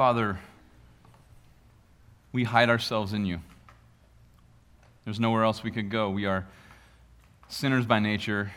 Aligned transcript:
Father, 0.00 0.38
we 2.32 2.44
hide 2.44 2.70
ourselves 2.70 3.12
in 3.12 3.26
you. 3.26 3.38
There's 5.04 5.20
nowhere 5.20 5.44
else 5.44 5.62
we 5.62 5.70
could 5.70 5.90
go. 5.90 6.08
We 6.08 6.24
are 6.24 6.46
sinners 7.48 7.84
by 7.84 7.98
nature, 7.98 8.50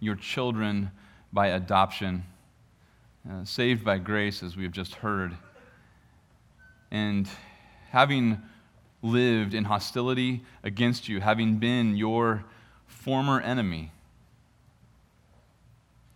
your 0.00 0.16
children 0.16 0.90
by 1.32 1.46
adoption, 1.46 2.24
uh, 3.30 3.44
saved 3.44 3.84
by 3.84 3.98
grace, 3.98 4.42
as 4.42 4.56
we 4.56 4.64
have 4.64 4.72
just 4.72 4.94
heard. 4.94 5.36
And 6.90 7.28
having 7.90 8.42
lived 9.02 9.54
in 9.54 9.62
hostility 9.62 10.42
against 10.64 11.08
you, 11.08 11.20
having 11.20 11.58
been 11.58 11.96
your 11.96 12.44
former 12.88 13.40
enemy, 13.40 13.92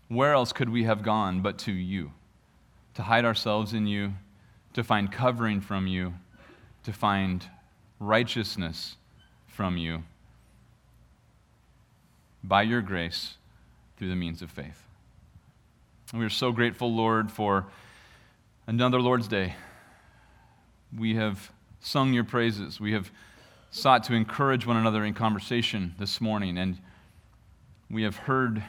where 0.08 0.32
else 0.32 0.52
could 0.52 0.70
we 0.70 0.82
have 0.82 1.04
gone 1.04 1.40
but 1.40 1.56
to 1.58 1.72
you? 1.72 2.10
To 2.94 3.02
hide 3.02 3.24
ourselves 3.24 3.72
in 3.72 3.86
you, 3.86 4.14
to 4.74 4.84
find 4.84 5.10
covering 5.10 5.60
from 5.60 5.86
you, 5.86 6.14
to 6.82 6.92
find 6.92 7.46
righteousness 7.98 8.96
from 9.46 9.76
you 9.76 10.02
by 12.42 12.62
your 12.62 12.82
grace 12.82 13.34
through 13.96 14.10
the 14.10 14.16
means 14.16 14.42
of 14.42 14.50
faith. 14.50 14.86
And 16.12 16.20
we 16.20 16.26
are 16.26 16.30
so 16.30 16.52
grateful, 16.52 16.92
Lord, 16.92 17.30
for 17.30 17.66
another 18.66 19.00
Lord's 19.00 19.28
Day. 19.28 19.54
We 20.96 21.14
have 21.14 21.50
sung 21.80 22.12
your 22.12 22.24
praises. 22.24 22.80
We 22.80 22.92
have 22.92 23.10
sought 23.70 24.04
to 24.04 24.14
encourage 24.14 24.66
one 24.66 24.76
another 24.76 25.04
in 25.04 25.14
conversation 25.14 25.94
this 25.98 26.20
morning, 26.20 26.58
and 26.58 26.78
we 27.90 28.02
have 28.02 28.16
heard 28.16 28.62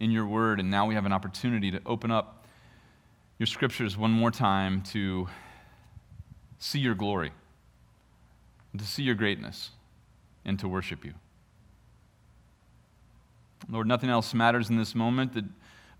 in 0.00 0.10
your 0.10 0.26
word, 0.26 0.60
and 0.60 0.70
now 0.70 0.86
we 0.86 0.94
have 0.94 1.06
an 1.06 1.12
opportunity 1.12 1.70
to 1.70 1.80
open 1.86 2.10
up 2.10 2.45
your 3.38 3.46
scriptures 3.46 3.96
one 3.96 4.10
more 4.10 4.30
time 4.30 4.82
to 4.82 5.28
see 6.58 6.78
your 6.78 6.94
glory, 6.94 7.32
and 8.72 8.80
to 8.80 8.86
see 8.86 9.02
your 9.02 9.14
greatness, 9.14 9.70
and 10.44 10.58
to 10.58 10.66
worship 10.68 11.04
you. 11.04 11.12
Lord, 13.68 13.86
nothing 13.86 14.10
else 14.10 14.32
matters 14.32 14.70
in 14.70 14.76
this 14.76 14.94
moment 14.94 15.34
that, 15.34 15.44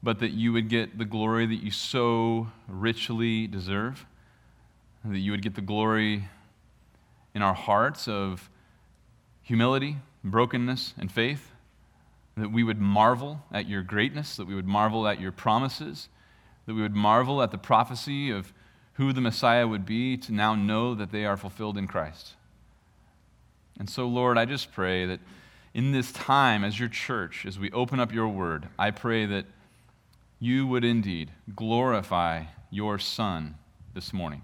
but 0.03 0.21
that 0.21 0.31
you 0.31 0.53
would 0.53 0.69
get 0.69 0.99
the 0.99 1.05
glory 1.05 1.47
that 1.47 1.57
you 1.57 1.71
so 1.71 2.49
richly 2.69 3.47
deserve, 3.47 4.07
that 5.05 5.19
you 5.19 5.31
would 5.31 5.43
get 5.43 5.55
the 5.55 5.61
glory 5.61 6.29
in 7.35 7.43
our 7.43 7.55
hearts 7.55 8.09
of 8.09 8.49
humility, 9.43 9.97
brokenness, 10.25 10.95
and 10.99 11.13
faith, 11.13 11.51
that 12.37 12.51
we 12.51 12.63
would 12.63 12.81
marvel 12.81 13.43
at 13.53 13.69
your 13.69 13.83
greatness, 13.83 14.37
that 14.37 14.47
we 14.47 14.55
would 14.55 14.67
marvel 14.67 15.07
at 15.07 15.21
your 15.21 15.33
promises, 15.33 16.09
that 16.67 16.75
we 16.75 16.83
would 16.83 16.95
marvel 16.95 17.43
at 17.43 17.53
the 17.53 17.59
prophecy 17.59 18.31
of 18.31 18.53
who 18.95 19.13
the 19.13 19.21
Messiah 19.21 19.67
would 19.67 19.87
be 19.87 20.17
to 20.17 20.33
now 20.33 20.55
know 20.55 20.95
that 20.95 21.13
they 21.13 21.25
are 21.25 21.37
fulfilled 21.37 21.79
in 21.79 21.87
Christ. 21.87 22.35
And 23.79 23.89
so, 23.89 24.07
Lord, 24.07 24.39
I 24.39 24.45
just 24.47 24.73
pray 24.73 25.07
that 25.07 25.21
in 25.75 25.93
this 25.93 26.11
time 26.13 26.65
as 26.65 26.79
your 26.81 26.89
church, 26.89 27.45
as 27.47 27.59
we 27.59 27.71
open 27.73 28.01
up 28.01 28.13
your 28.13 28.29
word, 28.29 28.69
I 28.79 28.91
pray 28.91 29.27
that 29.27 29.45
you 30.41 30.67
would 30.67 30.85
indeed 30.85 31.31
glorify 31.55 32.45
your 32.71 32.99
Son 32.99 33.57
this 33.95 34.13
morning. 34.13 34.43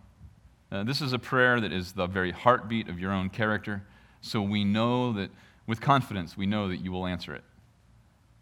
Uh, 0.71 0.85
this 0.85 1.01
is 1.01 1.13
a 1.13 1.19
prayer 1.19 1.61
that 1.61 1.73
is 1.73 1.93
the 1.93 2.07
very 2.07 2.31
heartbeat 2.31 2.89
of 2.89 2.99
your 2.99 3.13
own 3.13 3.31
character, 3.31 3.83
so 4.21 4.41
we 4.41 4.65
know 4.65 5.13
that, 5.13 5.31
with 5.67 5.81
confidence, 5.81 6.37
we 6.37 6.47
know 6.47 6.69
that 6.69 6.79
you 6.79 6.93
will 6.93 7.07
answer 7.07 7.35
it. 7.35 7.45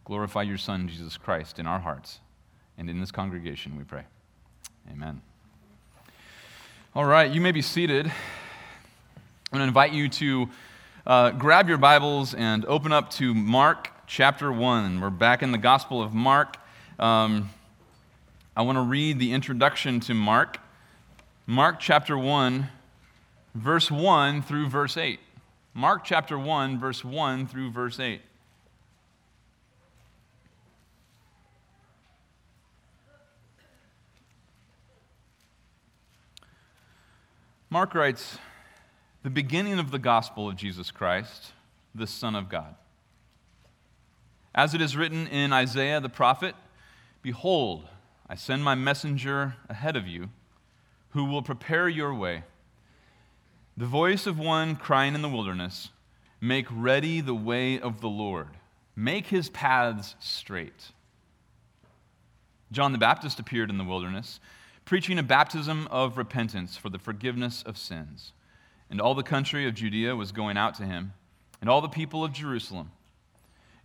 Glorify 0.05 0.43
your 0.43 0.59
Son, 0.59 0.89
Jesus 0.89 1.17
Christ, 1.17 1.59
in 1.59 1.67
our 1.67 1.81
hearts 1.81 2.21
and 2.81 2.89
in 2.89 2.99
this 2.99 3.11
congregation, 3.11 3.77
we 3.77 3.85
pray. 3.85 4.05
Amen. 4.91 5.21
All 6.95 7.05
right, 7.05 7.31
you 7.31 7.39
may 7.39 7.53
be 7.53 7.61
seated. 7.61 8.07
I'm 8.07 8.13
going 9.53 9.61
to 9.61 9.65
invite 9.65 9.93
you 9.93 10.09
to 10.09 10.49
uh, 11.07 11.31
grab 11.33 11.69
your 11.69 11.77
Bibles 11.77 12.33
and 12.33 12.65
open 12.65 12.91
up 12.91 13.11
to 13.13 13.35
Mark 13.35 13.91
chapter 14.07 14.51
1. 14.51 14.99
We're 14.99 15.11
back 15.11 15.43
in 15.43 15.53
the 15.53 15.59
Gospel 15.59 16.01
of 16.01 16.15
Mark. 16.15 16.57
Um, 16.99 17.51
I 18.57 18.63
want 18.63 18.77
to 18.77 18.83
read 18.83 19.19
the 19.19 19.35
introduction 19.35 20.01
to 20.01 20.15
Mark. 20.15 20.57
Mark 21.47 21.81
chapter 21.81 22.17
1, 22.17 22.67
verse 23.55 23.91
1 23.91 24.41
through 24.41 24.71
verse 24.71 24.97
8. 24.97 25.21
Mark 25.75 26.03
chapter 26.03 26.39
1, 26.39 26.81
verse 26.81 27.05
1 27.05 27.47
through 27.47 27.73
verse 27.73 28.01
8. 28.01 28.23
Mark 37.73 37.95
writes, 37.95 38.37
the 39.23 39.31
beginning 39.31 39.79
of 39.79 39.93
the 39.93 39.99
gospel 40.01 40.49
of 40.49 40.57
Jesus 40.57 40.91
Christ, 40.91 41.53
the 41.95 42.09
Son 42.09 42.35
of 42.35 42.49
God. 42.49 42.75
As 44.53 44.75
it 44.75 44.81
is 44.81 44.97
written 44.97 45.29
in 45.29 45.53
Isaiah 45.53 46.01
the 46.01 46.09
prophet, 46.09 46.57
Behold, 47.23 47.87
I 48.29 48.35
send 48.35 48.65
my 48.65 48.75
messenger 48.75 49.55
ahead 49.69 49.95
of 49.95 50.09
you, 50.09 50.31
who 51.11 51.27
will 51.27 51.43
prepare 51.43 51.89
your 51.89 52.13
way. 52.13 52.43
The 53.77 53.87
voice 53.87 54.27
of 54.27 54.37
one 54.37 54.75
crying 54.75 55.15
in 55.15 55.23
the 55.23 55.29
wilderness, 55.29 55.91
Make 56.41 56.67
ready 56.73 57.21
the 57.21 57.35
way 57.35 57.79
of 57.79 58.01
the 58.01 58.09
Lord, 58.09 58.49
make 58.97 59.29
his 59.29 59.49
paths 59.49 60.17
straight. 60.19 60.91
John 62.73 62.91
the 62.91 62.99
Baptist 62.99 63.39
appeared 63.39 63.71
in 63.71 63.79
the 63.79 63.85
wilderness, 63.85 64.41
preaching 64.91 65.21
a 65.21 65.23
baptism 65.23 65.87
of 65.89 66.19
repentance 66.19 66.77
for 66.77 66.89
the 66.89 66.99
forgiveness 66.99 67.63
of 67.63 67.79
sins 67.79 68.33
and 68.91 69.01
all 69.01 69.15
the 69.15 69.23
country 69.23 69.65
of 69.69 69.73
Judea 69.73 70.17
was 70.17 70.33
going 70.33 70.57
out 70.57 70.75
to 70.75 70.83
him, 70.83 71.13
and 71.61 71.71
all 71.71 71.81
the 71.81 71.87
people 71.87 72.25
of 72.25 72.33
Jerusalem. 72.33 72.91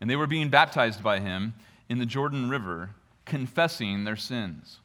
And 0.01 0.09
they 0.09 0.15
were 0.15 0.25
being 0.25 0.49
baptized 0.49 1.03
by 1.03 1.19
him 1.19 1.53
in 1.89 1.99
the 1.99 2.07
Jordan 2.07 2.49
River, 2.49 2.89
confessing 3.23 4.03
their 4.03 4.15
sins. 4.15 4.79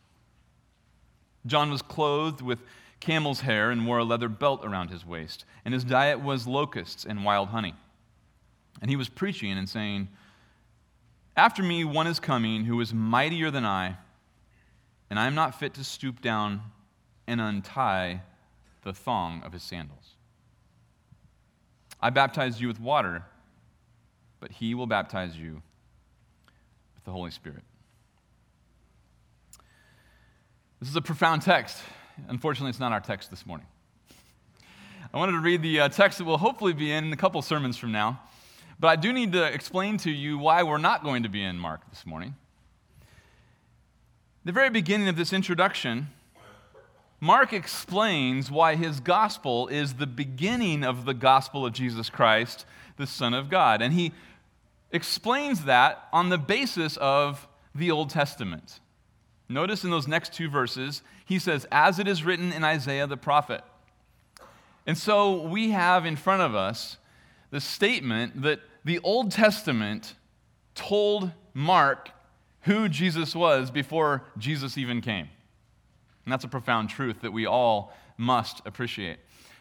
John 1.47 1.70
was 1.70 1.80
clothed 1.80 2.42
with 2.42 2.59
camel's 3.00 3.41
hair 3.41 3.70
and 3.70 3.86
wore 3.86 3.97
a 3.97 4.04
leather 4.04 4.28
belt 4.28 4.60
around 4.62 4.91
his 4.91 5.06
waist, 5.06 5.47
and 5.64 5.72
his 5.72 5.84
diet 5.84 6.20
was 6.20 6.47
locusts 6.47 7.06
and 7.06 7.25
wild 7.25 7.48
honey. 7.48 7.72
And 8.82 8.91
he 8.91 8.97
was 8.97 9.09
preaching 9.09 9.53
and 9.53 9.70
saying, 9.70 10.09
After 11.34 11.62
me 11.62 11.82
one 11.82 12.06
is 12.06 12.20
coming 12.20 12.66
who 12.66 12.78
is 12.82 12.92
mightier 12.92 13.50
than 13.50 13.64
I, 13.64 13.97
and 15.10 15.19
I 15.19 15.26
am 15.26 15.34
not 15.34 15.59
fit 15.59 15.75
to 15.75 15.84
stoop 15.84 16.22
down 16.22 16.62
and 17.26 17.41
untie 17.41 18.22
the 18.82 18.93
thong 18.93 19.43
of 19.44 19.53
his 19.53 19.62
sandals. 19.62 20.15
I 22.00 22.10
baptize 22.10 22.60
you 22.60 22.69
with 22.69 22.81
water, 22.81 23.25
but 24.38 24.53
he 24.53 24.75
will 24.75 24.87
baptize 24.87 25.37
you 25.37 25.62
with 26.94 27.04
the 27.04 27.10
Holy 27.10 27.31
Spirit. 27.31 27.62
This 30.78 30.88
is 30.88 30.97
a 30.97 31.03
profound 31.03 31.42
text. 31.42 31.77
Unfortunately, 32.28 32.71
it's 32.71 32.81
not 32.81 32.92
our 32.92 33.00
text 33.00 33.31
this 33.31 33.44
morning. 33.44 33.66
I 35.12 35.19
wanted 35.19 35.32
to 35.32 35.41
read 35.41 35.60
the 35.60 35.81
uh, 35.81 35.88
text 35.88 36.19
that 36.19 36.25
will 36.25 36.38
hopefully 36.38 36.72
be 36.72 36.92
in 36.92 37.12
a 37.12 37.16
couple 37.16 37.42
sermons 37.42 37.77
from 37.77 37.92
now, 37.92 38.21
but 38.78 38.88
I 38.88 38.97
do 38.97 39.12
need 39.12 39.32
to 39.32 39.44
explain 39.44 39.98
to 39.98 40.10
you 40.10 40.38
why 40.38 40.62
we're 40.62 40.78
not 40.78 41.03
going 41.03 41.25
to 41.25 41.28
be 41.28 41.42
in 41.42 41.59
Mark 41.59 41.82
this 41.91 42.06
morning. 42.06 42.34
The 44.43 44.53
very 44.53 44.71
beginning 44.71 45.09
of 45.09 45.17
this 45.17 45.34
introduction 45.34 46.09
Mark 47.23 47.53
explains 47.53 48.51
why 48.51 48.77
his 48.77 48.99
gospel 48.99 49.69
is 49.69 49.95
the 49.95 50.06
beginning 50.06 50.83
of 50.83 51.05
the 51.05 51.12
gospel 51.12 51.67
of 51.67 51.75
Jesus 51.75 52.09
Christ, 52.09 52.65
the 52.97 53.06
Son 53.06 53.34
of 53.34 53.51
God. 53.51 53.83
And 53.83 53.93
he 53.93 54.12
explains 54.91 55.67
that 55.67 56.09
on 56.15 56.31
the 56.31 56.39
basis 56.39 56.97
of 56.97 57.47
the 57.75 57.91
Old 57.91 58.09
Testament. 58.09 58.81
Notice 59.51 59.84
in 59.84 59.91
those 59.91 60.09
next 60.09 60.33
two 60.33 60.49
verses, 60.49 61.03
he 61.27 61.39
says, 61.39 61.67
as 61.71 61.99
it 61.99 62.09
is 62.09 62.25
written 62.25 62.51
in 62.51 62.65
Isaiah 62.65 63.07
the 63.07 63.19
prophet. 63.19 63.63
And 64.86 64.97
so 64.97 65.43
we 65.43 65.72
have 65.72 66.07
in 66.07 66.16
front 66.16 66.41
of 66.41 66.54
us 66.54 66.97
the 67.51 67.60
statement 67.60 68.41
that 68.41 68.60
the 68.83 69.01
Old 69.01 69.31
Testament 69.31 70.15
told 70.75 71.33
Mark 71.53 72.13
who 72.62 72.89
Jesus 72.89 73.34
was 73.34 73.71
before 73.71 74.24
Jesus 74.39 74.77
even 74.77 75.01
came. 75.01 75.28
And 76.24 76.33
that's 76.33 76.45
a 76.45 76.48
profound 76.48 76.91
truth 76.91 77.22
that 77.22 77.33
we 77.33 77.47
all 77.47 77.92
must 78.16 78.60
appreciate. 78.66 79.18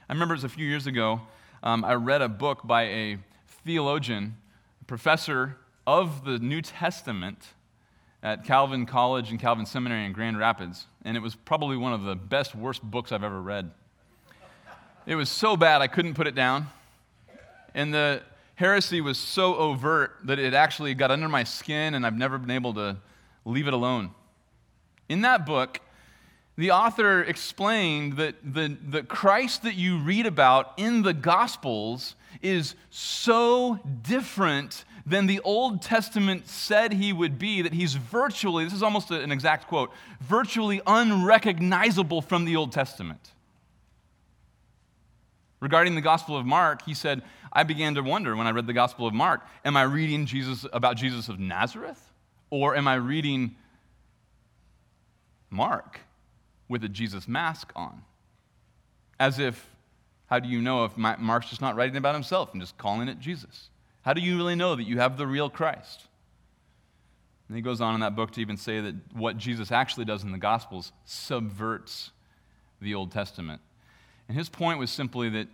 I 0.09 0.13
remember 0.13 0.33
it 0.33 0.37
was 0.37 0.43
a 0.43 0.49
few 0.49 0.65
years 0.65 0.87
ago, 0.87 1.21
um, 1.63 1.85
I 1.85 1.93
read 1.93 2.21
a 2.21 2.29
book 2.29 2.65
by 2.65 2.83
a 2.83 3.17
theologian, 3.63 4.37
a 4.81 4.85
professor 4.85 5.57
of 5.85 6.25
the 6.25 6.39
New 6.39 6.61
Testament 6.61 7.47
at 8.21 8.43
Calvin 8.43 8.85
College 8.85 9.31
and 9.31 9.39
Calvin 9.39 9.65
Seminary 9.65 10.05
in 10.05 10.13
Grand 10.13 10.37
Rapids, 10.37 10.87
and 11.05 11.15
it 11.15 11.21
was 11.21 11.35
probably 11.35 11.77
one 11.77 11.93
of 11.93 12.03
the 12.03 12.15
best, 12.15 12.53
worst 12.53 12.83
books 12.83 13.11
I've 13.11 13.23
ever 13.23 13.41
read. 13.41 13.71
It 15.05 15.15
was 15.15 15.29
so 15.29 15.55
bad 15.55 15.81
I 15.81 15.87
couldn't 15.87 16.13
put 16.13 16.27
it 16.27 16.35
down. 16.35 16.67
And 17.73 17.93
the 17.93 18.21
heresy 18.59 18.99
was 18.99 19.17
so 19.17 19.55
overt 19.55 20.17
that 20.25 20.37
it 20.37 20.53
actually 20.53 20.93
got 20.93 21.11
under 21.11 21.29
my 21.29 21.45
skin, 21.45 21.93
and 21.93 22.05
I've 22.05 22.17
never 22.17 22.37
been 22.37 22.51
able 22.51 22.73
to 22.73 22.97
leave 23.45 23.67
it 23.67 23.73
alone. 23.73 24.11
In 25.07 25.21
that 25.21 25.45
book, 25.45 25.79
the 26.57 26.71
author 26.71 27.23
explained 27.23 28.17
that 28.17 28.35
the, 28.43 28.77
the 28.85 29.03
Christ 29.03 29.63
that 29.63 29.75
you 29.75 29.97
read 29.97 30.25
about 30.25 30.73
in 30.75 31.03
the 31.03 31.13
Gospels 31.13 32.15
is 32.41 32.75
so 32.89 33.79
different 34.01 34.83
than 35.05 35.25
the 35.25 35.39
Old 35.45 35.81
Testament 35.81 36.49
said 36.49 36.91
he 36.91 37.13
would 37.13 37.39
be 37.39 37.61
that 37.61 37.71
he's 37.71 37.93
virtually, 37.93 38.65
this 38.65 38.73
is 38.73 38.83
almost 38.83 39.09
an 39.09 39.31
exact 39.31 39.67
quote, 39.69 39.89
virtually 40.19 40.81
unrecognizable 40.85 42.21
from 42.21 42.43
the 42.43 42.57
Old 42.57 42.73
Testament. 42.73 43.31
Regarding 45.61 45.95
the 45.95 46.01
Gospel 46.01 46.35
of 46.35 46.45
Mark, 46.45 46.83
he 46.83 46.93
said, 46.93 47.21
I 47.51 47.63
began 47.63 47.95
to 47.95 48.01
wonder 48.01 48.35
when 48.35 48.47
I 48.47 48.51
read 48.51 48.67
the 48.67 48.73
Gospel 48.73 49.07
of 49.07 49.13
Mark, 49.13 49.41
am 49.65 49.75
I 49.75 49.83
reading 49.83 50.25
Jesus 50.25 50.65
about 50.71 50.97
Jesus 50.97 51.29
of 51.29 51.39
Nazareth? 51.39 52.01
Or 52.51 52.75
am 52.75 52.87
I 52.87 52.95
reading 52.95 53.55
Mark 55.49 56.01
with 56.67 56.83
a 56.83 56.89
Jesus 56.89 57.27
mask 57.27 57.71
on? 57.75 58.03
As 59.19 59.39
if, 59.39 59.69
how 60.27 60.39
do 60.39 60.47
you 60.47 60.61
know 60.61 60.85
if 60.85 60.97
Mark's 60.97 61.49
just 61.49 61.61
not 61.61 61.75
writing 61.75 61.97
about 61.97 62.13
himself 62.15 62.51
and 62.53 62.61
just 62.61 62.77
calling 62.77 63.07
it 63.07 63.19
Jesus? 63.19 63.69
How 64.03 64.13
do 64.13 64.21
you 64.21 64.37
really 64.37 64.55
know 64.55 64.75
that 64.75 64.83
you 64.83 64.99
have 64.99 65.17
the 65.17 65.27
real 65.27 65.49
Christ? 65.49 66.07
And 67.47 67.55
he 67.55 67.61
goes 67.61 67.81
on 67.81 67.95
in 67.95 68.01
that 68.01 68.15
book 68.15 68.31
to 68.31 68.41
even 68.41 68.57
say 68.57 68.79
that 68.79 68.95
what 69.13 69.37
Jesus 69.37 69.71
actually 69.71 70.05
does 70.05 70.23
in 70.23 70.31
the 70.31 70.37
Gospels 70.37 70.91
subverts 71.05 72.11
the 72.79 72.93
Old 72.93 73.11
Testament. 73.11 73.61
And 74.27 74.37
his 74.37 74.49
point 74.49 74.77
was 74.77 74.91
simply 74.91 75.29
that 75.29 75.47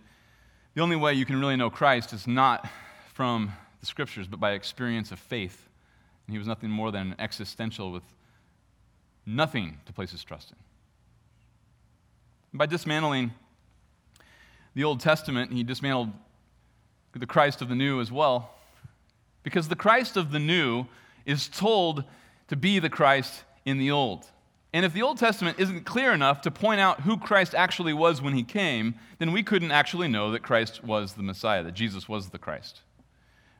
the 0.76 0.82
only 0.82 0.94
way 0.94 1.14
you 1.14 1.24
can 1.24 1.40
really 1.40 1.56
know 1.56 1.70
Christ 1.70 2.12
is 2.12 2.26
not 2.26 2.68
from 3.14 3.50
the 3.80 3.86
scriptures, 3.86 4.28
but 4.28 4.38
by 4.38 4.52
experience 4.52 5.10
of 5.10 5.18
faith. 5.18 5.66
And 6.26 6.34
he 6.34 6.38
was 6.38 6.46
nothing 6.46 6.68
more 6.68 6.92
than 6.92 7.12
an 7.12 7.14
existential 7.18 7.90
with 7.90 8.02
nothing 9.24 9.78
to 9.86 9.92
place 9.94 10.10
his 10.10 10.22
trust 10.22 10.50
in. 10.50 10.56
By 12.58 12.66
dismantling 12.66 13.32
the 14.74 14.84
Old 14.84 15.00
Testament, 15.00 15.50
he 15.50 15.64
dismantled 15.64 16.10
the 17.14 17.26
Christ 17.26 17.62
of 17.62 17.70
the 17.70 17.74
New 17.74 18.02
as 18.02 18.12
well. 18.12 18.50
Because 19.44 19.68
the 19.68 19.76
Christ 19.76 20.18
of 20.18 20.30
the 20.30 20.38
New 20.38 20.84
is 21.24 21.48
told 21.48 22.04
to 22.48 22.56
be 22.56 22.80
the 22.80 22.90
Christ 22.90 23.44
in 23.64 23.78
the 23.78 23.92
Old. 23.92 24.26
And 24.76 24.84
if 24.84 24.92
the 24.92 25.00
Old 25.00 25.16
Testament 25.16 25.58
isn't 25.58 25.86
clear 25.86 26.12
enough 26.12 26.42
to 26.42 26.50
point 26.50 26.82
out 26.82 27.00
who 27.00 27.16
Christ 27.16 27.54
actually 27.54 27.94
was 27.94 28.20
when 28.20 28.34
he 28.34 28.42
came, 28.42 28.96
then 29.18 29.32
we 29.32 29.42
couldn't 29.42 29.70
actually 29.70 30.06
know 30.06 30.32
that 30.32 30.42
Christ 30.42 30.84
was 30.84 31.14
the 31.14 31.22
Messiah, 31.22 31.62
that 31.62 31.72
Jesus 31.72 32.10
was 32.10 32.28
the 32.28 32.36
Christ. 32.36 32.82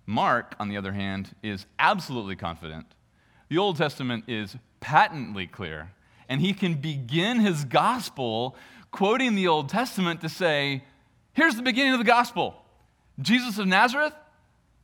Mark, 0.04 0.54
on 0.60 0.68
the 0.68 0.76
other 0.76 0.92
hand, 0.92 1.34
is 1.42 1.64
absolutely 1.78 2.36
confident. 2.36 2.84
The 3.48 3.56
Old 3.56 3.78
Testament 3.78 4.24
is 4.28 4.56
patently 4.80 5.46
clear, 5.46 5.90
and 6.28 6.42
he 6.42 6.52
can 6.52 6.74
begin 6.74 7.40
his 7.40 7.64
gospel 7.64 8.54
quoting 8.90 9.36
the 9.36 9.48
Old 9.48 9.70
Testament 9.70 10.20
to 10.20 10.28
say, 10.28 10.84
Here's 11.32 11.56
the 11.56 11.62
beginning 11.62 11.94
of 11.94 11.98
the 11.98 12.04
gospel 12.04 12.56
Jesus 13.22 13.56
of 13.56 13.66
Nazareth, 13.66 14.12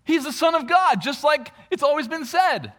he's 0.05 0.25
the 0.25 0.33
Son 0.33 0.55
of 0.55 0.67
God, 0.67 1.03
just 1.03 1.25
like 1.25 1.53
it's 1.71 1.83
always 1.83 2.09
been 2.09 2.25
said. 2.25 2.73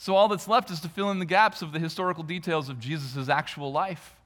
So 0.00 0.16
all 0.16 0.28
that's 0.28 0.48
left 0.48 0.70
is 0.70 0.80
to 0.80 0.88
fill 0.88 1.10
in 1.10 1.18
the 1.18 1.26
gaps 1.26 1.60
of 1.60 1.72
the 1.72 1.78
historical 1.78 2.24
details 2.24 2.70
of 2.70 2.80
Jesus' 2.80 3.28
actual 3.28 3.70
life. 3.70 4.16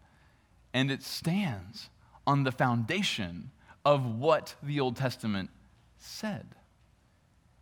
And 0.72 0.88
it 0.88 1.02
stands 1.02 1.90
on 2.28 2.44
the 2.44 2.52
foundation 2.52 3.50
of 3.84 4.06
what 4.06 4.54
the 4.62 4.78
Old 4.78 4.94
Testament 4.94 5.50
said. 5.98 6.46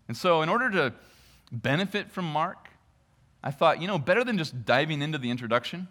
And 0.09 0.15
so, 0.15 0.43
in 0.43 0.51
order 0.51 0.69
to 0.73 0.93
benefit 1.51 2.11
from 2.11 2.27
Mark, 2.27 2.69
I 3.43 3.51
thought, 3.51 3.81
you 3.81 3.89
know, 3.89 3.97
better 3.97 4.25
than 4.25 4.37
just 4.37 4.67
diving 4.67 5.01
into 5.01 5.17
the 5.17 5.31
introduction, 5.31 5.89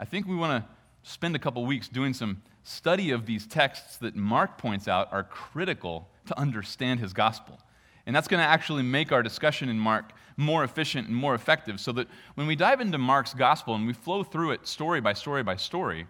I 0.00 0.06
think 0.06 0.26
we 0.26 0.36
want 0.36 0.64
to 0.64 0.70
spend 1.02 1.36
a 1.36 1.38
couple 1.38 1.66
weeks 1.66 1.88
doing 1.88 2.14
some 2.14 2.40
study 2.62 3.10
of 3.10 3.26
these 3.26 3.46
texts 3.46 3.98
that 3.98 4.16
Mark 4.16 4.56
points 4.56 4.88
out 4.88 5.12
are 5.12 5.24
critical 5.24 6.08
to 6.24 6.38
understand 6.40 7.00
his 7.00 7.12
gospel. 7.12 7.58
And 8.06 8.14
that's 8.14 8.28
going 8.28 8.42
to 8.42 8.48
actually 8.48 8.82
make 8.82 9.12
our 9.12 9.22
discussion 9.22 9.68
in 9.68 9.78
Mark 9.78 10.12
more 10.36 10.64
efficient 10.64 11.08
and 11.08 11.16
more 11.16 11.34
effective 11.34 11.80
so 11.80 11.92
that 11.92 12.08
when 12.34 12.46
we 12.46 12.56
dive 12.56 12.80
into 12.80 12.98
Mark's 12.98 13.34
gospel 13.34 13.74
and 13.74 13.86
we 13.86 13.92
flow 13.92 14.22
through 14.22 14.52
it 14.52 14.66
story 14.66 15.00
by 15.00 15.12
story 15.12 15.42
by 15.42 15.56
story, 15.56 16.06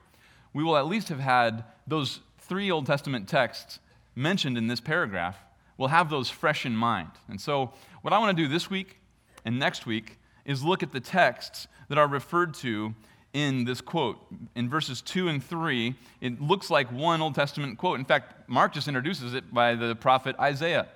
we 0.53 0.65
will 0.65 0.77
at 0.77 0.87
least 0.87 1.09
have 1.09 1.21
had 1.21 1.65
those 1.87 2.21
three 2.39 2.71
Old 2.71 2.87
Testament 2.87 3.29
texts 3.29 3.81
mentioned 4.15 4.57
in 4.57 4.67
this 4.67 4.81
paragraph. 4.81 5.39
We'll 5.77 5.89
have 5.89 6.11
those 6.11 6.31
fresh 6.31 6.65
in 6.65 6.77
mind. 6.77 7.11
And 7.29 7.41
so, 7.41 7.73
what 8.03 8.13
I 8.13 8.19
want 8.19 8.37
to 8.37 8.43
do 8.43 8.49
this 8.49 8.71
week 8.71 8.99
and 9.45 9.59
next 9.59 9.87
week 9.87 10.19
is 10.45 10.63
look 10.63 10.83
at 10.83 10.93
the 10.93 11.01
texts 11.01 11.67
that 11.89 11.99
are 11.99 12.07
referred 12.07 12.55
to 12.55 12.95
in 13.33 13.65
this 13.65 13.81
quote. 13.81 14.19
In 14.55 14.71
verses 14.71 15.03
2 15.03 15.29
and 15.29 15.43
3, 15.43 15.95
it 16.21 16.41
looks 16.41 16.71
like 16.71 16.91
one 16.93 17.21
Old 17.21 17.35
Testament 17.35 17.79
quote. 17.79 17.99
In 17.99 18.05
fact, 18.05 18.49
Mark 18.49 18.73
just 18.73 18.87
introduces 18.87 19.35
it 19.35 19.53
by 19.53 19.75
the 19.75 19.97
prophet 19.97 20.37
Isaiah. 20.39 20.87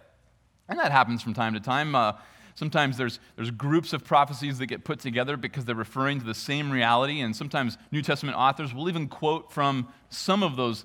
And 0.68 0.78
that 0.78 0.92
happens 0.92 1.22
from 1.22 1.34
time 1.34 1.54
to 1.54 1.60
time. 1.60 1.94
Uh, 1.94 2.12
sometimes 2.54 2.96
there's, 2.96 3.20
there's 3.36 3.50
groups 3.50 3.92
of 3.92 4.04
prophecies 4.04 4.58
that 4.58 4.66
get 4.66 4.84
put 4.84 5.00
together 5.00 5.36
because 5.36 5.64
they're 5.64 5.74
referring 5.74 6.20
to 6.20 6.26
the 6.26 6.34
same 6.34 6.70
reality. 6.70 7.20
And 7.20 7.34
sometimes 7.34 7.78
New 7.90 8.02
Testament 8.02 8.36
authors 8.36 8.74
will 8.74 8.88
even 8.88 9.08
quote 9.08 9.52
from 9.52 9.88
some 10.10 10.42
of 10.42 10.56
those 10.56 10.84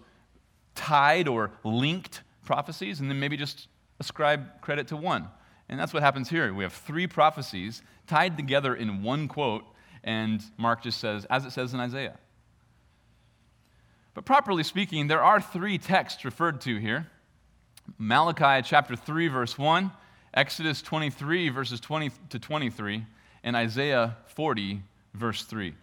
tied 0.75 1.27
or 1.27 1.51
linked 1.63 2.21
prophecies 2.45 2.99
and 2.99 3.09
then 3.09 3.19
maybe 3.19 3.37
just 3.37 3.67
ascribe 3.99 4.61
credit 4.61 4.87
to 4.89 4.97
one. 4.97 5.27
And 5.69 5.79
that's 5.79 5.93
what 5.93 6.03
happens 6.03 6.29
here. 6.29 6.53
We 6.53 6.63
have 6.63 6.73
three 6.73 7.07
prophecies 7.07 7.81
tied 8.07 8.37
together 8.37 8.75
in 8.75 9.01
one 9.01 9.27
quote, 9.27 9.63
and 10.03 10.41
Mark 10.57 10.83
just 10.83 10.99
says, 10.99 11.25
as 11.29 11.45
it 11.45 11.51
says 11.51 11.73
in 11.73 11.79
Isaiah. 11.79 12.17
But 14.13 14.25
properly 14.25 14.63
speaking, 14.63 15.07
there 15.07 15.23
are 15.23 15.41
three 15.41 15.77
texts 15.77 16.25
referred 16.25 16.61
to 16.61 16.77
here. 16.77 17.07
Malachi 17.97 18.65
chapter 18.67 18.95
3, 18.95 19.27
verse 19.27 19.57
1, 19.57 19.91
Exodus 20.33 20.81
23, 20.81 21.49
verses 21.49 21.79
20 21.79 22.11
to 22.29 22.39
23, 22.39 23.05
and 23.43 23.55
Isaiah 23.55 24.17
40, 24.27 24.81
verse 25.13 25.43
3. 25.43 25.73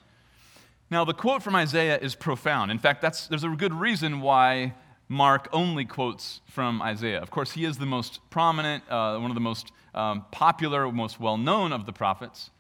Now, 0.90 1.04
the 1.04 1.14
quote 1.14 1.42
from 1.42 1.54
Isaiah 1.54 1.98
is 1.98 2.14
profound. 2.14 2.70
In 2.70 2.78
fact, 2.78 3.00
that's, 3.00 3.28
there's 3.28 3.44
a 3.44 3.48
good 3.48 3.74
reason 3.74 4.20
why 4.20 4.74
Mark 5.08 5.48
only 5.52 5.84
quotes 5.84 6.40
from 6.46 6.82
Isaiah. 6.82 7.20
Of 7.20 7.30
course, 7.30 7.52
he 7.52 7.64
is 7.64 7.78
the 7.78 7.86
most 7.86 8.20
prominent, 8.30 8.82
uh, 8.90 9.18
one 9.18 9.30
of 9.30 9.34
the 9.36 9.40
most 9.40 9.70
um, 9.94 10.24
popular, 10.30 10.90
most 10.90 11.20
well 11.20 11.36
known 11.36 11.72
of 11.72 11.86
the 11.86 11.92
prophets. 11.92 12.50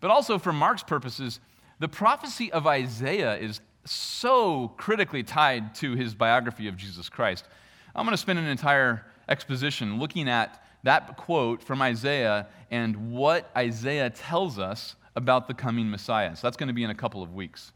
But 0.00 0.10
also, 0.10 0.38
for 0.38 0.52
Mark's 0.52 0.82
purposes, 0.82 1.40
the 1.80 1.88
prophecy 1.88 2.52
of 2.52 2.66
Isaiah 2.66 3.36
is 3.36 3.60
so 3.84 4.68
critically 4.76 5.24
tied 5.24 5.74
to 5.76 5.96
his 5.96 6.14
biography 6.14 6.68
of 6.68 6.76
Jesus 6.76 7.08
Christ 7.08 7.46
I'm 7.94 8.04
going 8.04 8.14
to 8.14 8.20
spend 8.20 8.38
an 8.38 8.46
entire 8.46 9.04
exposition 9.28 9.98
looking 9.98 10.28
at 10.28 10.64
that 10.82 11.16
quote 11.16 11.62
from 11.62 11.82
Isaiah 11.82 12.46
and 12.70 13.12
what 13.12 13.50
Isaiah 13.56 14.10
tells 14.10 14.58
us 14.58 14.96
about 15.14 15.46
the 15.46 15.54
coming 15.54 15.90
Messiah. 15.90 16.34
So 16.34 16.46
that's 16.46 16.56
going 16.56 16.68
to 16.68 16.72
be 16.72 16.84
in 16.84 16.90
a 16.90 16.94
couple 16.94 17.22
of 17.22 17.34
weeks. 17.34 17.72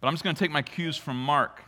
But 0.00 0.08
I'm 0.08 0.14
just 0.14 0.24
going 0.24 0.34
to 0.34 0.40
take 0.40 0.50
my 0.50 0.62
cues 0.62 0.96
from 0.96 1.22
Mark. 1.22 1.62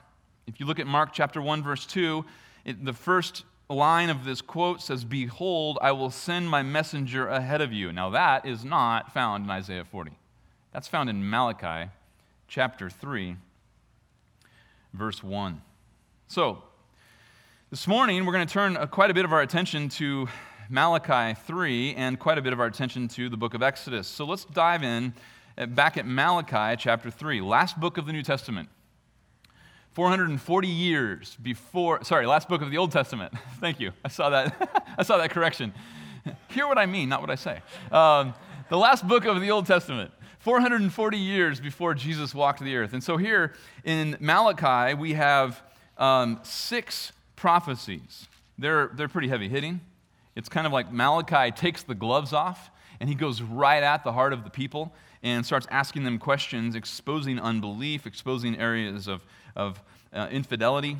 If 0.46 0.58
you 0.58 0.66
look 0.66 0.80
at 0.80 0.86
Mark 0.86 1.12
chapter 1.12 1.40
1, 1.40 1.62
verse 1.62 1.86
2, 1.86 2.24
it, 2.64 2.84
the 2.84 2.92
first 2.92 3.44
line 3.68 4.10
of 4.10 4.24
this 4.24 4.40
quote 4.40 4.82
says, 4.82 5.04
Behold, 5.04 5.78
I 5.80 5.92
will 5.92 6.10
send 6.10 6.48
my 6.48 6.62
messenger 6.62 7.28
ahead 7.28 7.60
of 7.60 7.72
you. 7.72 7.92
Now, 7.92 8.10
that 8.10 8.44
is 8.44 8.64
not 8.64 9.12
found 9.12 9.44
in 9.44 9.50
Isaiah 9.50 9.84
40. 9.84 10.12
That's 10.72 10.88
found 10.88 11.08
in 11.08 11.28
Malachi 11.28 11.90
chapter 12.48 12.90
3, 12.90 13.36
verse 14.92 15.22
1. 15.22 15.62
So, 16.28 16.64
this 17.72 17.86
morning, 17.86 18.26
we're 18.26 18.34
going 18.34 18.46
to 18.46 18.52
turn 18.52 18.76
uh, 18.76 18.84
quite 18.84 19.10
a 19.10 19.14
bit 19.14 19.24
of 19.24 19.32
our 19.32 19.40
attention 19.40 19.88
to 19.88 20.28
Malachi 20.68 21.34
3 21.46 21.94
and 21.94 22.18
quite 22.18 22.36
a 22.36 22.42
bit 22.42 22.52
of 22.52 22.60
our 22.60 22.66
attention 22.66 23.08
to 23.08 23.30
the 23.30 23.36
book 23.38 23.54
of 23.54 23.62
Exodus. 23.62 24.06
So 24.06 24.26
let's 24.26 24.44
dive 24.44 24.82
in 24.84 25.14
back 25.68 25.96
at 25.96 26.04
Malachi 26.04 26.76
chapter 26.78 27.10
3, 27.10 27.40
last 27.40 27.80
book 27.80 27.96
of 27.96 28.04
the 28.04 28.12
New 28.12 28.22
Testament. 28.22 28.68
440 29.92 30.68
years 30.68 31.38
before, 31.40 32.04
sorry, 32.04 32.26
last 32.26 32.46
book 32.46 32.60
of 32.60 32.70
the 32.70 32.76
Old 32.76 32.92
Testament. 32.92 33.32
Thank 33.58 33.80
you. 33.80 33.92
I 34.04 34.08
saw 34.08 34.28
that. 34.28 34.92
I 34.98 35.02
saw 35.02 35.16
that 35.16 35.30
correction. 35.30 35.72
Hear 36.48 36.66
what 36.68 36.76
I 36.76 36.84
mean, 36.84 37.08
not 37.08 37.22
what 37.22 37.30
I 37.30 37.36
say. 37.36 37.62
Um, 37.90 38.34
the 38.68 38.76
last 38.76 39.08
book 39.08 39.24
of 39.24 39.40
the 39.40 39.50
Old 39.50 39.64
Testament. 39.64 40.10
440 40.40 41.16
years 41.16 41.58
before 41.58 41.94
Jesus 41.94 42.34
walked 42.34 42.60
the 42.60 42.76
earth. 42.76 42.92
And 42.92 43.02
so 43.02 43.16
here 43.16 43.54
in 43.82 44.18
Malachi, 44.20 44.92
we 44.92 45.14
have 45.14 45.62
um, 45.96 46.38
six 46.42 47.12
prophecies. 47.42 48.28
They're, 48.56 48.92
they're 48.94 49.08
pretty 49.08 49.26
heavy 49.26 49.48
hitting. 49.48 49.80
It's 50.36 50.48
kind 50.48 50.64
of 50.64 50.72
like 50.72 50.92
Malachi 50.92 51.50
takes 51.50 51.82
the 51.82 51.94
gloves 51.96 52.32
off 52.32 52.70
and 53.00 53.08
he 53.08 53.16
goes 53.16 53.42
right 53.42 53.82
at 53.82 54.04
the 54.04 54.12
heart 54.12 54.32
of 54.32 54.44
the 54.44 54.50
people 54.50 54.92
and 55.24 55.44
starts 55.44 55.66
asking 55.68 56.04
them 56.04 56.18
questions, 56.18 56.76
exposing 56.76 57.40
unbelief, 57.40 58.06
exposing 58.06 58.56
areas 58.60 59.08
of, 59.08 59.24
of 59.56 59.82
uh, 60.12 60.28
infidelity. 60.30 60.98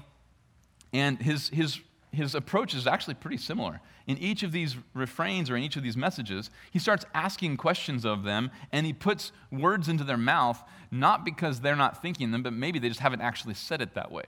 And 0.93 1.23
his, 1.23 1.49
his 1.51 1.79
his 2.11 2.35
approach 2.35 2.75
is 2.75 2.87
actually 2.87 3.15
pretty 3.15 3.39
similar. 3.39 3.81
In 4.07 4.19
each 4.19 4.43
of 4.43 4.53
these 4.53 4.77
refrains 4.95 5.49
or 5.49 5.57
in 5.57 5.63
each 5.63 5.77
of 5.77 5.83
these 5.83 5.97
messages, 5.97 6.51
he 6.71 6.79
starts 6.79 7.07
asking 7.15 7.57
questions 7.57 8.05
of 8.05 8.23
them 8.23 8.51
and 8.71 8.85
he 8.85 8.93
puts 8.93 9.33
words 9.51 9.89
into 9.89 10.05
their 10.05 10.19
mouth, 10.19 10.63
not 10.91 11.25
because 11.25 11.61
they're 11.61 11.75
not 11.75 12.03
thinking 12.03 12.31
them, 12.31 12.43
but 12.43 12.53
maybe 12.53 12.79
they 12.79 12.89
just 12.89 13.01
haven't 13.01 13.23
actually 13.23 13.55
said 13.55 13.81
it 13.81 13.95
that 13.95 14.13
way. 14.13 14.25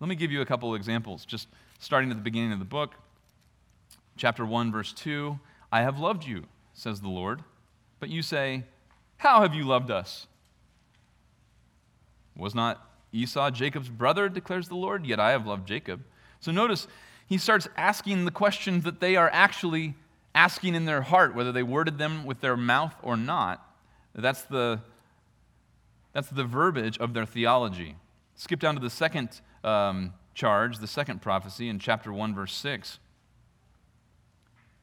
Let 0.00 0.08
me 0.08 0.14
give 0.14 0.30
you 0.30 0.40
a 0.40 0.46
couple 0.46 0.72
of 0.72 0.76
examples, 0.76 1.24
just 1.24 1.48
starting 1.78 2.10
at 2.10 2.16
the 2.16 2.22
beginning 2.22 2.52
of 2.52 2.58
the 2.58 2.64
book. 2.64 2.94
Chapter 4.16 4.44
1, 4.44 4.70
verse 4.70 4.92
2 4.92 5.38
I 5.70 5.82
have 5.82 5.98
loved 5.98 6.24
you, 6.24 6.44
says 6.72 7.00
the 7.00 7.08
Lord. 7.08 7.42
But 8.00 8.08
you 8.08 8.22
say, 8.22 8.64
How 9.18 9.42
have 9.42 9.54
you 9.54 9.64
loved 9.64 9.90
us? 9.90 10.26
Was 12.36 12.54
not 12.54 12.86
Esau 13.12 13.50
Jacob's 13.50 13.88
brother, 13.88 14.28
declares 14.28 14.68
the 14.68 14.76
Lord? 14.76 15.04
Yet 15.04 15.18
I 15.18 15.32
have 15.32 15.46
loved 15.46 15.66
Jacob. 15.66 16.02
So 16.40 16.52
notice, 16.52 16.86
he 17.26 17.36
starts 17.36 17.68
asking 17.76 18.24
the 18.24 18.30
questions 18.30 18.84
that 18.84 19.00
they 19.00 19.16
are 19.16 19.28
actually 19.32 19.94
asking 20.34 20.74
in 20.76 20.84
their 20.84 21.02
heart, 21.02 21.34
whether 21.34 21.50
they 21.50 21.64
worded 21.64 21.98
them 21.98 22.24
with 22.24 22.40
their 22.40 22.56
mouth 22.56 22.94
or 23.02 23.16
not. 23.16 23.64
That's 24.14 24.42
the, 24.42 24.80
that's 26.12 26.28
the 26.28 26.44
verbiage 26.44 26.96
of 26.98 27.12
their 27.12 27.26
theology. 27.26 27.96
Skip 28.36 28.60
down 28.60 28.74
to 28.74 28.80
the 28.80 28.90
second 28.90 29.40
um, 29.64 30.12
charge, 30.34 30.78
the 30.78 30.86
second 30.86 31.20
prophecy 31.20 31.68
in 31.68 31.78
chapter 31.78 32.12
1, 32.12 32.34
verse 32.34 32.54
6. 32.54 32.98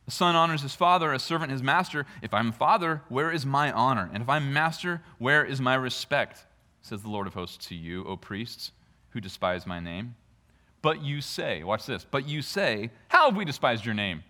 A 0.08 0.12
son 0.12 0.36
honors 0.36 0.62
his 0.62 0.75
father, 0.75 1.12
a 1.13 1.20
servant 1.20 1.51
his 1.51 1.63
master. 1.63 2.05
If 2.22 2.34
I'm 2.34 2.51
father, 2.51 3.01
where 3.10 3.32
is 3.32 3.46
my 3.46 3.72
honor? 3.72 4.10
And 4.13 4.22
if 4.22 4.29
I'm 4.29 4.53
master, 4.53 5.01
where 5.17 5.44
is 5.44 5.60
my 5.60 5.74
respect? 5.74 6.46
Says 6.82 7.01
the 7.01 7.10
Lord 7.10 7.25
of 7.25 7.34
hosts 7.34 7.65
to 7.67 7.75
you, 7.75 8.05
O 8.05 8.15
priests, 8.15 8.72
who 9.10 9.20
despise 9.20 9.65
my 9.65 9.79
name. 9.79 10.15
But 10.84 11.01
you 11.01 11.22
say, 11.22 11.63
watch 11.63 11.88
this, 11.88 12.05
but 12.05 12.27
you 12.27 12.44
say, 12.44 12.91
How 13.08 13.25
have 13.25 13.36
we 13.36 13.46
despised 13.46 13.84
your 13.84 13.96
name? 13.96 14.24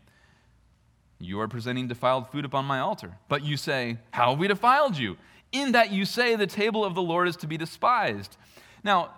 You 1.20 1.42
are 1.42 1.50
presenting 1.50 1.90
defiled 1.90 2.30
food 2.30 2.46
upon 2.46 2.64
my 2.64 2.80
altar. 2.80 3.18
But 3.28 3.44
you 3.44 3.58
say, 3.58 3.98
How 4.12 4.30
have 4.30 4.40
we 4.40 4.48
defiled 4.48 4.98
you? 4.98 5.18
In 5.52 5.74
that 5.74 5.92
you 5.92 6.06
say 6.06 6.38
the 6.38 6.48
table 6.48 6.86
of 6.86 6.96
the 6.96 7.02
Lord 7.02 7.28
is 7.28 7.36
to 7.38 7.48
be 7.48 7.58
despised. 7.58 8.38
Now, 8.86 9.12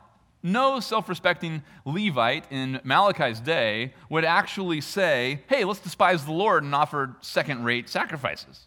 no 0.48 0.80
self 0.80 1.10
respecting 1.10 1.62
Levite 1.86 2.46
in 2.50 2.80
Malachi's 2.84 3.40
day 3.40 3.94
would 4.10 4.26
actually 4.26 4.82
say, 4.82 5.42
hey, 5.48 5.64
let's 5.64 5.80
despise 5.80 6.26
the 6.26 6.32
Lord 6.32 6.64
and 6.64 6.74
offer 6.74 7.16
second 7.22 7.64
rate 7.64 7.90
sacrifices. 7.90 8.66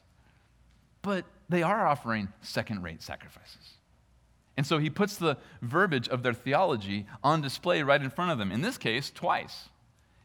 But 1.03 1.25
they 1.49 1.63
are 1.63 1.87
offering 1.87 2.29
second 2.43 2.83
rate 2.83 3.03
sacrifices. 3.03 3.77
And 4.57 4.67
so 4.67 4.79
he 4.79 4.91
puts 4.91 5.17
the 5.17 5.39
verbiage 5.63 6.09
of 6.09 6.23
their 6.23 6.35
theology 6.35 7.07
on 7.25 7.41
display 7.41 7.83
right 7.83 8.03
in 8.03 8.11
front 8.11 8.31
of 8.31 8.39
them, 8.39 8.53
in 8.53 8.61
this 8.61 8.77
case, 8.77 9.11
twice. 9.11 9.71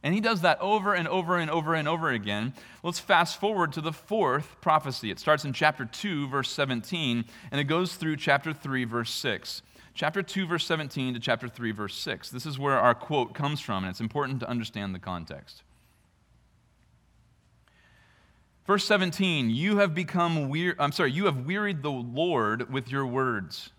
And 0.04 0.14
he 0.14 0.20
does 0.20 0.42
that 0.42 0.60
over 0.60 0.94
and 0.94 1.08
over 1.08 1.38
and 1.38 1.50
over 1.50 1.74
and 1.74 1.88
over 1.88 2.12
again. 2.12 2.54
Let's 2.84 3.00
fast 3.00 3.40
forward 3.40 3.72
to 3.74 3.82
the 3.82 3.94
fourth 3.94 4.58
prophecy. 4.62 5.10
It 5.10 5.20
starts 5.20 5.46
in 5.46 5.54
chapter 5.54 5.86
2, 5.86 6.28
verse 6.28 6.52
17, 6.52 7.26
and 7.50 7.62
it 7.62 7.64
goes 7.64 7.96
through 7.96 8.18
chapter 8.18 8.54
3, 8.54 8.84
verse 8.84 9.10
6 9.10 9.62
chapter 9.96 10.22
2, 10.22 10.46
verse 10.46 10.66
17 10.66 11.14
to 11.14 11.20
chapter 11.20 11.48
3, 11.48 11.72
verse 11.72 11.96
6. 11.96 12.30
This 12.30 12.46
is 12.46 12.60
where 12.60 12.78
our 12.78 12.94
quote 12.94 13.34
comes 13.34 13.62
from, 13.62 13.84
and 13.84 13.90
it's 13.90 14.02
important 14.02 14.42
to 14.42 14.50
understand 14.50 14.94
the 14.94 15.00
context. 15.00 15.64
Verse 18.68 18.84
17, 18.86 19.50
you 19.50 19.78
have 19.78 19.96
become 19.96 20.50
weird, 20.50 20.76
I'm 20.80 20.92
sorry, 20.92 21.12
you 21.12 21.26
have 21.26 21.46
wearied 21.46 21.82
the 21.82 21.92
Lord 21.92 22.72
with 22.72 22.92
your 22.92 23.06
words. 23.06 23.70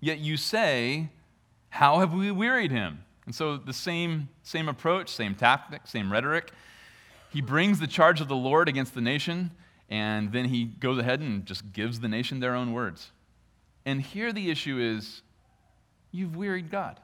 Yet 0.00 0.18
you 0.18 0.36
say, 0.36 1.10
How 1.70 1.98
have 1.98 2.12
we 2.12 2.30
wearied 2.30 2.70
him? 2.70 3.04
And 3.26 3.34
so 3.34 3.56
the 3.56 3.72
same, 3.72 4.28
same 4.42 4.68
approach, 4.68 5.08
same 5.08 5.34
tactic, 5.34 5.86
same 5.86 6.12
rhetoric. 6.12 6.52
He 7.30 7.40
brings 7.40 7.80
the 7.80 7.86
charge 7.86 8.20
of 8.20 8.28
the 8.28 8.36
Lord 8.36 8.68
against 8.68 8.94
the 8.94 9.00
nation, 9.00 9.50
and 9.88 10.30
then 10.30 10.44
he 10.44 10.66
goes 10.66 10.98
ahead 10.98 11.20
and 11.20 11.44
just 11.46 11.72
gives 11.72 12.00
the 12.00 12.08
nation 12.08 12.40
their 12.40 12.54
own 12.54 12.72
words. 12.74 13.10
And 13.86 14.02
here 14.02 14.32
the 14.32 14.50
issue 14.50 14.78
is 14.78 15.22
You've 16.14 16.36
wearied 16.36 16.70
God. 16.70 17.00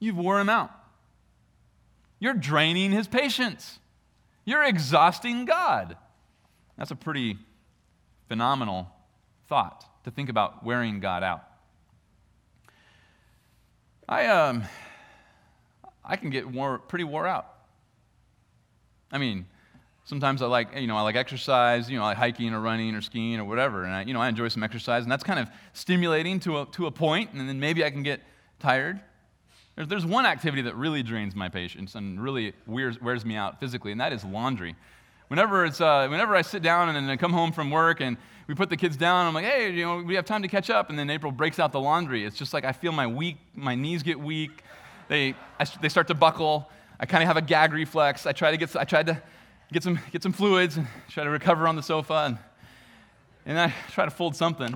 You've 0.00 0.16
wore 0.16 0.40
him 0.40 0.48
out. 0.48 0.70
You're 2.18 2.32
draining 2.32 2.92
his 2.92 3.06
patience. 3.06 3.78
You're 4.46 4.64
exhausting 4.64 5.44
God. 5.44 5.98
That's 6.78 6.90
a 6.90 6.96
pretty 6.96 7.36
phenomenal 8.26 8.90
thought 9.50 9.84
to 10.04 10.10
think 10.10 10.30
about 10.30 10.64
wearing 10.64 10.98
God 11.00 11.22
out. 11.22 11.44
I, 14.08 14.28
um, 14.28 14.64
I 16.02 16.16
can 16.16 16.30
get 16.30 16.46
pretty 16.88 17.04
wore 17.04 17.26
out. 17.26 17.52
I 19.12 19.18
mean, 19.18 19.44
sometimes 20.08 20.40
I 20.40 20.46
like, 20.46 20.74
you 20.74 20.86
know, 20.86 20.96
I 20.96 21.02
like 21.02 21.16
exercise, 21.16 21.90
you 21.90 21.98
know, 21.98 22.02
I 22.02 22.08
like 22.08 22.16
hiking 22.16 22.54
or 22.54 22.60
running 22.60 22.94
or 22.94 23.02
skiing 23.02 23.38
or 23.38 23.44
whatever, 23.44 23.84
and 23.84 23.92
I, 23.92 24.02
you 24.04 24.14
know, 24.14 24.22
I 24.22 24.28
enjoy 24.30 24.48
some 24.48 24.62
exercise, 24.62 25.02
and 25.02 25.12
that's 25.12 25.22
kind 25.22 25.38
of 25.38 25.50
stimulating 25.74 26.40
to 26.40 26.60
a, 26.60 26.66
to 26.72 26.86
a 26.86 26.90
point, 26.90 27.32
and 27.34 27.46
then 27.46 27.60
maybe 27.60 27.84
I 27.84 27.90
can 27.90 28.02
get 28.02 28.22
tired. 28.58 29.00
There's, 29.76 29.86
there's 29.88 30.06
one 30.06 30.24
activity 30.24 30.62
that 30.62 30.74
really 30.76 31.02
drains 31.02 31.36
my 31.36 31.50
patience 31.50 31.94
and 31.94 32.18
really 32.22 32.54
wears, 32.66 32.98
wears 33.02 33.26
me 33.26 33.36
out 33.36 33.60
physically, 33.60 33.92
and 33.92 34.00
that 34.00 34.14
is 34.14 34.24
laundry. 34.24 34.76
Whenever, 35.28 35.66
it's, 35.66 35.82
uh, 35.82 36.08
whenever 36.08 36.34
I 36.34 36.40
sit 36.40 36.62
down 36.62 36.88
and 36.88 36.96
then 36.96 37.10
I 37.10 37.18
come 37.18 37.34
home 37.34 37.52
from 37.52 37.70
work 37.70 38.00
and 38.00 38.16
we 38.46 38.54
put 38.54 38.70
the 38.70 38.78
kids 38.78 38.96
down, 38.96 39.26
I'm 39.26 39.34
like, 39.34 39.44
hey, 39.44 39.70
you 39.70 39.84
know, 39.84 40.02
we 40.02 40.14
have 40.14 40.24
time 40.24 40.40
to 40.40 40.48
catch 40.48 40.70
up, 40.70 40.88
and 40.88 40.98
then 40.98 41.10
April 41.10 41.30
breaks 41.30 41.58
out 41.58 41.70
the 41.70 41.80
laundry. 41.80 42.24
It's 42.24 42.38
just 42.38 42.54
like 42.54 42.64
I 42.64 42.72
feel 42.72 42.92
my 42.92 43.06
weak, 43.06 43.36
my 43.54 43.74
knees 43.74 44.02
get 44.02 44.18
weak, 44.18 44.64
they, 45.08 45.34
I, 45.60 45.66
they 45.82 45.90
start 45.90 46.08
to 46.08 46.14
buckle. 46.14 46.70
I 46.98 47.04
kind 47.04 47.22
of 47.22 47.26
have 47.26 47.36
a 47.36 47.42
gag 47.42 47.74
reflex. 47.74 48.26
I 48.26 48.32
try 48.32 48.50
to 48.50 48.56
get, 48.56 48.74
I 48.74 48.84
tried 48.84 49.06
to 49.06 49.22
get 49.72 49.82
some, 49.82 49.98
get 50.12 50.22
some 50.22 50.32
fluids, 50.32 50.76
and 50.76 50.86
try 51.08 51.24
to 51.24 51.30
recover 51.30 51.66
on 51.68 51.76
the 51.76 51.82
sofa. 51.82 52.24
And, 52.26 52.38
and 53.46 53.58
I 53.58 53.74
try 53.92 54.04
to 54.04 54.10
fold 54.10 54.36
something. 54.36 54.74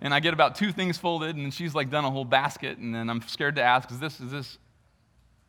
And 0.00 0.12
I 0.12 0.20
get 0.20 0.34
about 0.34 0.54
two 0.54 0.72
things 0.72 0.98
folded, 0.98 1.36
and 1.36 1.52
she's 1.52 1.74
like 1.74 1.90
done 1.90 2.04
a 2.04 2.10
whole 2.10 2.24
basket. 2.24 2.78
And 2.78 2.94
then 2.94 3.08
I'm 3.08 3.22
scared 3.22 3.56
to 3.56 3.62
ask, 3.62 3.90
is 3.90 3.98
this, 3.98 4.20
is 4.20 4.30
this 4.30 4.58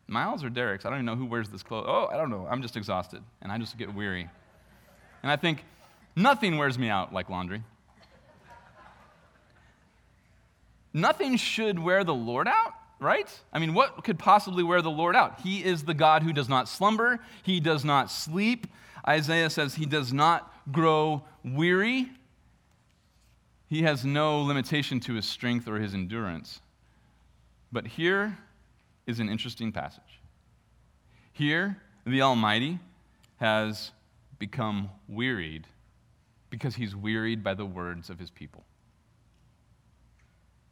Miles 0.06 0.42
or 0.42 0.48
Derek's? 0.48 0.86
I 0.86 0.90
don't 0.90 0.98
even 0.98 1.06
know 1.06 1.16
who 1.16 1.26
wears 1.26 1.48
this 1.48 1.62
clothes. 1.62 1.86
Oh, 1.88 2.06
I 2.06 2.16
don't 2.16 2.30
know. 2.30 2.46
I'm 2.48 2.62
just 2.62 2.76
exhausted. 2.76 3.22
And 3.42 3.52
I 3.52 3.58
just 3.58 3.76
get 3.76 3.94
weary. 3.94 4.28
And 5.22 5.30
I 5.30 5.36
think, 5.36 5.64
nothing 6.14 6.56
wears 6.56 6.78
me 6.78 6.88
out 6.88 7.12
like 7.12 7.28
laundry. 7.28 7.62
Nothing 10.94 11.36
should 11.36 11.78
wear 11.78 12.04
the 12.04 12.14
Lord 12.14 12.48
out 12.48 12.72
right? 12.98 13.28
I 13.52 13.58
mean, 13.58 13.74
what 13.74 14.04
could 14.04 14.18
possibly 14.18 14.62
wear 14.62 14.82
the 14.82 14.90
Lord 14.90 15.16
out? 15.16 15.40
He 15.40 15.62
is 15.64 15.84
the 15.84 15.94
God 15.94 16.22
who 16.22 16.32
does 16.32 16.48
not 16.48 16.68
slumber, 16.68 17.20
he 17.42 17.60
does 17.60 17.84
not 17.84 18.10
sleep. 18.10 18.66
Isaiah 19.08 19.50
says 19.50 19.74
he 19.74 19.86
does 19.86 20.12
not 20.12 20.52
grow 20.72 21.22
weary. 21.44 22.10
He 23.68 23.82
has 23.82 24.04
no 24.04 24.42
limitation 24.42 25.00
to 25.00 25.14
his 25.14 25.26
strength 25.26 25.68
or 25.68 25.78
his 25.78 25.94
endurance. 25.94 26.60
But 27.70 27.86
here 27.86 28.38
is 29.06 29.20
an 29.20 29.28
interesting 29.28 29.72
passage. 29.72 30.20
Here, 31.32 31.76
the 32.04 32.22
Almighty 32.22 32.78
has 33.38 33.92
become 34.38 34.90
wearied 35.08 35.66
because 36.50 36.74
he's 36.74 36.96
wearied 36.96 37.42
by 37.42 37.54
the 37.54 37.66
words 37.66 38.10
of 38.10 38.18
his 38.18 38.30
people. 38.30 38.64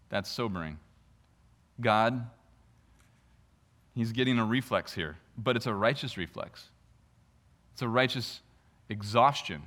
That's 0.08 0.30
sobering. 0.30 0.78
God, 1.80 2.26
he's 3.94 4.12
getting 4.12 4.38
a 4.38 4.44
reflex 4.44 4.92
here, 4.92 5.16
but 5.36 5.56
it's 5.56 5.66
a 5.66 5.74
righteous 5.74 6.16
reflex. 6.16 6.70
It's 7.74 7.82
a 7.82 7.88
righteous 7.88 8.40
exhaustion, 8.88 9.62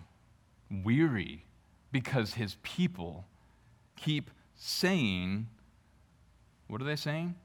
weary, 0.71 1.43
because 1.91 2.35
his 2.35 2.55
people 2.63 3.25
keep 3.97 4.31
saying, 4.55 5.47
what 6.69 6.81
are 6.81 6.85
they 6.85 6.95
saying? 6.95 7.35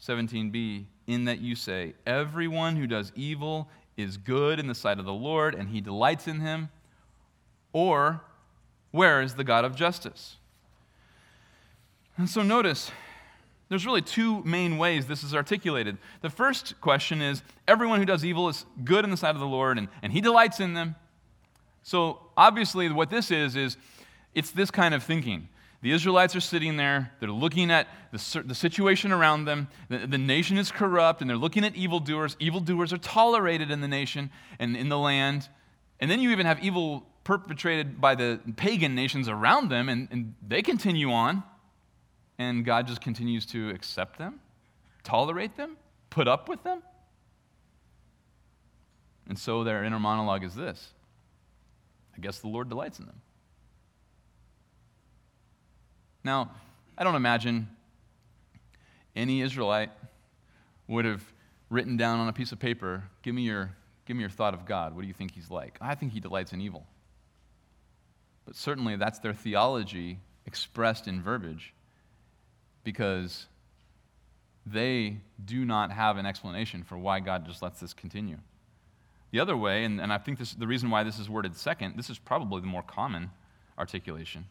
17b, 0.00 0.84
in 1.08 1.24
that 1.24 1.40
you 1.40 1.56
say, 1.56 1.94
Everyone 2.06 2.76
who 2.76 2.86
does 2.86 3.10
evil 3.16 3.68
is 3.96 4.16
good 4.16 4.60
in 4.60 4.68
the 4.68 4.76
sight 4.76 5.00
of 5.00 5.04
the 5.04 5.12
Lord, 5.12 5.56
and 5.56 5.70
he 5.70 5.80
delights 5.80 6.28
in 6.28 6.38
him. 6.38 6.68
Or, 7.72 8.20
where 8.92 9.20
is 9.20 9.34
the 9.34 9.42
God 9.42 9.64
of 9.64 9.74
justice? 9.74 10.36
And 12.16 12.30
so 12.30 12.44
notice, 12.44 12.92
there's 13.68 13.84
really 13.84 14.02
two 14.02 14.42
main 14.44 14.78
ways 14.78 15.06
this 15.06 15.22
is 15.22 15.34
articulated. 15.34 15.98
The 16.22 16.30
first 16.30 16.80
question 16.80 17.20
is 17.20 17.42
everyone 17.66 17.98
who 17.98 18.06
does 18.06 18.24
evil 18.24 18.48
is 18.48 18.64
good 18.82 19.04
in 19.04 19.10
the 19.10 19.16
sight 19.16 19.34
of 19.34 19.40
the 19.40 19.46
Lord, 19.46 19.78
and, 19.78 19.88
and 20.02 20.12
he 20.12 20.20
delights 20.20 20.58
in 20.60 20.74
them. 20.74 20.96
So, 21.82 22.20
obviously, 22.36 22.88
what 22.90 23.10
this 23.10 23.30
is, 23.30 23.56
is 23.56 23.76
it's 24.34 24.50
this 24.50 24.70
kind 24.70 24.94
of 24.94 25.02
thinking. 25.02 25.48
The 25.80 25.92
Israelites 25.92 26.34
are 26.34 26.40
sitting 26.40 26.76
there, 26.76 27.12
they're 27.20 27.30
looking 27.30 27.70
at 27.70 27.86
the, 28.10 28.42
the 28.44 28.54
situation 28.54 29.12
around 29.12 29.44
them. 29.44 29.68
The, 29.88 30.06
the 30.06 30.18
nation 30.18 30.58
is 30.58 30.72
corrupt, 30.72 31.20
and 31.20 31.30
they're 31.30 31.36
looking 31.36 31.64
at 31.64 31.76
evildoers. 31.76 32.36
Evildoers 32.40 32.92
are 32.92 32.98
tolerated 32.98 33.70
in 33.70 33.80
the 33.80 33.88
nation 33.88 34.30
and 34.58 34.76
in 34.76 34.88
the 34.88 34.98
land. 34.98 35.48
And 36.00 36.10
then 36.10 36.20
you 36.20 36.30
even 36.30 36.46
have 36.46 36.62
evil 36.64 37.06
perpetrated 37.22 38.00
by 38.00 38.14
the 38.14 38.40
pagan 38.56 38.94
nations 38.94 39.28
around 39.28 39.68
them, 39.68 39.88
and, 39.88 40.08
and 40.10 40.34
they 40.46 40.62
continue 40.62 41.12
on 41.12 41.42
and 42.38 42.64
God 42.64 42.86
just 42.86 43.00
continues 43.00 43.44
to 43.46 43.70
accept 43.70 44.18
them, 44.18 44.40
tolerate 45.02 45.56
them. 45.56 45.76
put 46.10 46.28
up 46.28 46.48
with 46.48 46.62
them? 46.62 46.82
And 49.28 49.38
so 49.38 49.64
their 49.64 49.84
inner 49.84 49.98
monologue 49.98 50.44
is 50.44 50.54
this 50.54 50.92
I 52.16 52.20
guess 52.20 52.40
the 52.40 52.48
Lord 52.48 52.68
delights 52.68 52.98
in 52.98 53.06
them. 53.06 53.20
Now, 56.24 56.50
I 56.96 57.04
don't 57.04 57.14
imagine 57.14 57.68
any 59.14 59.40
Israelite 59.40 59.90
would 60.88 61.04
have 61.04 61.22
written 61.70 61.96
down 61.96 62.18
on 62.18 62.28
a 62.28 62.32
piece 62.32 62.52
of 62.52 62.58
paper, 62.58 63.04
give 63.22 63.34
me 63.34 63.42
your, 63.42 63.70
give 64.06 64.16
me 64.16 64.22
your 64.22 64.30
thought 64.30 64.54
of 64.54 64.64
God. 64.64 64.94
What 64.94 65.02
do 65.02 65.08
you 65.08 65.14
think 65.14 65.32
he's 65.32 65.50
like? 65.50 65.78
I 65.80 65.94
think 65.94 66.12
he 66.12 66.20
delights 66.20 66.52
in 66.52 66.60
evil. 66.60 66.86
But 68.46 68.56
certainly 68.56 68.96
that's 68.96 69.18
their 69.18 69.34
theology 69.34 70.18
expressed 70.46 71.06
in 71.06 71.22
verbiage 71.22 71.74
because 72.88 73.44
they 74.64 75.18
do 75.44 75.66
not 75.66 75.92
have 75.92 76.16
an 76.16 76.24
explanation 76.24 76.82
for 76.82 76.96
why 76.96 77.20
God 77.20 77.44
just 77.44 77.60
lets 77.60 77.80
this 77.80 77.92
continue. 77.92 78.38
The 79.30 79.40
other 79.40 79.58
way, 79.58 79.84
and, 79.84 80.00
and 80.00 80.10
I 80.10 80.16
think 80.16 80.38
this, 80.38 80.54
the 80.54 80.66
reason 80.66 80.88
why 80.88 81.02
this 81.02 81.18
is 81.18 81.28
worded 81.28 81.54
second, 81.54 81.98
this 81.98 82.08
is 82.08 82.18
probably 82.18 82.62
the 82.62 82.66
more 82.66 82.82
common 82.82 83.28
articulation. 83.76 84.46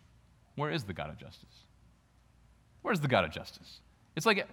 Where 0.55 0.69
is 0.69 0.83
the 0.83 0.93
God 0.93 1.09
of 1.09 1.17
justice? 1.17 1.63
Where's 2.83 2.99
the 2.99 3.07
God 3.07 3.25
of 3.25 3.31
justice? 3.31 3.79
It's 4.15 4.27
like 4.27 4.47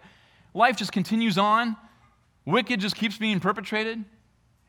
life 0.55 0.79
just 0.79 0.93
continues 0.93 1.37
on, 1.37 1.77
wicked 2.47 2.81
just 2.81 2.97
keeps 2.97 3.19
being 3.19 3.39
perpetrated, 3.39 4.03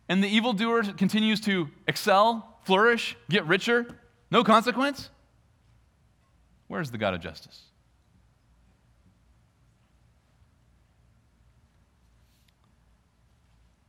and 0.10 0.22
the 0.22 0.28
evildoer 0.28 0.84
continues 0.84 1.40
to 1.42 1.70
excel, 1.88 2.60
flourish, 2.66 3.16
get 3.30 3.46
richer, 3.48 3.88
no 4.30 4.44
consequence. 4.44 5.10
Where's 6.68 6.92
the 6.92 6.98
God 6.98 7.14
of 7.14 7.22
justice? 7.22 7.62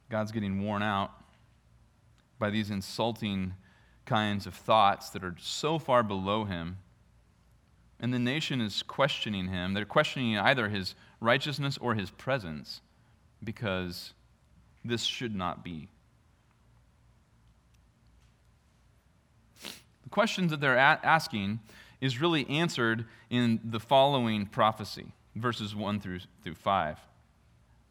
God's 0.08 0.32
getting 0.32 0.62
worn 0.62 0.82
out 0.82 1.10
by 2.38 2.50
these 2.50 2.70
insulting 2.70 3.54
kinds 4.04 4.46
of 4.46 4.54
thoughts 4.54 5.10
that 5.10 5.24
are 5.24 5.34
so 5.38 5.78
far 5.78 6.02
below 6.02 6.44
him. 6.44 6.78
And 7.98 8.12
the 8.12 8.18
nation 8.18 8.60
is 8.60 8.82
questioning 8.82 9.48
him. 9.48 9.74
They're 9.74 9.84
questioning 9.84 10.38
either 10.38 10.68
his 10.68 10.94
righteousness 11.20 11.78
or 11.78 11.94
his 11.94 12.10
presence 12.10 12.82
because 13.42 14.12
this 14.84 15.02
should 15.02 15.34
not 15.34 15.64
be. 15.64 15.88
The 20.04 20.10
questions 20.10 20.50
that 20.50 20.60
they're 20.60 20.78
asking 20.78 21.60
is 22.00 22.20
really 22.20 22.48
answered 22.48 23.06
in 23.28 23.58
the 23.64 23.80
following 23.80 24.46
prophecy, 24.46 25.06
verses 25.34 25.74
1 25.74 25.98
through, 26.00 26.20
through 26.44 26.54
5. 26.54 26.98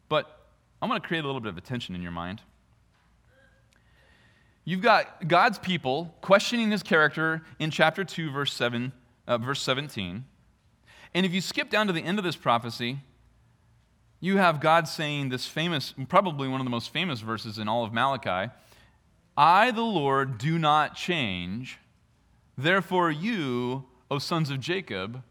But 0.08 0.45
I'm 0.80 0.88
going 0.88 1.00
to 1.00 1.06
create 1.06 1.24
a 1.24 1.26
little 1.26 1.40
bit 1.40 1.48
of 1.48 1.58
attention 1.58 1.94
in 1.94 2.02
your 2.02 2.12
mind. 2.12 2.42
You've 4.64 4.82
got 4.82 5.28
God's 5.28 5.58
people 5.58 6.14
questioning 6.20 6.70
his 6.70 6.82
character 6.82 7.42
in 7.58 7.70
chapter 7.70 8.04
2, 8.04 8.30
verse, 8.30 8.52
7, 8.52 8.92
uh, 9.26 9.38
verse 9.38 9.62
17. 9.62 10.24
And 11.14 11.26
if 11.26 11.32
you 11.32 11.40
skip 11.40 11.70
down 11.70 11.86
to 11.86 11.92
the 11.92 12.02
end 12.02 12.18
of 12.18 12.24
this 12.24 12.36
prophecy, 12.36 12.98
you 14.20 14.38
have 14.38 14.60
God 14.60 14.88
saying 14.88 15.28
this 15.28 15.46
famous, 15.46 15.94
probably 16.08 16.48
one 16.48 16.60
of 16.60 16.66
the 16.66 16.70
most 16.70 16.92
famous 16.92 17.20
verses 17.20 17.58
in 17.58 17.68
all 17.68 17.84
of 17.84 17.92
Malachi 17.92 18.52
I, 19.36 19.70
the 19.70 19.82
Lord, 19.82 20.38
do 20.38 20.58
not 20.58 20.96
change. 20.96 21.78
Therefore, 22.56 23.10
you, 23.10 23.84
O 24.10 24.18
sons 24.18 24.48
of 24.50 24.60
Jacob, 24.60 25.22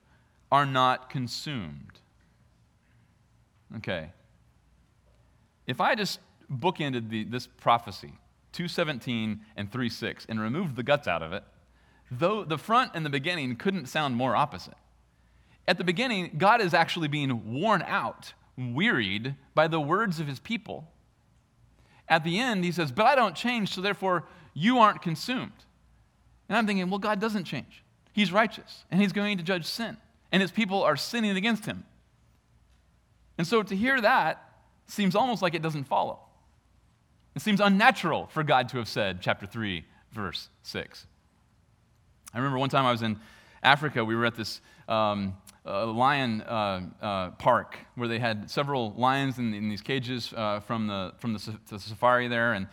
are 0.51 0.65
not 0.65 1.09
consumed. 1.09 1.99
Okay. 3.77 4.11
If 5.67 5.81
I 5.81 5.95
just 5.95 6.19
bookended 6.51 7.09
the, 7.09 7.23
this 7.23 7.47
prophecy, 7.47 8.13
217 8.53 9.41
and 9.55 9.71
36, 9.71 10.25
and 10.29 10.39
removed 10.39 10.75
the 10.75 10.83
guts 10.83 11.07
out 11.07 11.21
of 11.21 11.33
it, 11.33 11.43
though 12.11 12.43
the 12.43 12.57
front 12.57 12.91
and 12.93 13.05
the 13.05 13.09
beginning 13.09 13.55
couldn't 13.55 13.87
sound 13.87 14.15
more 14.15 14.35
opposite. 14.35 14.75
At 15.67 15.77
the 15.77 15.83
beginning, 15.83 16.35
God 16.37 16.61
is 16.61 16.73
actually 16.73 17.07
being 17.07 17.53
worn 17.59 17.81
out, 17.81 18.33
wearied 18.57 19.35
by 19.55 19.67
the 19.67 19.79
words 19.79 20.19
of 20.19 20.27
his 20.27 20.39
people. 20.39 20.87
At 22.07 22.23
the 22.23 22.39
end, 22.39 22.63
he 22.63 22.71
says, 22.71 22.91
But 22.91 23.07
I 23.07 23.15
don't 23.15 23.35
change, 23.35 23.73
so 23.73 23.81
therefore 23.81 24.25
you 24.53 24.77
aren't 24.77 25.01
consumed. 25.01 25.51
And 26.47 26.57
I'm 26.57 26.67
thinking, 26.67 26.89
well, 26.89 26.99
God 26.99 27.19
doesn't 27.19 27.45
change. 27.45 27.83
He's 28.13 28.31
righteous, 28.31 28.85
and 28.89 29.01
He's 29.01 29.11
going 29.11 29.37
to 29.37 29.43
judge 29.43 29.65
sin, 29.65 29.97
and 30.31 30.41
His 30.41 30.51
people 30.51 30.83
are 30.83 30.95
sinning 30.95 31.35
against 31.35 31.65
Him. 31.65 31.83
And 33.37 33.45
so 33.45 33.61
to 33.61 33.75
hear 33.75 33.99
that 33.99 34.41
seems 34.87 35.15
almost 35.15 35.41
like 35.41 35.53
it 35.53 35.61
doesn't 35.61 35.85
follow. 35.85 36.19
It 37.35 37.41
seems 37.41 37.59
unnatural 37.59 38.27
for 38.27 38.43
God 38.43 38.69
to 38.69 38.77
have 38.77 38.87
said, 38.87 39.21
chapter 39.21 39.45
3, 39.45 39.83
verse 40.11 40.49
6. 40.63 41.05
I 42.33 42.37
remember 42.37 42.57
one 42.57 42.69
time 42.69 42.85
I 42.85 42.91
was 42.91 43.01
in 43.01 43.19
Africa, 43.61 44.05
we 44.05 44.15
were 44.15 44.25
at 44.25 44.35
this 44.35 44.61
um, 44.87 45.35
lion 45.65 46.41
uh, 46.41 46.81
uh, 47.01 47.31
park 47.31 47.77
where 47.95 48.07
they 48.07 48.19
had 48.19 48.49
several 48.49 48.93
lions 48.95 49.37
in, 49.37 49.53
in 49.53 49.67
these 49.67 49.81
cages 49.81 50.33
uh, 50.35 50.59
from, 50.61 50.87
the, 50.87 51.13
from 51.17 51.33
the, 51.33 51.57
the 51.69 51.79
safari 51.79 52.27
there. 52.27 52.53
And 52.53 52.67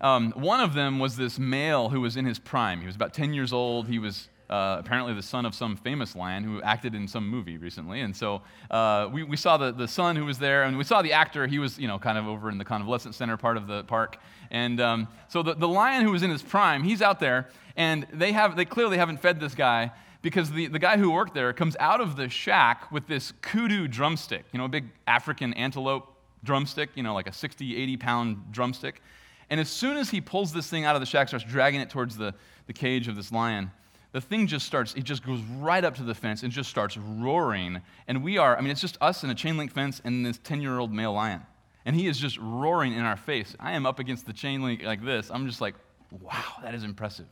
um, 0.00 0.32
one 0.32 0.60
of 0.60 0.72
them 0.72 0.98
was 0.98 1.16
this 1.16 1.38
male 1.38 1.90
who 1.90 2.00
was 2.00 2.16
in 2.16 2.24
his 2.24 2.38
prime. 2.38 2.80
He 2.80 2.86
was 2.86 2.96
about 2.96 3.12
10 3.12 3.34
years 3.34 3.52
old. 3.52 3.88
He 3.88 3.98
was 3.98 4.29
uh, 4.50 4.76
apparently 4.80 5.14
the 5.14 5.22
son 5.22 5.46
of 5.46 5.54
some 5.54 5.76
famous 5.76 6.16
lion 6.16 6.42
who 6.42 6.60
acted 6.62 6.94
in 6.94 7.06
some 7.06 7.28
movie 7.28 7.56
recently. 7.56 8.00
And 8.00 8.14
so 8.14 8.42
uh, 8.70 9.08
we, 9.10 9.22
we 9.22 9.36
saw 9.36 9.56
the, 9.56 9.70
the 9.70 9.86
son 9.86 10.16
who 10.16 10.24
was 10.26 10.38
there, 10.38 10.64
and 10.64 10.76
we 10.76 10.84
saw 10.84 11.02
the 11.02 11.12
actor. 11.12 11.46
He 11.46 11.60
was, 11.60 11.78
you 11.78 11.86
know, 11.86 11.98
kind 11.98 12.18
of 12.18 12.26
over 12.26 12.50
in 12.50 12.58
the 12.58 12.64
convalescent 12.64 13.14
center 13.14 13.36
part 13.36 13.56
of 13.56 13.68
the 13.68 13.84
park. 13.84 14.18
And 14.50 14.80
um, 14.80 15.08
so 15.28 15.42
the, 15.42 15.54
the 15.54 15.68
lion 15.68 16.04
who 16.04 16.10
was 16.10 16.24
in 16.24 16.30
his 16.30 16.42
prime, 16.42 16.82
he's 16.82 17.00
out 17.00 17.20
there, 17.20 17.48
and 17.76 18.06
they, 18.12 18.32
have, 18.32 18.56
they 18.56 18.64
clearly 18.64 18.98
haven't 18.98 19.22
fed 19.22 19.38
this 19.38 19.54
guy 19.54 19.92
because 20.20 20.50
the, 20.50 20.66
the 20.66 20.80
guy 20.80 20.96
who 20.96 21.12
worked 21.12 21.32
there 21.32 21.52
comes 21.52 21.76
out 21.78 22.00
of 22.00 22.16
the 22.16 22.28
shack 22.28 22.90
with 22.90 23.06
this 23.06 23.32
kudu 23.42 23.86
drumstick, 23.86 24.44
you 24.52 24.58
know, 24.58 24.64
a 24.64 24.68
big 24.68 24.86
African 25.06 25.54
antelope 25.54 26.12
drumstick, 26.42 26.90
you 26.96 27.02
know, 27.02 27.14
like 27.14 27.28
a 27.28 27.32
60, 27.32 27.76
80 27.76 27.96
pound 27.96 28.52
drumstick. 28.52 29.00
And 29.48 29.60
as 29.60 29.68
soon 29.68 29.96
as 29.96 30.10
he 30.10 30.20
pulls 30.20 30.52
this 30.52 30.68
thing 30.68 30.84
out 30.84 30.94
of 30.96 31.00
the 31.00 31.06
shack, 31.06 31.28
starts 31.28 31.44
dragging 31.44 31.80
it 31.80 31.90
towards 31.90 32.16
the, 32.16 32.34
the 32.66 32.72
cage 32.72 33.08
of 33.08 33.16
this 33.16 33.32
lion, 33.32 33.70
the 34.12 34.20
thing 34.20 34.46
just 34.46 34.66
starts, 34.66 34.94
it 34.94 35.04
just 35.04 35.24
goes 35.24 35.40
right 35.58 35.84
up 35.84 35.94
to 35.96 36.02
the 36.02 36.14
fence 36.14 36.42
and 36.42 36.52
just 36.52 36.68
starts 36.68 36.96
roaring. 36.96 37.80
And 38.08 38.24
we 38.24 38.38
are, 38.38 38.56
I 38.56 38.60
mean, 38.60 38.70
it's 38.70 38.80
just 38.80 38.98
us 39.00 39.22
and 39.22 39.30
a 39.30 39.34
chain 39.34 39.56
link 39.56 39.72
fence 39.72 40.00
and 40.04 40.26
this 40.26 40.38
10 40.38 40.60
year 40.60 40.78
old 40.78 40.92
male 40.92 41.12
lion. 41.12 41.42
And 41.84 41.96
he 41.96 42.08
is 42.08 42.18
just 42.18 42.36
roaring 42.38 42.92
in 42.92 43.02
our 43.02 43.16
face. 43.16 43.54
I 43.58 43.72
am 43.72 43.86
up 43.86 43.98
against 43.98 44.26
the 44.26 44.32
chain 44.32 44.62
link 44.62 44.82
like 44.82 45.04
this. 45.04 45.30
I'm 45.30 45.46
just 45.46 45.60
like, 45.60 45.74
wow, 46.20 46.56
that 46.62 46.74
is 46.74 46.84
impressive. 46.84 47.26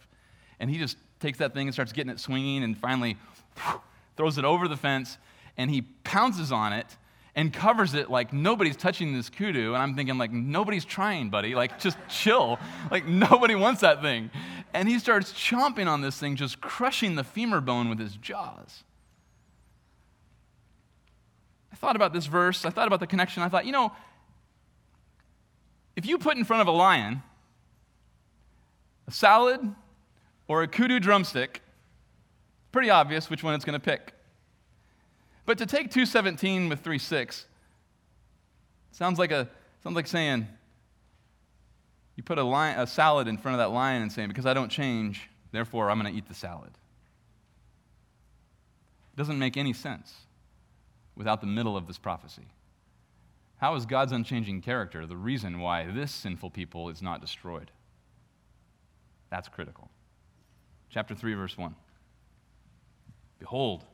And 0.61 0.71
he 0.71 0.79
just 0.79 0.97
takes 1.21 1.39
that 1.39 1.53
thing 1.53 1.67
and 1.67 1.75
starts 1.75 1.93
getting 1.93 2.11
it 2.11 2.21
swinging 2.21 2.63
and 2.63 2.79
finally 2.79 3.17
whew, 3.57 3.81
throws 4.17 4.39
it 4.39 4.45
over 4.45 4.69
the 4.69 4.77
fence 4.77 5.19
and 5.57 5.71
he 5.71 5.83
pounces 5.83 6.53
on 6.53 6.73
it 6.73 6.97
and 7.39 7.53
covers 7.53 7.95
it 7.95 8.11
like 8.11 8.33
nobody's 8.33 8.77
touching 8.77 9.13
this 9.13 9.29
kudu. 9.29 9.75
And 9.75 9.83
I'm 9.83 9.95
thinking, 9.95 10.19
like, 10.19 10.33
nobody's 10.33 10.85
trying, 10.85 11.31
buddy. 11.31 11.55
Like, 11.55 11.79
just 11.79 11.97
chill. 12.09 12.59
Like, 12.91 13.07
nobody 13.07 13.55
wants 13.55 13.83
that 13.83 14.03
thing. 14.03 14.31
And 14.75 14.89
he 14.89 14.99
starts 14.99 15.33
chomping 15.33 15.87
on 15.87 16.03
this 16.03 16.19
thing, 16.19 16.37
just 16.37 16.61
crushing 16.61 17.15
the 17.15 17.25
femur 17.25 17.61
bone 17.61 17.89
with 17.89 17.99
his 17.99 18.17
jaws. 18.17 18.85
I 21.73 21.77
thought 21.77 21.97
about 21.97 22.13
this 22.13 22.27
verse. 22.27 22.65
I 22.65 22.71
thought 22.71 22.87
about 22.87 23.01
the 23.01 23.07
connection. 23.07 23.43
I 23.43 23.49
thought, 23.49 23.67
you 23.67 23.73
know, 23.73 23.93
if 25.97 26.07
you 26.07 26.19
put 26.19 26.37
in 26.37 26.45
front 26.45 26.63
of 26.63 26.69
a 26.69 26.73
lion 26.73 27.23
a 29.09 29.11
salad 29.11 29.75
or 30.47 30.63
a 30.63 30.69
kudu 30.69 31.01
drumstick, 31.01 31.63
pretty 32.73 32.91
obvious 32.91 33.31
which 33.31 33.43
one 33.43 33.55
it's 33.55 33.65
going 33.65 33.79
to 33.79 33.85
pick. 33.85 34.13
But 35.47 35.59
to 35.59 35.67
take 35.67 35.91
217 35.91 36.69
with 36.69 36.85
3:6 36.85 37.47
sounds 38.91 39.19
like 39.19 39.33
a 39.33 39.49
sounds 39.83 39.97
like 39.97 40.07
saying 40.07 40.47
you 42.19 42.25
put 42.25 42.37
a, 42.37 42.43
lion, 42.43 42.81
a 42.81 42.87
salad 42.89 43.29
in 43.29 43.39
front 43.39 43.55
of 43.55 43.59
that 43.61 43.73
lion 43.73 44.03
and 44.03 44.11
saying, 44.11 44.27
because 44.27 44.45
I 44.45 44.53
don't 44.53 44.71
change, 44.71 45.31
therefore 45.53 45.89
I'm 45.89 46.01
going 46.01 46.13
to 46.13 46.19
eat 46.19 46.27
the 46.27 46.35
salad. 46.35 46.73
It 49.13 49.17
doesn't 49.17 49.39
make 49.39 49.57
any 49.57 49.73
sense 49.73 50.13
without 51.15 51.41
the 51.41 51.47
middle 51.47 51.77
of 51.77 51.87
this 51.87 51.97
prophecy. 51.97 52.49
How 53.59 53.77
is 53.77 53.87
God's 53.87 54.11
unchanging 54.11 54.63
character 54.63 55.07
the 55.07 55.17
reason 55.17 55.61
why 55.61 55.87
this 55.87 56.11
sinful 56.11 56.51
people 56.51 56.89
is 56.89 57.01
not 57.01 57.21
destroyed? 57.21 57.71
That's 59.31 59.47
critical. 59.47 59.89
Chapter 60.91 61.15
3, 61.15 61.35
verse 61.35 61.57
1. 61.57 61.73
Behold, 63.39 63.85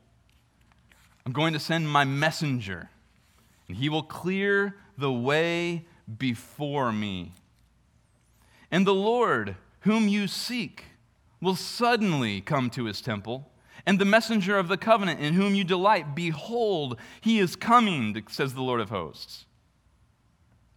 I'm 1.27 1.33
going 1.33 1.53
to 1.53 1.61
send 1.61 1.91
my 1.91 2.07
messenger, 2.07 2.89
and 3.69 3.77
he 3.77 3.91
will 3.91 4.03
clear 4.03 4.77
the 4.97 5.13
way 5.13 5.85
before 6.17 6.91
me. 6.91 7.35
And 8.75 8.85
the 8.85 8.93
Lord, 8.93 9.55
whom 9.83 10.09
you 10.09 10.27
seek, 10.27 10.87
will 11.41 11.55
suddenly 11.55 12.41
come 12.41 12.71
to 12.71 12.87
his 12.87 13.01
temple. 13.01 13.49
And 13.87 14.01
the 14.01 14.05
messenger 14.05 14.59
of 14.59 14.67
the 14.67 14.77
covenant 14.77 15.21
in 15.21 15.35
whom 15.35 15.55
you 15.55 15.63
delight, 15.63 16.17
behold, 16.17 16.99
he 17.21 17.39
is 17.39 17.55
coming, 17.55 18.21
says 18.29 18.53
the 18.53 18.63
Lord 18.63 18.81
of 18.81 18.91
hosts. 18.91 19.45